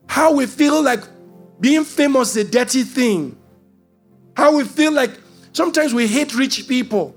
How 0.07 0.33
we 0.35 0.47
feel 0.47 0.83
like 0.83 1.05
being 1.61 1.85
famous 1.85 2.37
is 2.37 2.49
a 2.49 2.51
dirty 2.51 2.83
thing. 2.83 3.37
How 4.37 4.57
we 4.57 4.65
feel 4.65 4.93
like 4.93 5.11
sometimes 5.53 5.95
we 5.95 6.07
hate 6.07 6.35
rich 6.35 6.67
people. 6.67 7.15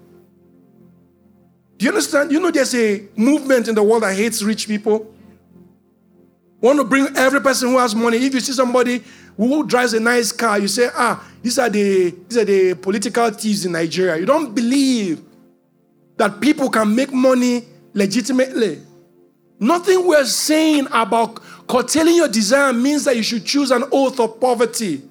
Do 1.77 1.85
you 1.85 1.91
understand? 1.91 2.31
You 2.31 2.39
know, 2.39 2.51
there's 2.51 2.75
a 2.75 3.07
movement 3.15 3.67
in 3.67 3.75
the 3.75 3.83
world 3.83 4.03
that 4.03 4.15
hates 4.15 4.43
rich 4.43 4.67
people. 4.67 5.13
Want 6.61 6.79
to 6.79 6.85
bring 6.85 7.07
every 7.15 7.41
person 7.41 7.69
who 7.69 7.77
has 7.77 7.93
money. 7.95 8.17
If 8.17 8.33
you 8.33 8.39
see 8.39 8.53
somebody 8.53 9.03
who 9.35 9.65
drives 9.65 9.93
a 9.93 9.99
nice 9.99 10.31
car, 10.31 10.59
you 10.59 10.67
say, 10.67 10.89
ah, 10.93 11.23
these 11.41 11.59
are 11.59 11.69
the 11.69 12.11
these 12.11 12.37
are 12.37 12.45
the 12.45 12.75
political 12.75 13.29
thieves 13.31 13.65
in 13.65 13.71
Nigeria. 13.73 14.17
You 14.17 14.25
don't 14.25 14.53
believe 14.53 15.21
that 16.17 16.39
people 16.39 16.69
can 16.69 16.95
make 16.95 17.11
money 17.11 17.65
legitimately. 17.93 18.81
Nothing 19.63 20.05
we're 20.05 20.25
saying 20.25 20.87
about 20.91 21.41
curtailing 21.69 22.17
your 22.17 22.27
desire 22.27 22.73
means 22.73 23.05
that 23.05 23.15
you 23.15 23.23
should 23.23 23.45
choose 23.45 23.71
an 23.71 23.85
oath 23.93 24.19
of 24.19 24.37
poverty. 24.37 25.01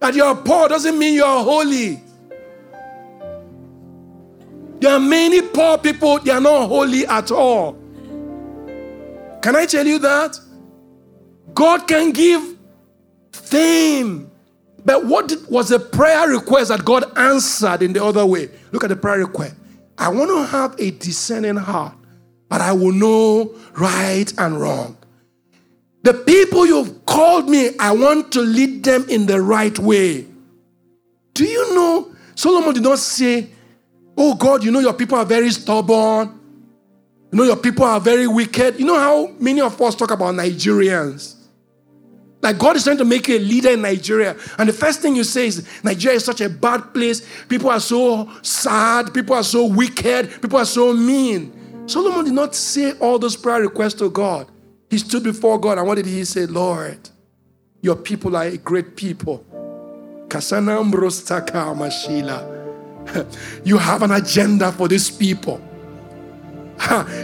That 0.00 0.14
you're 0.14 0.34
poor 0.34 0.68
doesn't 0.68 0.98
mean 0.98 1.14
you're 1.14 1.44
holy. 1.44 2.02
There 4.80 4.92
are 4.92 4.98
many 4.98 5.40
poor 5.42 5.78
people, 5.78 6.18
they 6.18 6.32
are 6.32 6.40
not 6.40 6.66
holy 6.66 7.06
at 7.06 7.30
all. 7.30 7.74
Can 9.40 9.54
I 9.54 9.66
tell 9.66 9.86
you 9.86 10.00
that? 10.00 10.36
God 11.54 11.86
can 11.86 12.10
give 12.10 12.56
fame. 13.30 14.32
But 14.84 15.06
what 15.06 15.28
did, 15.28 15.48
was 15.48 15.68
the 15.68 15.78
prayer 15.78 16.28
request 16.28 16.70
that 16.70 16.84
God 16.84 17.16
answered 17.16 17.82
in 17.82 17.92
the 17.92 18.04
other 18.04 18.26
way? 18.26 18.50
Look 18.72 18.82
at 18.82 18.88
the 18.88 18.96
prayer 18.96 19.18
request. 19.18 19.54
I 19.96 20.08
want 20.08 20.28
to 20.30 20.44
have 20.44 20.74
a 20.78 20.90
discerning 20.90 21.56
heart, 21.56 21.94
but 22.48 22.60
I 22.60 22.72
will 22.72 22.92
know 22.92 23.54
right 23.74 24.32
and 24.38 24.60
wrong. 24.60 24.96
The 26.02 26.14
people 26.14 26.66
you've 26.66 27.04
called 27.04 27.48
me, 27.48 27.70
I 27.78 27.92
want 27.92 28.32
to 28.32 28.40
lead 28.40 28.84
them 28.84 29.06
in 29.08 29.26
the 29.26 29.40
right 29.40 29.76
way. 29.78 30.26
Do 31.34 31.44
you 31.44 31.74
know? 31.74 32.12
Solomon 32.34 32.74
did 32.74 32.82
not 32.82 32.98
say, 32.98 33.50
Oh 34.16 34.34
God, 34.34 34.64
you 34.64 34.70
know 34.70 34.80
your 34.80 34.94
people 34.94 35.18
are 35.18 35.24
very 35.24 35.50
stubborn. 35.50 36.38
You 37.30 37.38
know 37.38 37.44
your 37.44 37.56
people 37.56 37.84
are 37.84 38.00
very 38.00 38.26
wicked. 38.26 38.78
You 38.80 38.86
know 38.86 38.98
how 38.98 39.28
many 39.38 39.60
of 39.60 39.80
us 39.80 39.94
talk 39.94 40.10
about 40.10 40.34
Nigerians? 40.34 41.36
Like 42.40 42.58
God 42.58 42.76
is 42.76 42.84
trying 42.84 42.98
to 42.98 43.04
make 43.04 43.28
you 43.28 43.36
a 43.36 43.40
leader 43.40 43.70
in 43.70 43.82
Nigeria. 43.82 44.36
And 44.58 44.68
the 44.68 44.72
first 44.72 45.00
thing 45.00 45.16
you 45.16 45.24
say 45.24 45.48
is 45.48 45.68
Nigeria 45.84 46.16
is 46.16 46.24
such 46.24 46.40
a 46.40 46.48
bad 46.48 46.94
place. 46.94 47.26
People 47.48 47.70
are 47.70 47.80
so 47.80 48.30
sad. 48.42 49.12
People 49.12 49.34
are 49.34 49.42
so 49.42 49.66
wicked. 49.66 50.40
People 50.40 50.58
are 50.58 50.64
so 50.64 50.92
mean. 50.92 51.57
Solomon 51.88 52.24
did 52.26 52.34
not 52.34 52.54
say 52.54 52.92
all 52.98 53.18
those 53.18 53.34
prayer 53.34 53.62
requests 53.62 53.94
to 53.94 54.10
God. 54.10 54.46
He 54.90 54.98
stood 54.98 55.24
before 55.24 55.58
God 55.58 55.78
and 55.78 55.86
what 55.86 55.94
did 55.94 56.04
he 56.04 56.22
say? 56.24 56.44
Lord, 56.44 57.08
your 57.80 57.96
people 57.96 58.36
are 58.36 58.44
a 58.44 58.58
great 58.58 58.94
people. 58.94 59.44
You 63.64 63.78
have 63.78 64.02
an 64.02 64.10
agenda 64.10 64.70
for 64.70 64.86
these 64.86 65.10
people. 65.10 65.62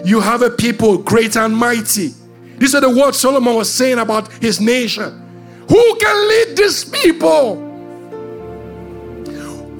You 0.04 0.20
have 0.20 0.40
a 0.40 0.50
people 0.50 0.96
great 0.96 1.36
and 1.36 1.54
mighty. 1.54 2.14
These 2.56 2.74
are 2.74 2.80
the 2.80 2.88
words 2.88 3.20
Solomon 3.20 3.54
was 3.54 3.70
saying 3.70 3.98
about 3.98 4.32
his 4.34 4.60
nation. 4.60 5.20
Who 5.68 5.96
can 5.96 6.28
lead 6.28 6.56
these 6.56 6.84
people? 6.84 7.56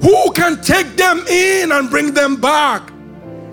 Who 0.03 0.33
can 0.33 0.61
take 0.61 0.97
them 0.97 1.27
in 1.27 1.73
and 1.73 1.89
bring 1.89 2.13
them 2.13 2.37
back? 2.37 2.91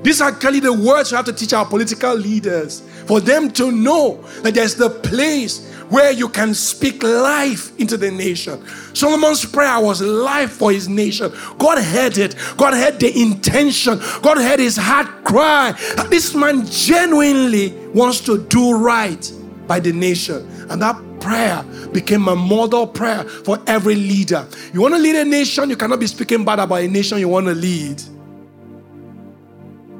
These 0.03 0.21
are 0.21 0.31
clearly 0.31 0.59
the 0.59 0.73
words 0.73 1.11
we 1.11 1.15
have 1.15 1.25
to 1.25 1.33
teach 1.33 1.53
our 1.53 1.65
political 1.65 2.15
leaders 2.15 2.81
for 3.05 3.19
them 3.19 3.51
to 3.51 3.71
know 3.71 4.21
that 4.41 4.55
there's 4.55 4.75
the 4.75 4.89
place 4.89 5.67
where 5.89 6.11
you 6.11 6.29
can 6.29 6.53
speak 6.53 7.03
life 7.03 7.77
into 7.77 7.97
the 7.97 8.09
nation. 8.09 8.65
Solomon's 8.93 9.45
prayer 9.45 9.79
was 9.79 10.01
life 10.01 10.51
for 10.51 10.71
his 10.71 10.87
nation. 10.87 11.31
God 11.59 11.83
heard 11.83 12.17
it. 12.17 12.35
God 12.55 12.73
heard 12.73 12.99
the 12.99 13.21
intention. 13.21 13.99
God 14.21 14.37
heard 14.37 14.59
his 14.59 14.77
heart 14.77 15.25
cry. 15.25 15.73
This 16.09 16.33
man 16.33 16.65
genuinely 16.65 17.75
wants 17.93 18.21
to 18.21 18.43
do 18.45 18.77
right 18.77 19.31
by 19.67 19.81
the 19.81 19.91
nation. 19.91 20.47
And 20.69 20.81
that 20.81 20.95
prayer 21.19 21.61
became 21.91 22.27
a 22.29 22.35
model 22.35 22.87
prayer 22.87 23.23
for 23.25 23.59
every 23.67 23.95
leader. 23.95 24.47
You 24.73 24.81
want 24.81 24.95
to 24.95 24.99
lead 24.99 25.15
a 25.15 25.25
nation, 25.25 25.69
you 25.69 25.75
cannot 25.75 25.99
be 25.99 26.07
speaking 26.07 26.45
bad 26.45 26.59
about 26.59 26.81
a 26.81 26.87
nation 26.87 27.19
you 27.19 27.27
want 27.27 27.47
to 27.47 27.53
lead. 27.53 28.01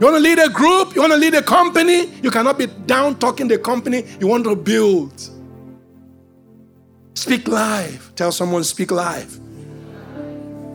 You 0.02 0.08
want 0.08 0.18
to 0.18 0.24
lead 0.24 0.40
a 0.40 0.50
group, 0.50 0.96
you 0.96 1.02
want 1.02 1.14
to 1.14 1.20
lead 1.20 1.36
a 1.36 1.44
company, 1.44 2.08
you 2.24 2.32
cannot 2.32 2.58
be 2.58 2.66
down 2.66 3.20
talking 3.20 3.48
the 3.48 3.60
company 3.60 4.04
you 4.20 4.26
want 4.26 4.46
to 4.46 4.56
build. 4.56 5.30
Speak 7.14 7.48
live. 7.48 8.12
Tell 8.16 8.32
someone, 8.32 8.64
speak 8.64 8.90
live. 8.90 9.40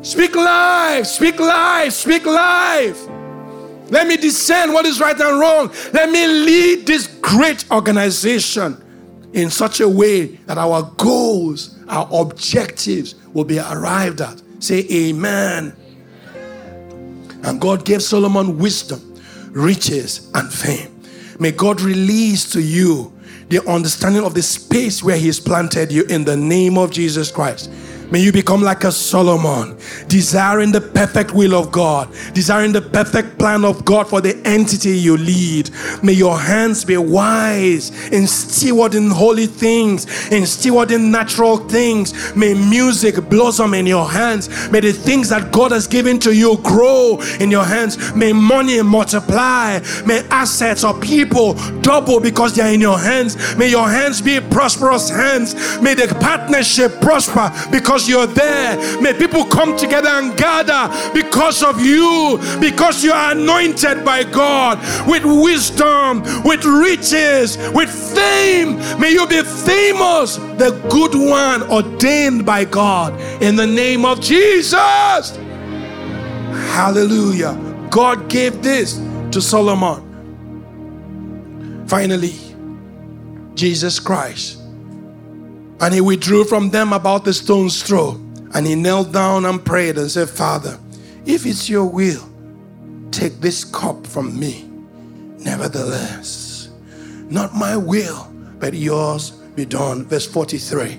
Speak 0.03 0.37
live, 0.37 1.09
speak 1.09 1.41
live, 1.41 1.93
speak 1.93 2.25
live. 2.25 2.97
Let 3.91 4.07
me 4.07 4.17
discern 4.17 4.73
what 4.73 4.87
is 4.87 5.01
right 5.01 5.19
and 5.21 5.41
wrong. 5.41 5.73
Let 5.93 6.11
me 6.11 6.25
lead 6.29 6.87
this 6.87 7.09
great 7.21 7.69
organization 7.73 8.81
in 9.33 9.51
such 9.51 9.81
a 9.81 9.89
way 9.89 10.27
that 10.47 10.57
our 10.57 10.83
goals, 10.99 11.77
our 11.89 12.09
objectives 12.13 13.17
will 13.33 13.45
be 13.45 13.59
arrived 13.59 14.21
at. 14.21 14.41
Say 14.61 14.87
amen. 14.89 15.75
And 17.43 17.61
God 17.61 17.85
gave 17.85 18.05
Solomon 18.05 18.59
wisdom, 18.59 19.16
riches, 19.57 20.31
and 20.35 20.53
fame. 20.53 21.01
May 21.41 21.51
God 21.51 21.81
release 21.81 22.51
to 22.51 22.61
you 22.61 23.13
the 23.49 23.67
understanding 23.67 24.23
of 24.23 24.35
the 24.35 24.43
space 24.43 25.03
where 25.03 25.17
He 25.17 25.27
has 25.27 25.41
planted 25.41 25.91
you 25.91 26.05
in 26.05 26.25
the 26.25 26.37
name 26.37 26.77
of 26.77 26.91
Jesus 26.91 27.31
Christ. 27.31 27.71
May 28.11 28.21
you 28.21 28.31
become 28.31 28.63
like 28.63 28.85
a 28.85 28.93
Solomon, 28.93 29.77
desiring 30.07 30.71
the 30.71 30.81
perfect 30.81 31.33
will 31.33 31.55
of 31.55 31.73
God, 31.73 32.09
desiring 32.35 32.73
the 32.73 32.83
perfect 32.83 33.37
plan 33.39 33.65
of 33.65 33.85
God 33.85 34.09
for 34.09 34.21
the 34.21 34.41
entity 34.47 34.97
you 34.97 35.17
lead. 35.17 35.71
May 36.03 36.13
your 36.13 36.39
hands 36.39 36.85
be 36.85 36.97
wise 36.97 37.91
in 38.13 38.25
stewarding 38.25 39.11
holy 39.11 39.47
things, 39.47 40.05
in 40.31 40.45
stewarding 40.45 41.11
natural 41.11 41.57
things. 41.57 42.37
May 42.37 42.55
music 42.55 43.29
blossom 43.29 43.75
in 43.75 43.87
your 43.87 44.09
hands. 44.09 44.71
May 44.71 44.81
the 44.81 44.93
things 44.93 45.29
that 45.31 45.51
God 45.51 45.73
has 45.73 45.89
given 45.89 46.21
to 46.21 46.35
you 46.35 46.59
grow 46.59 47.21
in 47.41 47.51
your 47.51 47.65
hands. 47.65 48.15
May 48.15 48.33
money 48.33 48.81
multiply. 48.83 49.81
May 50.07 50.21
assets 50.31 50.85
or 50.85 50.99
people 51.01 51.55
double 51.81 52.21
because 52.21 52.55
they 52.55 52.63
are 52.63 52.73
in 52.73 52.81
your 52.81 52.99
hands. 52.99 53.57
May 53.57 53.71
your 53.71 53.89
hands 53.89 54.21
be 54.21 54.41
prosperous 54.41 55.11
hands. 55.11 55.55
May 55.81 55.95
the 55.95 56.07
partnership 56.21 57.01
prosper 57.01 57.51
because 57.73 57.96
because 57.97 58.09
you're 58.11 58.27
there. 58.27 59.01
May 59.01 59.15
people 59.15 59.47
come 59.47 59.75
together 59.75 60.11
and 60.11 60.37
gather 60.37 60.93
because 61.15 61.63
of 61.63 61.81
you, 61.81 62.39
because 62.61 63.03
you 63.03 63.11
are 63.11 63.33
anointed 63.33 64.05
by 64.05 64.23
God 64.23 64.79
with 65.09 65.25
wisdom, 65.25 66.23
with 66.45 66.67
riches, 66.67 67.57
with 67.73 67.89
fame. 67.89 68.77
May 69.01 69.13
you 69.13 69.27
be 69.27 69.43
famous, 69.43 70.37
the 70.37 70.79
good 70.91 71.15
one 71.15 71.63
ordained 71.71 72.45
by 72.45 72.67
God 72.67 73.19
in 73.43 73.57
the 73.57 73.67
name 73.67 74.05
of 74.05 74.21
Jesus. 74.21 75.35
Hallelujah. 76.77 77.57
God 77.89 78.29
gave 78.29 78.63
this 78.63 79.01
to 79.31 79.41
Solomon. 79.41 80.03
Finally, 81.87 82.35
Jesus 83.55 83.99
Christ 83.99 84.56
and 85.81 85.93
he 85.93 86.01
withdrew 86.01 86.45
from 86.45 86.71
them 86.71 86.93
about 86.93 87.25
the 87.25 87.35
stone's 87.35 87.83
throw. 87.83 88.21
And 88.55 88.67
he 88.67 88.75
knelt 88.75 89.13
down 89.13 89.45
and 89.45 89.65
prayed 89.65 89.99
and 89.99 90.11
said, 90.11 90.31
Father, 90.31 90.79
if 91.27 91.45
it's 91.45 91.69
your 91.69 91.85
will, 91.85 92.27
take 93.11 93.41
this 93.41 93.65
cup 93.65 94.07
from 94.07 94.39
me. 94.39 94.69
Nevertheless, 95.39 96.71
not 97.29 97.55
my 97.55 97.77
will, 97.77 98.33
but 98.59 98.75
yours 98.75 99.33
be 99.55 99.65
done. 99.67 100.05
Verse 100.07 100.27
43. 100.27 100.99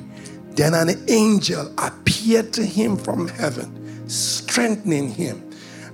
Then 0.51 0.73
an 0.73 0.89
angel 1.09 1.73
appeared 1.77 2.53
to 2.53 2.65
him 2.65 2.97
from 2.97 3.27
heaven, 3.27 4.09
strengthening 4.09 5.09
him. 5.09 5.46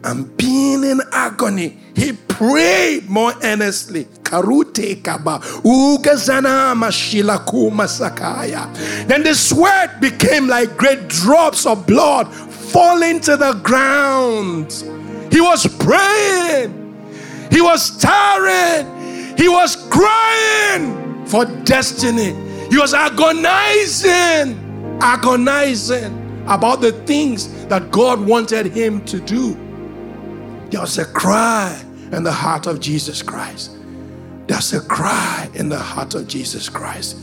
And 0.03 0.35
being 0.35 0.83
in 0.83 1.01
agony, 1.11 1.77
he 1.95 2.13
prayed 2.13 3.09
more 3.09 3.33
earnestly. 3.43 4.05
Karute 4.23 5.03
kaba 5.03 5.39
ugazana 5.63 6.73
mashila 6.75 7.45
sakaya. 7.87 9.07
Then 9.07 9.23
the 9.23 9.33
sweat 9.33 10.01
became 10.01 10.47
like 10.47 10.75
great 10.75 11.07
drops 11.07 11.65
of 11.65 11.87
blood 11.87 12.33
falling 12.33 13.21
to 13.21 13.37
the 13.37 13.53
ground. 13.63 14.71
He 15.31 15.39
was 15.39 15.67
praying. 15.77 16.79
He 17.51 17.61
was 17.61 17.97
tiring. 17.97 19.37
He 19.37 19.47
was 19.47 19.75
crying 19.89 21.25
for 21.25 21.45
destiny. 21.63 22.33
He 22.69 22.77
was 22.77 22.93
agonizing, 22.93 24.57
agonizing 25.01 26.19
about 26.47 26.81
the 26.81 26.91
things 27.05 27.65
that 27.67 27.91
God 27.91 28.19
wanted 28.19 28.65
him 28.65 29.05
to 29.05 29.19
do. 29.19 29.62
There 30.73 30.81
was 30.81 30.97
a 30.97 31.05
cry 31.05 31.79
in 32.11 32.23
the 32.23 32.31
heart 32.31 32.65
of 32.65 32.79
Jesus 32.79 33.21
Christ. 33.21 33.77
There's 34.47 34.73
a 34.73 34.81
cry 34.81 35.47
in 35.53 35.69
the 35.69 35.77
heart 35.77 36.15
of 36.15 36.27
Jesus 36.27 36.67
Christ. 36.67 37.15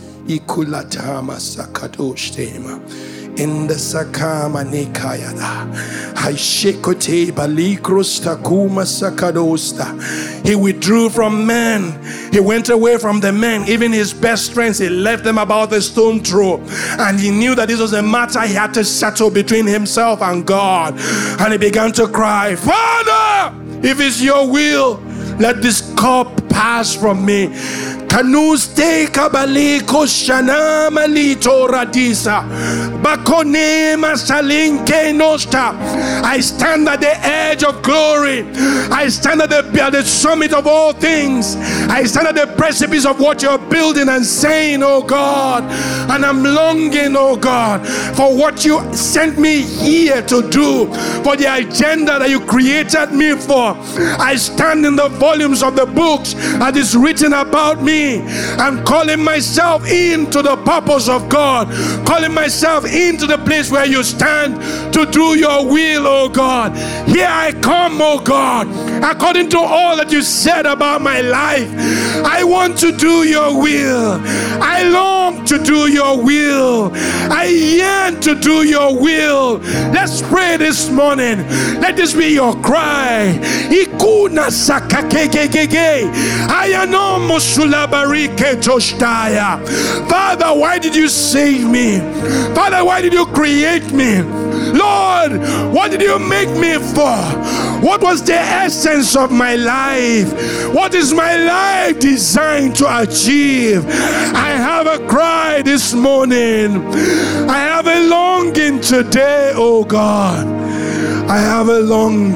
In 3.41 3.67
the 3.67 3.73
sakama 3.73 4.65
nekayada. 4.65 5.75
Haishekote 6.15 7.33
balikrus 7.33 8.21
takuma 8.21 8.85
sakadosta. 8.85 10.47
He 10.47 10.55
withdrew 10.55 11.09
from 11.09 11.47
men. 11.47 11.99
He 12.33 12.39
went 12.39 12.69
away 12.69 12.99
from 12.99 13.21
the 13.21 13.33
men. 13.33 13.67
Even 13.67 13.93
his 13.93 14.13
best 14.13 14.53
friends, 14.53 14.77
he 14.77 14.91
left 14.91 15.25
them 15.25 15.39
about 15.39 15.71
the 15.71 15.81
stone 15.81 16.21
throw. 16.21 16.61
And 16.99 17.19
he 17.19 17.31
knew 17.31 17.55
that 17.55 17.69
this 17.69 17.81
was 17.81 17.95
a 17.95 18.03
matter 18.03 18.43
he 18.43 18.53
had 18.53 18.75
to 18.75 18.85
settle 18.85 19.31
between 19.31 19.67
himself 19.67 20.21
and 20.21 20.47
God. 20.47 20.99
And 21.41 21.53
he 21.53 21.59
began 21.59 21.93
to 21.93 22.09
cry, 22.09 22.57
Father! 22.57 23.57
If 23.83 24.01
it's 24.01 24.21
your 24.21 24.47
will, 24.47 25.01
let 25.39 25.63
this 25.63 25.95
cup 25.95 26.47
pass 26.51 26.95
from 26.95 27.25
me. 27.25 27.47
Kanuste 28.11 29.07
kabaliko 29.07 30.05
shana 30.05 30.91
malito 30.91 31.69
radisa. 31.69 32.43
Bakonema 33.01 34.17
salinke 34.17 35.13
nosta. 35.15 35.73
I 36.25 36.41
stand 36.41 36.89
at 36.89 37.01
the 37.01 37.17
edge 37.25 37.63
of 37.63 37.81
glory. 37.83 38.45
I 38.91 39.07
stand 39.09 39.43
at 39.43 39.51
the, 39.51 39.81
at 39.81 39.91
the 39.91 40.03
summit 40.03 40.53
of 40.53 40.67
all 40.67 40.93
things. 40.93 41.55
I 41.89 42.03
stand 42.03 42.27
at 42.27 42.35
the 42.35 42.53
precipice 42.57 43.07
of 43.07 43.21
what 43.21 43.43
you're 43.43 43.59
building 43.59 44.09
and 44.09 44.27
saying, 44.27 44.83
oh 44.83 45.03
God. 45.03 45.63
And 46.11 46.27
I'm 46.27 46.43
longing, 46.43 47.15
oh 47.17 47.37
God, 47.37 47.87
for 48.17 48.37
what 48.37 48.65
you 48.65 48.81
sent 48.93 49.39
me 49.39 49.63
here 49.63 50.21
to 50.23 50.43
do, 50.51 50.93
for 51.23 51.37
the 51.37 51.47
agenda 51.47 52.19
that 52.19 52.29
you 52.29 52.41
created 52.41 53.13
me 53.13 53.37
for. 53.37 53.77
I 54.19 54.35
stand 54.35 54.85
in 54.85 54.97
the 54.97 55.09
volumes 55.09 55.63
of 55.63 55.77
the 55.77 55.87
books 55.87 56.35
that 56.59 56.77
is 56.77 56.97
written 56.97 57.35
about 57.35 57.81
me 57.81 58.00
I'm 58.59 58.85
calling 58.85 59.23
myself 59.23 59.87
into 59.87 60.43
the 60.43 60.57
purpose 60.65 61.09
of 61.09 61.29
God, 61.29 61.69
calling 62.07 62.33
myself 62.33 62.85
into 62.85 63.27
the 63.27 63.39
place 63.39 63.71
where 63.71 63.87
you 63.87 64.03
stand 64.03 64.57
to 64.95 65.07
do 65.07 65.39
your 65.39 65.67
will, 65.67 66.07
oh 66.07 66.29
God. 66.29 66.77
Here 67.09 67.29
I 67.29 67.53
come, 67.61 67.99
oh 68.01 68.21
God, 68.21 68.67
according 69.05 69.49
to 69.51 69.59
all 69.59 69.97
that 69.97 70.11
you 70.13 70.23
said 70.23 70.67
about 70.67 71.03
my 71.03 71.21
life. 71.21 71.69
I 72.25 72.45
want 72.45 72.79
to 72.79 72.93
do 72.93 73.25
your 73.29 73.61
will. 73.61 74.21
I 74.63 74.83
long 74.85 75.45
to 75.47 75.59
do 75.63 75.91
your 75.93 76.23
will. 76.23 76.91
I 76.95 77.45
yearn 77.47 78.21
to 78.23 78.35
do 78.35 78.67
your 78.67 78.95
will. 78.99 79.59
Let's 79.93 80.23
pray 80.23 80.57
this 80.57 80.91
morning. 80.91 81.39
Let 81.81 81.97
this 81.97 82.15
be 82.15 82.29
your 82.35 82.55
cry. 82.63 83.39
Ikuna 83.71 84.51
sakakekekeke. 84.51 86.11
Ayano 86.49 87.19
musulaba 87.27 87.90
Father, 90.09 90.59
why 90.59 90.79
did 90.79 90.95
you 90.95 91.09
save 91.09 91.69
me? 91.69 91.99
Father, 92.55 92.85
why 92.85 93.01
did 93.01 93.13
you 93.13 93.27
create 93.27 93.93
me? 93.93 94.23
Lord, 94.73 95.41
what 95.75 95.91
did 95.91 96.03
you 96.03 96.19
make 96.19 96.51
me 96.51 96.75
for? 96.79 97.19
What 97.81 98.03
was 98.03 98.23
the 98.23 98.35
essence 98.35 99.17
of 99.17 99.33
my 99.33 99.57
life? 99.57 100.33
What 100.75 100.95
is 100.95 101.13
my 101.13 101.37
life 101.37 101.99
designed 101.99 102.77
to 102.77 103.03
achieve? 103.03 103.87
I 103.89 104.51
have 104.51 104.87
a 104.87 105.07
cry 105.07 105.63
this 105.63 105.95
morning. 105.95 106.85
I 107.49 107.59
have 107.59 107.87
a 107.87 108.07
longing 108.09 108.81
today, 108.81 109.53
oh 109.55 109.85
God. 109.85 110.47
I 111.31 111.39
have 111.39 111.69
a 111.69 111.79
longing 111.79 112.35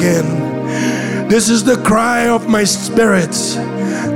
This 1.29 1.49
is 1.49 1.65
the 1.65 1.77
cry 1.83 2.29
of 2.29 2.49
my 2.49 2.63
spirit 2.65 3.35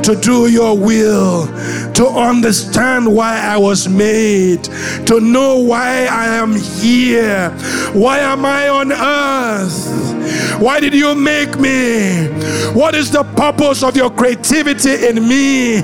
to 0.02 0.14
do 0.20 0.48
your 0.48 0.76
will, 0.76 1.46
to 1.94 2.06
understand 2.06 3.14
why 3.14 3.40
I 3.40 3.56
was 3.56 3.88
made, 3.88 4.64
to 5.06 5.20
know 5.20 5.58
why 5.58 6.06
I 6.06 6.26
am 6.26 6.54
here. 6.54 7.50
Why 7.92 8.18
am 8.18 8.44
I 8.44 8.68
on 8.68 8.92
earth? 8.92 10.17
Why 10.58 10.80
did 10.80 10.94
you 10.94 11.14
make 11.14 11.58
me? 11.58 12.28
What 12.72 12.94
is 12.94 13.10
the 13.10 13.24
purpose 13.24 13.82
of 13.82 13.96
your 13.96 14.10
creativity 14.10 15.06
in 15.06 15.26
me? 15.26 15.80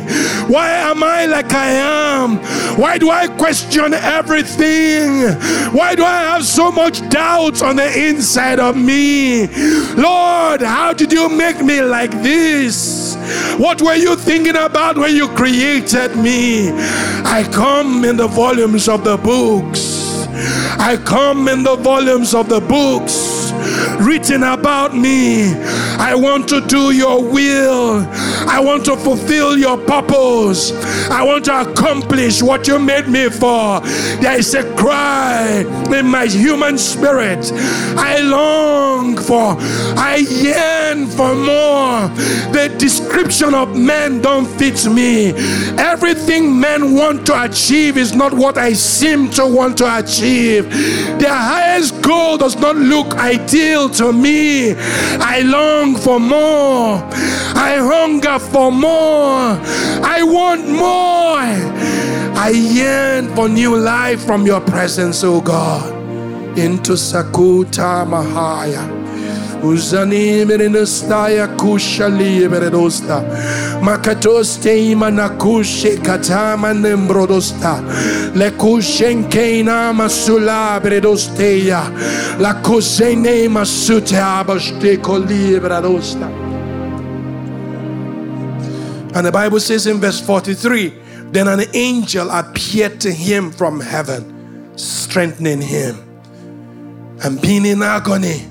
Why 0.46 0.70
am 0.70 1.02
I 1.02 1.26
like 1.26 1.52
I 1.52 1.70
am? 1.70 2.38
Why 2.78 2.98
do 2.98 3.10
I 3.10 3.28
question 3.28 3.94
everything? 3.94 5.22
Why 5.72 5.94
do 5.94 6.04
I 6.04 6.20
have 6.20 6.44
so 6.44 6.70
much 6.70 7.08
doubt 7.08 7.62
on 7.62 7.76
the 7.76 8.08
inside 8.08 8.60
of 8.60 8.76
me? 8.76 9.46
Lord, 9.94 10.62
how 10.62 10.92
did 10.92 11.12
you 11.12 11.28
make 11.28 11.62
me 11.62 11.80
like 11.82 12.10
this? 12.22 13.16
What 13.58 13.80
were 13.80 13.94
you 13.94 14.16
thinking 14.16 14.56
about 14.56 14.98
when 14.98 15.14
you 15.14 15.28
created 15.28 16.16
me? 16.16 16.70
I 16.70 17.48
come 17.52 18.04
in 18.04 18.16
the 18.16 18.28
volumes 18.28 18.88
of 18.88 19.04
the 19.04 19.16
books. 19.16 20.26
I 20.78 20.96
come 21.04 21.48
in 21.48 21.62
the 21.62 21.76
volumes 21.76 22.34
of 22.34 22.48
the 22.48 22.60
books 22.60 23.33
written 24.00 24.42
about 24.42 24.96
me. 24.96 25.52
I 25.98 26.14
want 26.14 26.48
to 26.48 26.60
do 26.66 26.90
your 26.92 27.22
will. 27.22 28.06
I 28.46 28.60
want 28.60 28.84
to 28.86 28.96
fulfill 28.96 29.56
your 29.56 29.78
purpose. 29.78 30.72
I 31.10 31.22
want 31.22 31.44
to 31.46 31.60
accomplish 31.60 32.42
what 32.42 32.66
you 32.68 32.78
made 32.78 33.08
me 33.08 33.28
for. 33.30 33.80
There 34.20 34.38
is 34.38 34.54
a 34.54 34.64
cry 34.76 35.64
in 35.96 36.06
my 36.06 36.26
human 36.26 36.78
spirit. 36.78 37.50
I 37.96 38.20
long 38.20 39.16
for, 39.16 39.56
I 39.98 40.16
yearn 40.28 41.06
for 41.06 41.34
more. 41.34 42.08
The 42.52 42.74
description 42.78 43.54
of 43.54 43.76
men 43.76 44.20
don't 44.20 44.46
fit 44.46 44.86
me. 44.86 45.32
Everything 45.78 46.60
men 46.60 46.94
want 46.94 47.26
to 47.26 47.42
achieve 47.44 47.96
is 47.96 48.14
not 48.14 48.32
what 48.34 48.58
I 48.58 48.72
seem 48.72 49.30
to 49.30 49.46
want 49.46 49.78
to 49.78 49.98
achieve. 49.98 50.68
Their 51.18 51.34
highest 51.34 52.02
goal 52.02 52.36
does 52.36 52.56
not 52.56 52.76
look 52.76 53.14
ideal 53.14 53.53
to 53.54 54.12
me. 54.12 54.74
I 54.74 55.40
long 55.44 55.94
for 55.94 56.18
more. 56.18 56.98
I 57.54 57.76
hunger 57.78 58.38
for 58.38 58.72
more. 58.72 59.58
I 60.02 60.22
want 60.22 60.68
more. 60.68 61.38
I 62.36 62.50
yearn 62.50 63.32
for 63.34 63.48
new 63.48 63.76
life 63.76 64.24
from 64.24 64.44
your 64.44 64.60
presence, 64.60 65.22
oh 65.22 65.40
God. 65.40 65.92
Into 66.58 66.92
Sakuta 66.92 68.04
Mahaya. 68.04 69.03
Uzani 69.64 70.44
merenostaya 70.44 71.48
kusha 71.56 72.08
liberedosta. 72.08 73.22
Makatoste 73.82 74.90
imanakushe 74.90 75.96
katama 75.96 76.74
nembrodosta. 76.74 77.82
Le 78.34 78.50
kushenkeina 78.50 79.92
masula 79.92 80.80
beredosteya. 80.80 81.82
La 82.40 82.54
kusene 82.54 83.48
masute 83.48 84.16
abaste 84.16 84.96
koliberadosta. 84.98 86.28
And 89.16 89.26
the 89.26 89.32
Bible 89.32 89.60
says 89.60 89.86
in 89.86 89.98
verse 89.98 90.20
43 90.20 90.92
Then 91.30 91.48
an 91.48 91.60
angel 91.72 92.30
appeared 92.30 93.00
to 93.00 93.12
him 93.12 93.50
from 93.50 93.80
heaven, 93.80 94.76
strengthening 94.76 95.62
him. 95.62 95.96
And 97.22 97.40
being 97.40 97.64
in 97.64 97.82
agony, 97.82 98.46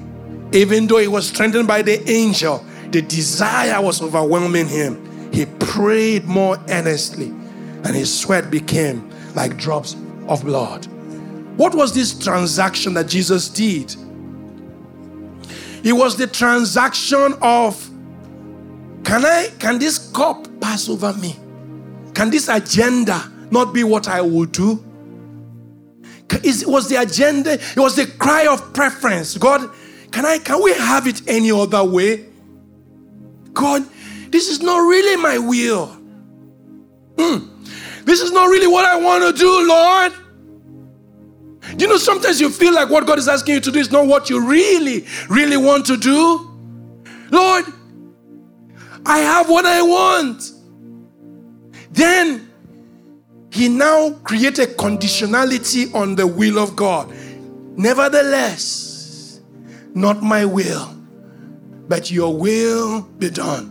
even 0.54 0.88
though 0.88 1.00
he 1.00 1.08
was 1.08 1.28
strengthened 1.28 1.68
by 1.68 1.82
the 1.82 2.08
angel, 2.10 2.64
the 2.92 3.02
desire 3.02 3.82
was 3.82 4.02
overwhelming 4.02 4.68
him. 4.68 5.32
He 5.34 5.46
prayed 5.46 6.26
more 6.26 6.58
earnestly, 6.70 7.28
and 7.28 7.88
his 7.88 8.18
sweat 8.18 8.52
became 8.52 9.10
like 9.34 9.58
drops 9.58 9.96
of 10.28 10.46
blood. 10.46 10.86
What 11.58 11.74
was 11.74 11.94
this 11.94 12.18
transaction 12.18 12.94
that 12.94 13.08
Jesus 13.08 13.50
did? 13.50 13.96
It 15.84 15.94
was 15.94 16.16
the 16.18 16.28
transaction 16.28 17.34
of 17.42 17.90
can 19.04 19.26
I 19.26 19.50
can 19.60 19.80
this 19.80 20.12
cup 20.12 20.48
pass 20.62 20.88
over 20.88 21.14
me? 21.14 21.36
Can 22.14 22.30
this 22.30 22.48
agenda 22.48 23.32
not 23.52 23.74
be 23.74 23.84
what 23.84 24.08
I 24.08 24.22
will 24.22 24.46
do? 24.46 24.84
It 26.44 26.68
was 26.68 26.90
the 26.90 26.96
agenda, 27.02 27.54
it 27.54 27.78
was 27.78 27.96
the 27.96 28.06
cry 28.06 28.48
of 28.48 28.74
preference. 28.74 29.38
God, 29.38 29.70
can 30.14 30.28
I 30.28 30.38
can 30.38 30.62
we 30.62 30.72
have 30.74 31.08
it 31.08 31.28
any 31.28 31.52
other 31.52 31.84
way? 31.84 32.26
God, 33.52 33.84
this 34.30 34.48
is 34.48 34.62
not 34.62 34.78
really 34.78 35.16
my 35.20 35.40
will. 35.40 35.98
Mm. 37.16 37.50
This 38.06 38.22
is 38.22 38.32
not 38.32 38.46
really 38.46 38.68
what 38.68 38.86
I 38.86 38.96
want 38.96 39.24
to 39.24 39.34
do, 39.40 39.68
Lord. 39.68 40.14
You 41.80 41.88
know, 41.88 41.98
sometimes 41.98 42.40
you 42.40 42.52
feel 42.52 42.76
like 42.76 42.92
what 42.92 43.08
God 43.08 43.18
is 43.18 43.28
asking 43.28 43.56
you 43.56 43.62
to 43.62 43.72
do 43.72 43.80
is 43.80 43.92
not 43.92 44.06
what 44.06 44.30
you 44.30 44.48
really, 44.48 45.08
really 45.30 45.58
want 45.58 45.88
to 45.88 45.98
do. 45.98 46.48
Lord, 47.32 47.66
I 49.08 49.18
have 49.18 49.50
what 49.50 49.66
I 49.66 49.82
want. 49.82 50.52
Then 51.92 52.52
he 53.50 53.68
now 53.68 54.12
created 54.24 54.70
a 54.70 54.74
conditionality 54.74 55.92
on 55.96 56.14
the 56.16 56.28
will 56.28 56.60
of 56.60 56.76
God. 56.76 57.12
Nevertheless, 57.76 58.83
not 59.94 60.22
my 60.24 60.46
will, 60.46 60.96
but 61.88 62.12
your 62.12 62.36
will 62.36 63.02
be 63.02 63.30
done. 63.30 63.70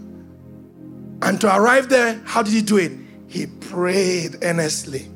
And 1.23 1.41
to 1.41 1.55
arrive 1.55 1.89
there, 1.89 2.21
how 2.25 2.43
did 2.43 2.53
he 2.53 2.63
do 2.63 2.79
it? 2.79 2.93
He 3.29 3.47
prayed 3.47 4.39
earnestly. 4.43 5.09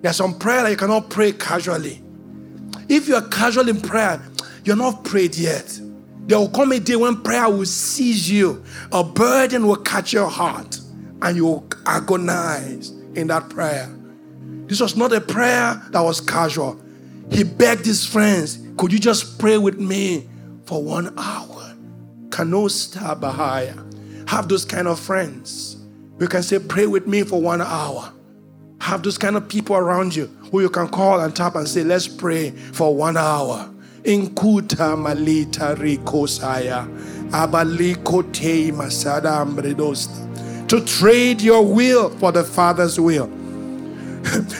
There's 0.00 0.16
some 0.16 0.38
prayer 0.38 0.62
that 0.62 0.70
you 0.70 0.76
cannot 0.76 1.10
pray 1.10 1.32
casually. 1.32 2.02
If 2.88 3.06
you're 3.06 3.22
casual 3.28 3.68
in 3.68 3.80
prayer, 3.80 4.20
you're 4.64 4.76
not 4.76 5.04
prayed 5.04 5.36
yet. 5.36 5.78
There 6.26 6.38
will 6.38 6.48
come 6.48 6.72
a 6.72 6.80
day 6.80 6.96
when 6.96 7.22
prayer 7.22 7.48
will 7.48 7.66
seize 7.66 8.30
you, 8.30 8.64
a 8.92 9.02
burden 9.02 9.66
will 9.66 9.76
catch 9.76 10.12
your 10.12 10.28
heart, 10.28 10.78
and 11.22 11.36
you 11.36 11.44
will 11.44 11.68
agonize 11.86 12.90
in 13.14 13.26
that 13.28 13.48
prayer. 13.50 13.88
This 14.66 14.80
was 14.80 14.96
not 14.96 15.12
a 15.12 15.20
prayer 15.20 15.82
that 15.90 16.00
was 16.00 16.20
casual. 16.20 16.80
He 17.30 17.42
begged 17.44 17.84
his 17.84 18.06
friends, 18.06 18.58
Could 18.80 18.94
you 18.94 18.98
just 18.98 19.38
pray 19.38 19.58
with 19.58 19.78
me 19.78 20.26
for 20.64 20.82
one 20.82 21.12
hour? 21.18 21.74
Kanosta 22.30 23.14
Bahaya. 23.20 23.76
Have 24.26 24.48
those 24.48 24.64
kind 24.64 24.88
of 24.88 24.98
friends. 24.98 25.76
You 26.18 26.26
can 26.26 26.42
say, 26.42 26.58
Pray 26.58 26.86
with 26.86 27.06
me 27.06 27.22
for 27.22 27.42
one 27.42 27.60
hour. 27.60 28.10
Have 28.80 29.02
those 29.02 29.18
kind 29.18 29.36
of 29.36 29.50
people 29.50 29.76
around 29.76 30.16
you 30.16 30.28
who 30.50 30.62
you 30.62 30.70
can 30.70 30.88
call 30.88 31.20
and 31.20 31.36
tap 31.36 31.56
and 31.56 31.68
say, 31.68 31.84
Let's 31.84 32.08
pray 32.08 32.52
for 32.52 32.96
one 32.96 33.18
hour. 33.18 33.70
Inkuta 34.04 34.96
malita 34.96 35.76
rikosaya. 35.76 36.88
Masada 38.74 39.28
ambredosta. 39.28 40.68
To 40.68 40.82
trade 40.86 41.42
your 41.42 41.66
will 41.66 42.08
for 42.16 42.32
the 42.32 42.44
Father's 42.44 42.98
will. 42.98 43.30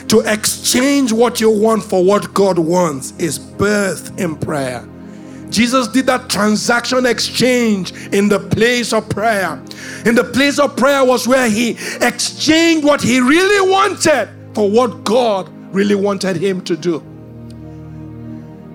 To 0.07 0.19
exchange 0.21 1.11
what 1.11 1.39
you 1.39 1.49
want 1.49 1.83
for 1.83 2.03
what 2.03 2.33
God 2.33 2.57
wants 2.57 3.13
is 3.17 3.39
birth 3.39 4.19
in 4.19 4.35
prayer. 4.35 4.87
Jesus 5.49 5.87
did 5.89 6.05
that 6.05 6.29
transaction 6.29 7.05
exchange 7.05 7.91
in 8.13 8.29
the 8.29 8.39
place 8.39 8.93
of 8.93 9.09
prayer. 9.09 9.61
In 10.05 10.15
the 10.15 10.23
place 10.23 10.59
of 10.59 10.77
prayer 10.77 11.03
was 11.03 11.27
where 11.27 11.49
he 11.49 11.71
exchanged 12.01 12.85
what 12.85 13.01
he 13.01 13.19
really 13.19 13.69
wanted 13.69 14.29
for 14.53 14.69
what 14.69 15.03
God 15.03 15.49
really 15.73 15.95
wanted 15.95 16.37
him 16.37 16.61
to 16.61 16.77
do. 16.77 17.03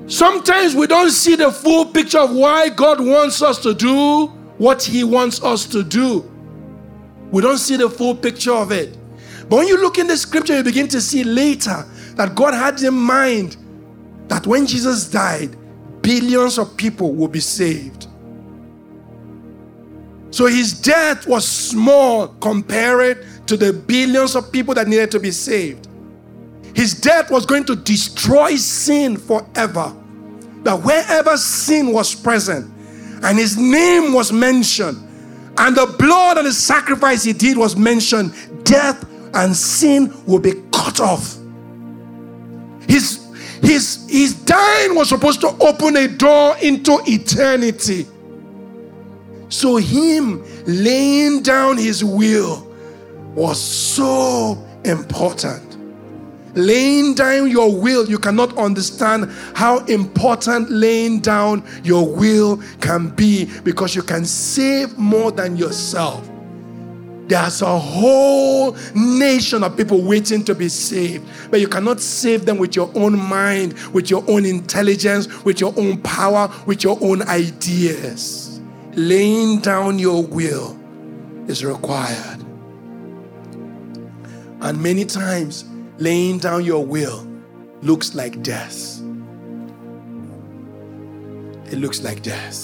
Sometimes 0.07 0.75
we 0.75 0.87
don't 0.87 1.11
see 1.11 1.35
the 1.35 1.51
full 1.51 1.87
picture 1.87 2.21
of 2.21 2.35
why 2.35 2.69
God 2.69 3.01
wants 3.01 3.43
us 3.43 3.59
to 3.63 3.75
do 3.75 4.27
what 4.59 4.83
he 4.83 5.03
wants 5.03 5.43
us 5.43 5.67
to 5.67 5.83
do. 5.83 6.31
We 7.31 7.43
don't 7.43 7.59
see 7.59 7.77
the 7.77 7.91
full 7.91 8.15
picture 8.15 8.53
of 8.53 8.71
it. 8.71 8.97
But 9.49 9.57
when 9.57 9.69
you 9.69 9.81
look 9.81 9.99
in 9.99 10.07
the 10.07 10.17
scripture, 10.17 10.57
you 10.57 10.65
begin 10.65 10.89
to 10.89 11.01
see 11.01 11.23
later 11.23 11.85
that 12.15 12.35
God 12.35 12.55
had 12.55 12.83
in 12.83 12.95
mind 12.95 13.57
that 14.29 14.47
when 14.47 14.67
Jesus 14.67 15.09
died, 15.09 15.57
billions 16.03 16.59
of 16.59 16.77
people 16.77 17.15
will 17.15 17.29
be 17.29 17.41
saved. 17.41 18.09
So 20.31 20.47
his 20.47 20.79
death 20.81 21.27
was 21.27 21.47
small 21.47 22.29
compared 22.29 23.25
to 23.47 23.57
the 23.57 23.73
billions 23.73 24.35
of 24.35 24.51
people 24.51 24.75
that 24.75 24.89
needed 24.89 25.11
to 25.13 25.21
be 25.21 25.31
saved. 25.31 25.89
His 26.75 27.01
death 27.01 27.31
was 27.31 27.47
going 27.47 27.65
to 27.65 27.77
destroy 27.77 28.57
sin 28.57 29.17
forever. 29.17 29.95
That 30.63 30.83
wherever 30.83 31.37
sin 31.37 31.93
was 31.93 32.15
present 32.15 32.71
and 33.23 33.39
his 33.39 33.57
name 33.57 34.13
was 34.13 34.33
mentioned, 34.33 34.99
and 35.59 35.75
the 35.75 35.87
blood 35.99 36.37
and 36.37 36.47
the 36.47 36.53
sacrifice 36.53 37.25
he 37.25 37.33
did 37.33 37.57
was 37.57 37.77
mentioned, 37.77 38.35
death 38.65 39.05
and 39.37 39.55
sin 39.57 40.13
will 40.27 40.41
be 40.41 40.53
cut 40.73 41.01
off. 41.01 41.37
His 42.89 43.27
his, 43.63 44.07
his 44.09 44.35
dying 44.45 44.95
was 44.95 45.09
supposed 45.09 45.41
to 45.41 45.49
open 45.61 45.97
a 45.97 46.09
door 46.09 46.57
into 46.63 47.01
eternity. 47.07 48.07
So, 49.49 49.77
him 49.77 50.45
laying 50.67 51.43
down 51.43 51.77
his 51.77 52.05
will 52.05 52.73
was 53.35 53.61
so 53.61 54.65
important. 54.85 55.63
Laying 56.55 57.15
down 57.15 57.51
your 57.51 57.75
will, 57.75 58.09
you 58.09 58.19
cannot 58.19 58.57
understand 58.57 59.31
how 59.55 59.85
important 59.87 60.71
laying 60.71 61.21
down 61.21 61.63
your 61.85 62.09
will 62.09 62.63
can 62.81 63.11
be 63.11 63.45
because 63.63 63.95
you 63.95 64.03
can 64.03 64.25
save 64.25 64.97
more 64.97 65.31
than 65.31 65.57
yourself. 65.57 66.29
There's 67.29 67.61
a 67.61 67.79
whole 67.79 68.77
nation 68.95 69.65
of 69.65 69.77
people 69.77 70.03
waiting 70.03 70.45
to 70.45 70.55
be 70.55 70.69
saved, 70.69 71.29
but 71.51 71.59
you 71.61 71.67
cannot 71.67 72.01
save 72.01 72.47
them 72.47 72.59
with 72.59 72.77
your 72.77 72.91
own 72.95 73.19
mind, 73.19 73.73
with 73.93 74.11
your 74.11 74.23
own 74.29 74.45
intelligence, 74.47 75.45
with 75.45 75.61
your 75.61 75.75
own 75.77 76.01
power, 76.03 76.49
with 76.67 76.85
your 76.85 76.97
own 77.01 77.23
ideas. 77.23 78.61
Laying 78.93 79.61
down 79.61 79.99
your 79.99 80.25
will 80.25 80.79
is 81.49 81.65
required. 81.65 82.45
And 84.61 84.81
many 84.81 85.05
times, 85.05 85.65
laying 85.99 86.39
down 86.39 86.65
your 86.65 86.85
will 86.85 87.27
looks 87.83 88.15
like 88.15 88.41
death. 88.43 89.01
It 91.73 91.79
looks 91.79 92.03
like 92.03 92.23
death. 92.23 92.57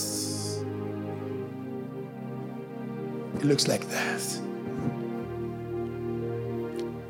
It 3.35 3.45
looks 3.45 3.67
like 3.67 3.89
death. 3.91 4.41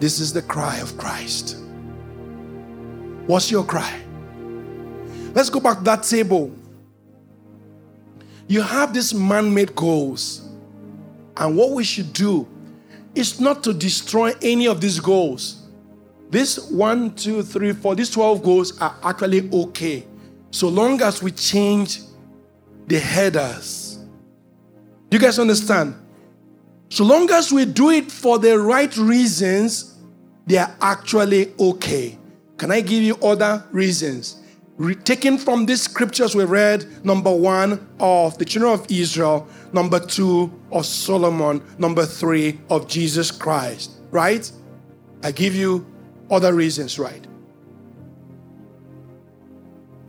This 0.03 0.19
is 0.19 0.33
the 0.33 0.43
cry 0.43 0.79
of 0.79 0.99
Christ. 0.99 1.59
What's 3.29 3.53
your 3.53 3.63
cry? 3.63 4.03
Let's 5.33 5.49
go 5.49 5.61
back 5.61 5.79
to 5.79 5.85
that 5.85 6.03
table. 6.03 6.53
You 8.49 8.63
have 8.63 8.93
these 8.93 9.15
man 9.15 9.55
made 9.55 9.77
goals. 9.77 10.49
And 11.37 11.57
what 11.57 11.71
we 11.71 11.85
should 11.85 12.13
do 12.13 12.49
is 13.15 13.39
not 13.39 13.63
to 13.63 13.73
destroy 13.73 14.33
any 14.43 14.67
of 14.67 14.81
these 14.81 14.99
goals. 14.99 15.69
This 16.31 16.69
one, 16.69 17.15
two, 17.15 17.45
three, 17.45 17.73
four, 17.73 17.95
these 17.95 18.11
12 18.11 18.43
goals 18.43 18.77
are 18.81 18.97
actually 19.05 19.49
okay. 19.53 20.05
So 20.51 20.67
long 20.67 21.01
as 21.01 21.23
we 21.23 21.31
change 21.31 22.01
the 22.89 22.99
headers. 22.99 24.01
Do 25.11 25.17
you 25.17 25.21
guys 25.21 25.39
understand? 25.39 25.95
So 26.89 27.05
long 27.05 27.31
as 27.31 27.53
we 27.53 27.67
do 27.67 27.91
it 27.91 28.11
for 28.11 28.41
the 28.41 28.59
right 28.59 28.95
reasons, 28.97 29.92
they 30.47 30.59
are 30.59 30.75
actually 30.81 31.53
okay. 31.59 32.19
Can 32.57 32.71
I 32.71 32.81
give 32.81 33.03
you 33.03 33.17
other 33.17 33.65
reasons? 33.71 34.41
Re- 34.77 34.95
taken 34.95 35.39
from 35.39 35.67
these 35.67 35.83
scriptures 35.83 36.35
we 36.35 36.45
read, 36.45 37.05
number 37.05 37.31
one, 37.35 37.89
of 38.01 38.37
the 38.39 38.45
children 38.45 38.73
of 38.73 38.87
Israel, 38.91 39.47
number 39.73 40.01
two, 40.01 40.53
of 40.71 40.87
Solomon, 40.87 41.63
number 41.79 42.07
three, 42.07 42.59
of 42.71 42.89
Jesus 42.89 43.31
Christ, 43.31 43.93
right? 44.11 44.51
I 45.23 45.31
give 45.31 45.55
you 45.55 45.87
other 46.31 46.55
reasons, 46.55 46.99
right? 46.99 47.27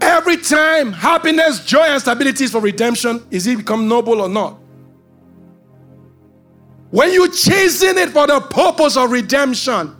Every 0.02 0.38
time 0.38 0.92
happiness, 0.92 1.66
joy, 1.66 1.82
and 1.82 2.02
stability 2.02 2.46
is 2.46 2.52
for 2.52 2.62
redemption, 2.62 3.26
is 3.32 3.48
it 3.48 3.58
become 3.58 3.88
noble 3.88 4.22
or 4.22 4.30
not? 4.30 4.60
When 6.92 7.12
you 7.12 7.32
chasing 7.32 7.98
it 7.98 8.10
for 8.10 8.28
the 8.28 8.40
purpose 8.40 8.98
of 8.98 9.12
redemption, 9.12 9.96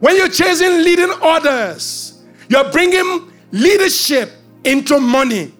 when 0.00 0.16
you're 0.16 0.28
chasing 0.28 0.82
leading 0.82 1.10
others, 1.22 2.22
you're 2.48 2.70
bringing 2.70 3.30
leadership 3.50 4.30
into 4.64 5.00
money. 5.00 5.52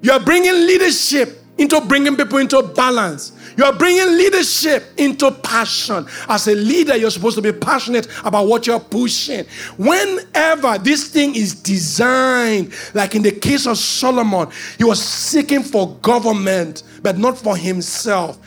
You're 0.00 0.20
bringing 0.20 0.52
leadership 0.52 1.38
into 1.58 1.80
bringing 1.82 2.16
people 2.16 2.38
into 2.38 2.62
balance. 2.62 3.32
You're 3.56 3.72
bringing 3.72 4.16
leadership 4.16 4.84
into 4.96 5.32
passion. 5.32 6.06
As 6.28 6.46
a 6.46 6.54
leader, 6.54 6.96
you're 6.96 7.10
supposed 7.10 7.34
to 7.36 7.42
be 7.42 7.52
passionate 7.52 8.06
about 8.24 8.46
what 8.46 8.68
you're 8.68 8.78
pushing. 8.78 9.44
Whenever 9.76 10.78
this 10.78 11.08
thing 11.08 11.34
is 11.34 11.54
designed, 11.54 12.72
like 12.94 13.16
in 13.16 13.22
the 13.22 13.32
case 13.32 13.66
of 13.66 13.76
Solomon, 13.76 14.48
he 14.76 14.84
was 14.84 15.04
seeking 15.04 15.64
for 15.64 15.96
government, 15.96 16.84
but 17.02 17.18
not 17.18 17.36
for 17.36 17.56
himself. 17.56 18.38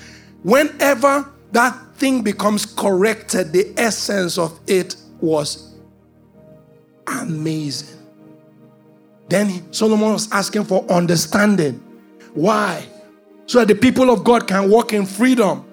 Whenever 0.43 1.29
that 1.51 1.77
thing 1.97 2.23
becomes 2.23 2.65
corrected, 2.65 3.51
the 3.51 3.73
essence 3.77 4.37
of 4.37 4.57
it 4.65 4.95
was 5.21 5.75
amazing. 7.07 7.97
Then 9.29 9.71
Solomon 9.71 10.13
was 10.13 10.31
asking 10.31 10.65
for 10.65 10.83
understanding. 10.91 11.81
Why? 12.33 12.85
So 13.45 13.59
that 13.59 13.67
the 13.67 13.75
people 13.75 14.09
of 14.09 14.23
God 14.23 14.47
can 14.47 14.69
walk 14.69 14.93
in 14.93 15.05
freedom. 15.05 15.65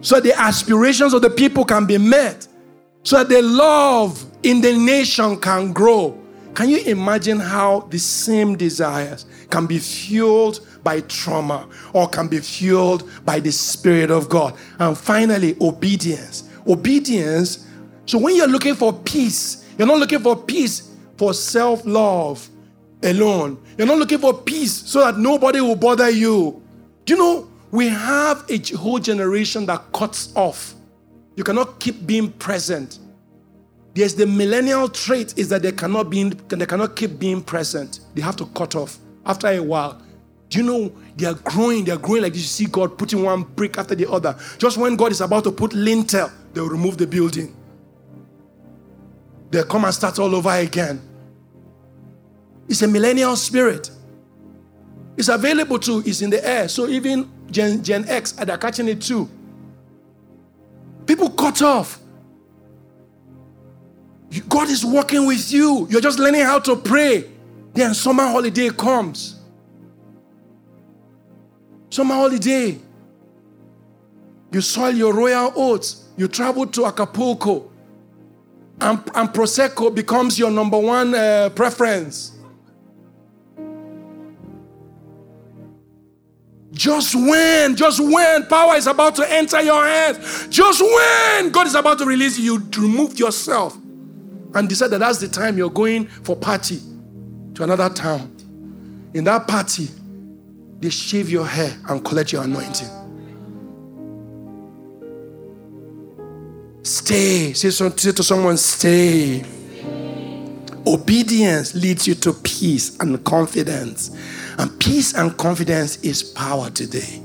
So 0.00 0.16
that 0.16 0.24
the 0.24 0.38
aspirations 0.38 1.12
of 1.12 1.22
the 1.22 1.30
people 1.30 1.64
can 1.64 1.86
be 1.86 1.98
met. 1.98 2.46
So 3.02 3.18
that 3.18 3.28
the 3.28 3.42
love 3.42 4.24
in 4.42 4.60
the 4.60 4.72
nation 4.72 5.38
can 5.40 5.72
grow. 5.72 6.18
Can 6.54 6.70
you 6.70 6.78
imagine 6.84 7.38
how 7.38 7.80
the 7.90 7.98
same 7.98 8.56
desires 8.56 9.26
can 9.50 9.66
be 9.66 9.78
fueled 9.78 10.66
by 10.82 11.02
trauma 11.02 11.68
or 11.92 12.08
can 12.08 12.28
be 12.28 12.38
fueled 12.38 13.10
by 13.26 13.40
the 13.40 13.52
Spirit 13.52 14.10
of 14.10 14.30
God? 14.30 14.56
And 14.78 14.96
finally, 14.96 15.54
obedience. 15.60 16.48
Obedience 16.66 17.65
so 18.06 18.18
when 18.18 18.36
you're 18.36 18.46
looking 18.46 18.76
for 18.76 18.92
peace, 18.92 19.66
you're 19.76 19.86
not 19.86 19.98
looking 19.98 20.20
for 20.20 20.36
peace 20.36 20.92
for 21.18 21.34
self 21.34 21.84
love 21.84 22.48
alone. 23.02 23.60
You're 23.76 23.86
not 23.86 23.98
looking 23.98 24.18
for 24.18 24.32
peace 24.32 24.72
so 24.72 25.00
that 25.00 25.18
nobody 25.18 25.60
will 25.60 25.76
bother 25.76 26.08
you. 26.08 26.62
Do 27.04 27.14
you 27.14 27.18
know 27.18 27.50
we 27.72 27.88
have 27.88 28.44
a 28.48 28.58
whole 28.76 29.00
generation 29.00 29.66
that 29.66 29.92
cuts 29.92 30.32
off? 30.36 30.74
You 31.34 31.44
cannot 31.44 31.80
keep 31.80 32.06
being 32.06 32.30
present. 32.32 33.00
There's 33.94 34.14
the 34.14 34.26
millennial 34.26 34.88
trait 34.88 35.36
is 35.36 35.48
that 35.48 35.62
they 35.62 35.72
cannot 35.72 36.08
be 36.08 36.28
they 36.28 36.66
cannot 36.66 36.94
keep 36.94 37.18
being 37.18 37.42
present. 37.42 38.00
They 38.14 38.22
have 38.22 38.36
to 38.36 38.46
cut 38.46 38.76
off 38.76 38.98
after 39.24 39.48
a 39.48 39.60
while. 39.60 40.00
Do 40.48 40.58
you 40.58 40.64
know 40.64 40.92
they 41.16 41.26
are 41.26 41.34
growing? 41.34 41.84
They 41.84 41.92
are 41.92 41.98
growing 41.98 42.22
like. 42.22 42.34
You 42.36 42.40
see 42.40 42.66
God 42.66 42.96
putting 42.96 43.24
one 43.24 43.42
brick 43.42 43.78
after 43.78 43.96
the 43.96 44.08
other. 44.08 44.38
Just 44.58 44.76
when 44.76 44.94
God 44.94 45.10
is 45.10 45.20
about 45.20 45.42
to 45.44 45.50
put 45.50 45.72
lintel, 45.72 46.30
they 46.52 46.60
will 46.60 46.68
remove 46.68 46.98
the 46.98 47.06
building 47.06 47.52
they 49.56 49.62
come 49.62 49.86
and 49.86 49.94
start 49.94 50.18
all 50.18 50.34
over 50.34 50.50
again. 50.50 51.00
It's 52.68 52.82
a 52.82 52.86
millennial 52.86 53.34
spirit. 53.36 53.90
It's 55.16 55.28
available 55.28 55.78
too, 55.78 56.02
it's 56.04 56.20
in 56.20 56.28
the 56.28 56.46
air. 56.46 56.68
So 56.68 56.86
even 56.88 57.30
Gen, 57.50 57.82
Gen 57.82 58.06
X, 58.06 58.32
they're 58.32 58.58
catching 58.58 58.86
it 58.86 59.00
too. 59.00 59.30
People 61.06 61.30
cut 61.30 61.62
off. 61.62 61.98
God 64.46 64.68
is 64.68 64.84
working 64.84 65.26
with 65.26 65.50
you. 65.50 65.86
You're 65.88 66.02
just 66.02 66.18
learning 66.18 66.42
how 66.42 66.58
to 66.58 66.76
pray. 66.76 67.30
Then 67.72 67.94
summer 67.94 68.24
holiday 68.24 68.68
comes. 68.68 69.40
Summer 71.88 72.14
holiday. 72.14 72.78
You 74.52 74.60
soil 74.60 74.92
your 74.92 75.14
royal 75.14 75.50
oats. 75.56 76.10
You 76.18 76.28
travel 76.28 76.66
to 76.66 76.84
Acapulco 76.84 77.70
and, 78.80 78.98
and 79.14 79.28
Prosecco 79.30 79.94
becomes 79.94 80.38
your 80.38 80.50
number 80.50 80.78
one 80.78 81.14
uh, 81.14 81.50
preference. 81.54 82.32
Just 86.72 87.14
when, 87.14 87.74
just 87.74 88.00
when 88.00 88.46
power 88.46 88.74
is 88.74 88.86
about 88.86 89.14
to 89.16 89.32
enter 89.32 89.62
your 89.62 89.86
hands, 89.86 90.46
just 90.48 90.82
when 90.82 91.50
God 91.50 91.66
is 91.66 91.74
about 91.74 91.98
to 91.98 92.04
release 92.04 92.38
you, 92.38 92.54
you 92.54 92.82
remove 92.82 93.18
yourself 93.18 93.74
and 94.54 94.68
decide 94.68 94.88
that 94.88 94.98
that's 94.98 95.18
the 95.18 95.28
time 95.28 95.56
you're 95.56 95.70
going 95.70 96.06
for 96.06 96.36
party 96.36 96.80
to 97.54 97.62
another 97.62 97.88
town. 97.88 98.30
In 99.14 99.24
that 99.24 99.48
party, 99.48 99.88
they 100.80 100.90
shave 100.90 101.30
your 101.30 101.46
hair 101.46 101.74
and 101.88 102.04
collect 102.04 102.32
your 102.32 102.42
anointing. 102.44 102.88
Stay. 106.86 107.52
Say, 107.52 107.70
to 107.70 108.22
someone, 108.22 108.56
stay. 108.56 109.44
Obedience 110.86 111.74
leads 111.74 112.06
you 112.06 112.14
to 112.14 112.32
peace 112.32 112.96
and 113.00 113.24
confidence. 113.24 114.16
And 114.56 114.78
peace 114.78 115.12
and 115.14 115.36
confidence 115.36 115.96
is 116.02 116.22
power 116.22 116.70
today. 116.70 117.20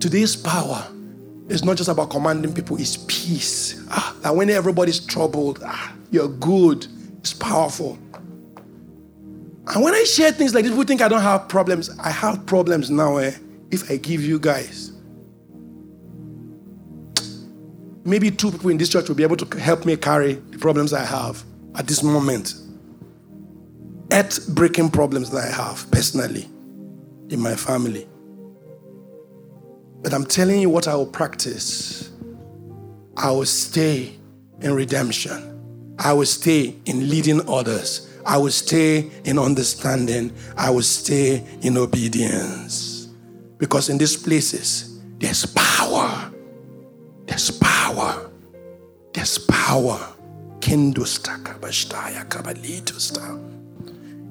Today's 0.00 0.34
power 0.34 0.88
is 1.48 1.62
not 1.62 1.76
just 1.76 1.90
about 1.90 2.08
commanding 2.08 2.54
people, 2.54 2.78
it's 2.80 2.96
peace. 3.08 3.84
Ah, 3.90 4.16
that 4.22 4.34
when 4.34 4.48
everybody's 4.48 5.00
troubled, 5.00 5.60
ah, 5.66 5.94
you're 6.10 6.28
good. 6.28 6.86
It's 7.18 7.34
powerful. 7.34 7.98
And 9.66 9.84
when 9.84 9.92
I 9.92 10.04
share 10.04 10.32
things 10.32 10.54
like 10.54 10.64
this, 10.64 10.72
people 10.72 10.84
think 10.84 11.02
I 11.02 11.08
don't 11.08 11.20
have 11.20 11.46
problems. 11.46 11.90
I 11.98 12.08
have 12.08 12.46
problems 12.46 12.88
now 12.88 13.18
eh, 13.18 13.32
if 13.70 13.90
I 13.90 13.98
give 13.98 14.22
you 14.22 14.38
guys 14.38 14.92
maybe 18.08 18.30
two 18.30 18.50
people 18.50 18.70
in 18.70 18.78
this 18.78 18.88
church 18.88 19.08
will 19.08 19.16
be 19.16 19.22
able 19.22 19.36
to 19.36 19.58
help 19.58 19.84
me 19.84 19.96
carry 19.96 20.34
the 20.34 20.58
problems 20.58 20.92
I 20.92 21.04
have 21.04 21.44
at 21.74 21.86
this 21.86 22.02
moment. 22.02 22.54
Earth 24.10 24.48
breaking 24.54 24.90
problems 24.90 25.30
that 25.30 25.44
I 25.44 25.50
have 25.50 25.90
personally 25.90 26.48
in 27.28 27.40
my 27.40 27.54
family. 27.54 28.08
But 30.00 30.14
I'm 30.14 30.24
telling 30.24 30.60
you 30.60 30.70
what 30.70 30.88
I 30.88 30.94
will 30.94 31.06
practice. 31.06 32.10
I 33.16 33.30
will 33.30 33.44
stay 33.44 34.16
in 34.60 34.72
redemption. 34.72 35.94
I 35.98 36.12
will 36.12 36.26
stay 36.26 36.76
in 36.86 37.10
leading 37.10 37.46
others. 37.48 38.08
I 38.24 38.38
will 38.38 38.50
stay 38.50 39.10
in 39.24 39.38
understanding. 39.38 40.32
I 40.56 40.70
will 40.70 40.82
stay 40.82 41.44
in 41.62 41.76
obedience. 41.76 43.08
Because 43.58 43.88
in 43.88 43.98
these 43.98 44.16
places, 44.16 45.00
there's 45.18 45.44
power. 45.46 46.27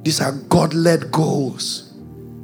These 0.04 0.22
are 0.22 0.32
God 0.32 0.74
led 0.74 1.12
goals. 1.12 1.94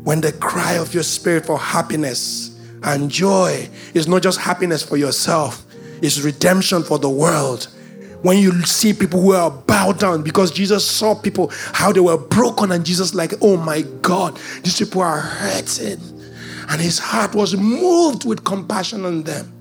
When 0.03 0.19
the 0.19 0.33
cry 0.33 0.73
of 0.73 0.93
your 0.93 1.03
spirit 1.03 1.45
for 1.45 1.57
happiness 1.57 2.59
and 2.83 3.09
joy 3.09 3.69
is 3.93 4.07
not 4.07 4.21
just 4.21 4.39
happiness 4.39 4.83
for 4.83 4.97
yourself, 4.97 5.65
it's 6.01 6.19
redemption 6.19 6.83
for 6.83 6.99
the 6.99 7.09
world. 7.09 7.69
When 8.21 8.37
you 8.37 8.63
see 8.63 8.93
people 8.93 9.21
who 9.21 9.31
are 9.33 9.51
bowed 9.51 9.99
down 9.99 10.23
because 10.23 10.51
Jesus 10.51 10.85
saw 10.85 11.15
people 11.15 11.51
how 11.73 11.93
they 11.93 12.01
were 12.01 12.17
broken, 12.17 12.71
and 12.71 12.85
Jesus, 12.85 13.13
like, 13.13 13.33
oh 13.41 13.55
my 13.57 13.83
God, 14.01 14.37
these 14.63 14.79
people 14.79 15.01
are 15.01 15.19
hurting. 15.19 15.99
And 16.69 16.81
his 16.81 16.99
heart 16.99 17.35
was 17.35 17.55
moved 17.55 18.25
with 18.25 18.43
compassion 18.43 19.05
on 19.05 19.23
them. 19.23 19.52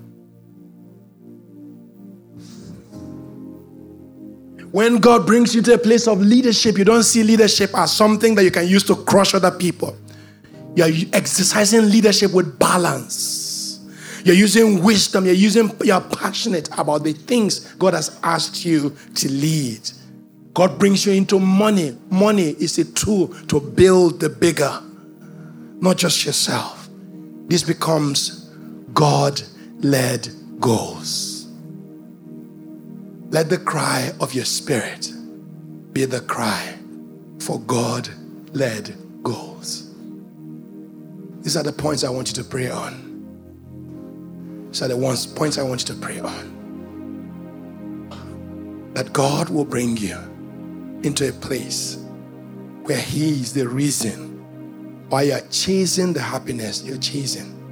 When 4.73 4.97
God 4.97 5.27
brings 5.27 5.53
you 5.53 5.61
to 5.61 5.75
a 5.75 5.77
place 5.77 6.07
of 6.07 6.19
leadership, 6.19 6.79
you 6.79 6.83
don't 6.83 7.03
see 7.03 7.21
leadership 7.21 7.69
as 7.77 7.95
something 7.95 8.33
that 8.33 8.43
you 8.43 8.49
can 8.49 8.67
use 8.67 8.81
to 8.85 8.95
crush 8.95 9.35
other 9.35 9.51
people. 9.51 9.95
You're 10.75 10.89
exercising 11.13 11.91
leadership 11.91 12.33
with 12.33 12.57
balance. 12.57 13.79
You're 14.25 14.35
using 14.35 14.81
wisdom. 14.81 15.25
You're 15.25 15.35
using, 15.35 15.69
you're 15.83 16.01
passionate 16.01 16.69
about 16.75 17.03
the 17.03 17.13
things 17.13 17.71
God 17.75 17.93
has 17.93 18.19
asked 18.23 18.65
you 18.65 18.97
to 19.13 19.31
lead. 19.31 19.91
God 20.55 20.79
brings 20.79 21.05
you 21.05 21.13
into 21.13 21.39
money. 21.39 21.95
Money 22.09 22.55
is 22.59 22.79
a 22.79 22.85
tool 22.85 23.27
to 23.49 23.61
build 23.61 24.21
the 24.21 24.29
bigger, 24.29 24.81
not 25.81 25.97
just 25.97 26.25
yourself. 26.25 26.89
This 27.47 27.61
becomes 27.61 28.49
God 28.95 29.39
led 29.81 30.29
goals. 30.59 31.32
Let 33.33 33.49
the 33.49 33.57
cry 33.57 34.13
of 34.19 34.35
your 34.35 34.45
spirit 34.45 35.11
be 35.91 36.05
the 36.05 36.21
cry 36.21 36.77
for 37.39 37.59
God 37.61 38.07
led 38.53 38.95
goals. 39.23 39.89
These 41.41 41.57
are 41.57 41.63
the 41.63 41.73
points 41.73 42.03
I 42.03 42.11
want 42.11 42.27
you 42.27 42.35
to 42.35 42.47
pray 42.47 42.69
on. 42.69 44.67
These 44.69 44.83
are 44.83 44.87
the 44.87 44.97
ones, 44.97 45.25
points 45.25 45.57
I 45.57 45.63
want 45.63 45.81
you 45.81 45.95
to 45.95 45.99
pray 45.99 46.19
on. 46.19 46.51
That 48.93 49.11
God 49.13 49.49
will 49.49 49.65
bring 49.65 49.97
you 49.97 50.15
into 51.01 51.27
a 51.27 51.31
place 51.31 51.97
where 52.83 53.01
He 53.01 53.31
is 53.31 53.51
the 53.51 53.67
reason 53.67 55.09
why 55.09 55.23
you're 55.23 55.41
chasing 55.49 56.13
the 56.13 56.21
happiness 56.21 56.83
you're 56.83 56.97
chasing. 56.97 57.62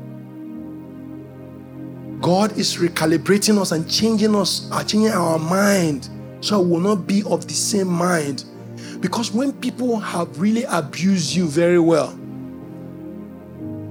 God 2.22 2.56
is 2.58 2.78
recalibrating 2.78 3.60
us 3.60 3.72
and 3.72 3.90
changing 3.90 4.36
us, 4.36 4.70
uh, 4.72 4.84
changing 4.84 5.12
our 5.12 5.40
mind 5.40 6.08
so 6.40 6.62
we 6.62 6.72
will 6.72 6.80
not 6.80 7.08
be 7.08 7.24
of 7.24 7.48
the 7.48 7.54
same 7.54 7.88
mind. 7.88 8.46
Because 9.00 9.32
when 9.32 9.52
people 9.54 10.00
have 10.00 10.40
really 10.40 10.64
abused 10.66 11.36
you 11.36 11.48
very 11.48 11.80
well, 11.80 12.12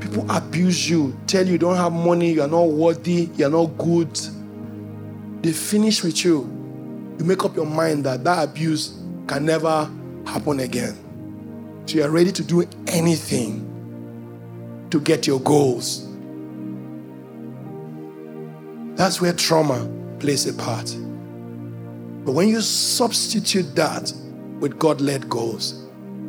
people 0.00 0.24
abuse 0.30 0.88
you, 0.88 1.16
tell 1.26 1.44
you 1.44 1.52
you 1.52 1.58
don't 1.58 1.76
have 1.76 1.92
money, 1.92 2.32
you're 2.32 2.46
not 2.46 2.68
worthy, 2.68 3.28
you're 3.34 3.50
not 3.50 3.66
good, 3.78 4.18
they 5.42 5.52
finish 5.52 6.04
with 6.04 6.24
you. 6.24 6.42
You 7.18 7.24
make 7.24 7.44
up 7.44 7.56
your 7.56 7.66
mind 7.66 8.04
that 8.04 8.24
that 8.24 8.48
abuse 8.48 9.02
can 9.26 9.44
never 9.44 9.90
happen 10.26 10.60
again. 10.60 10.96
So 11.86 11.98
you're 11.98 12.10
ready 12.10 12.30
to 12.32 12.42
do 12.44 12.64
anything 12.86 13.66
to 14.90 15.00
get 15.00 15.26
your 15.26 15.40
goals. 15.40 16.09
That's 19.00 19.18
where 19.18 19.32
trauma 19.32 19.88
plays 20.18 20.46
a 20.46 20.52
part. 20.52 20.94
But 22.26 22.32
when 22.32 22.48
you 22.48 22.60
substitute 22.60 23.74
that 23.74 24.12
with 24.58 24.78
God 24.78 25.00
led 25.00 25.26
goals, 25.26 25.86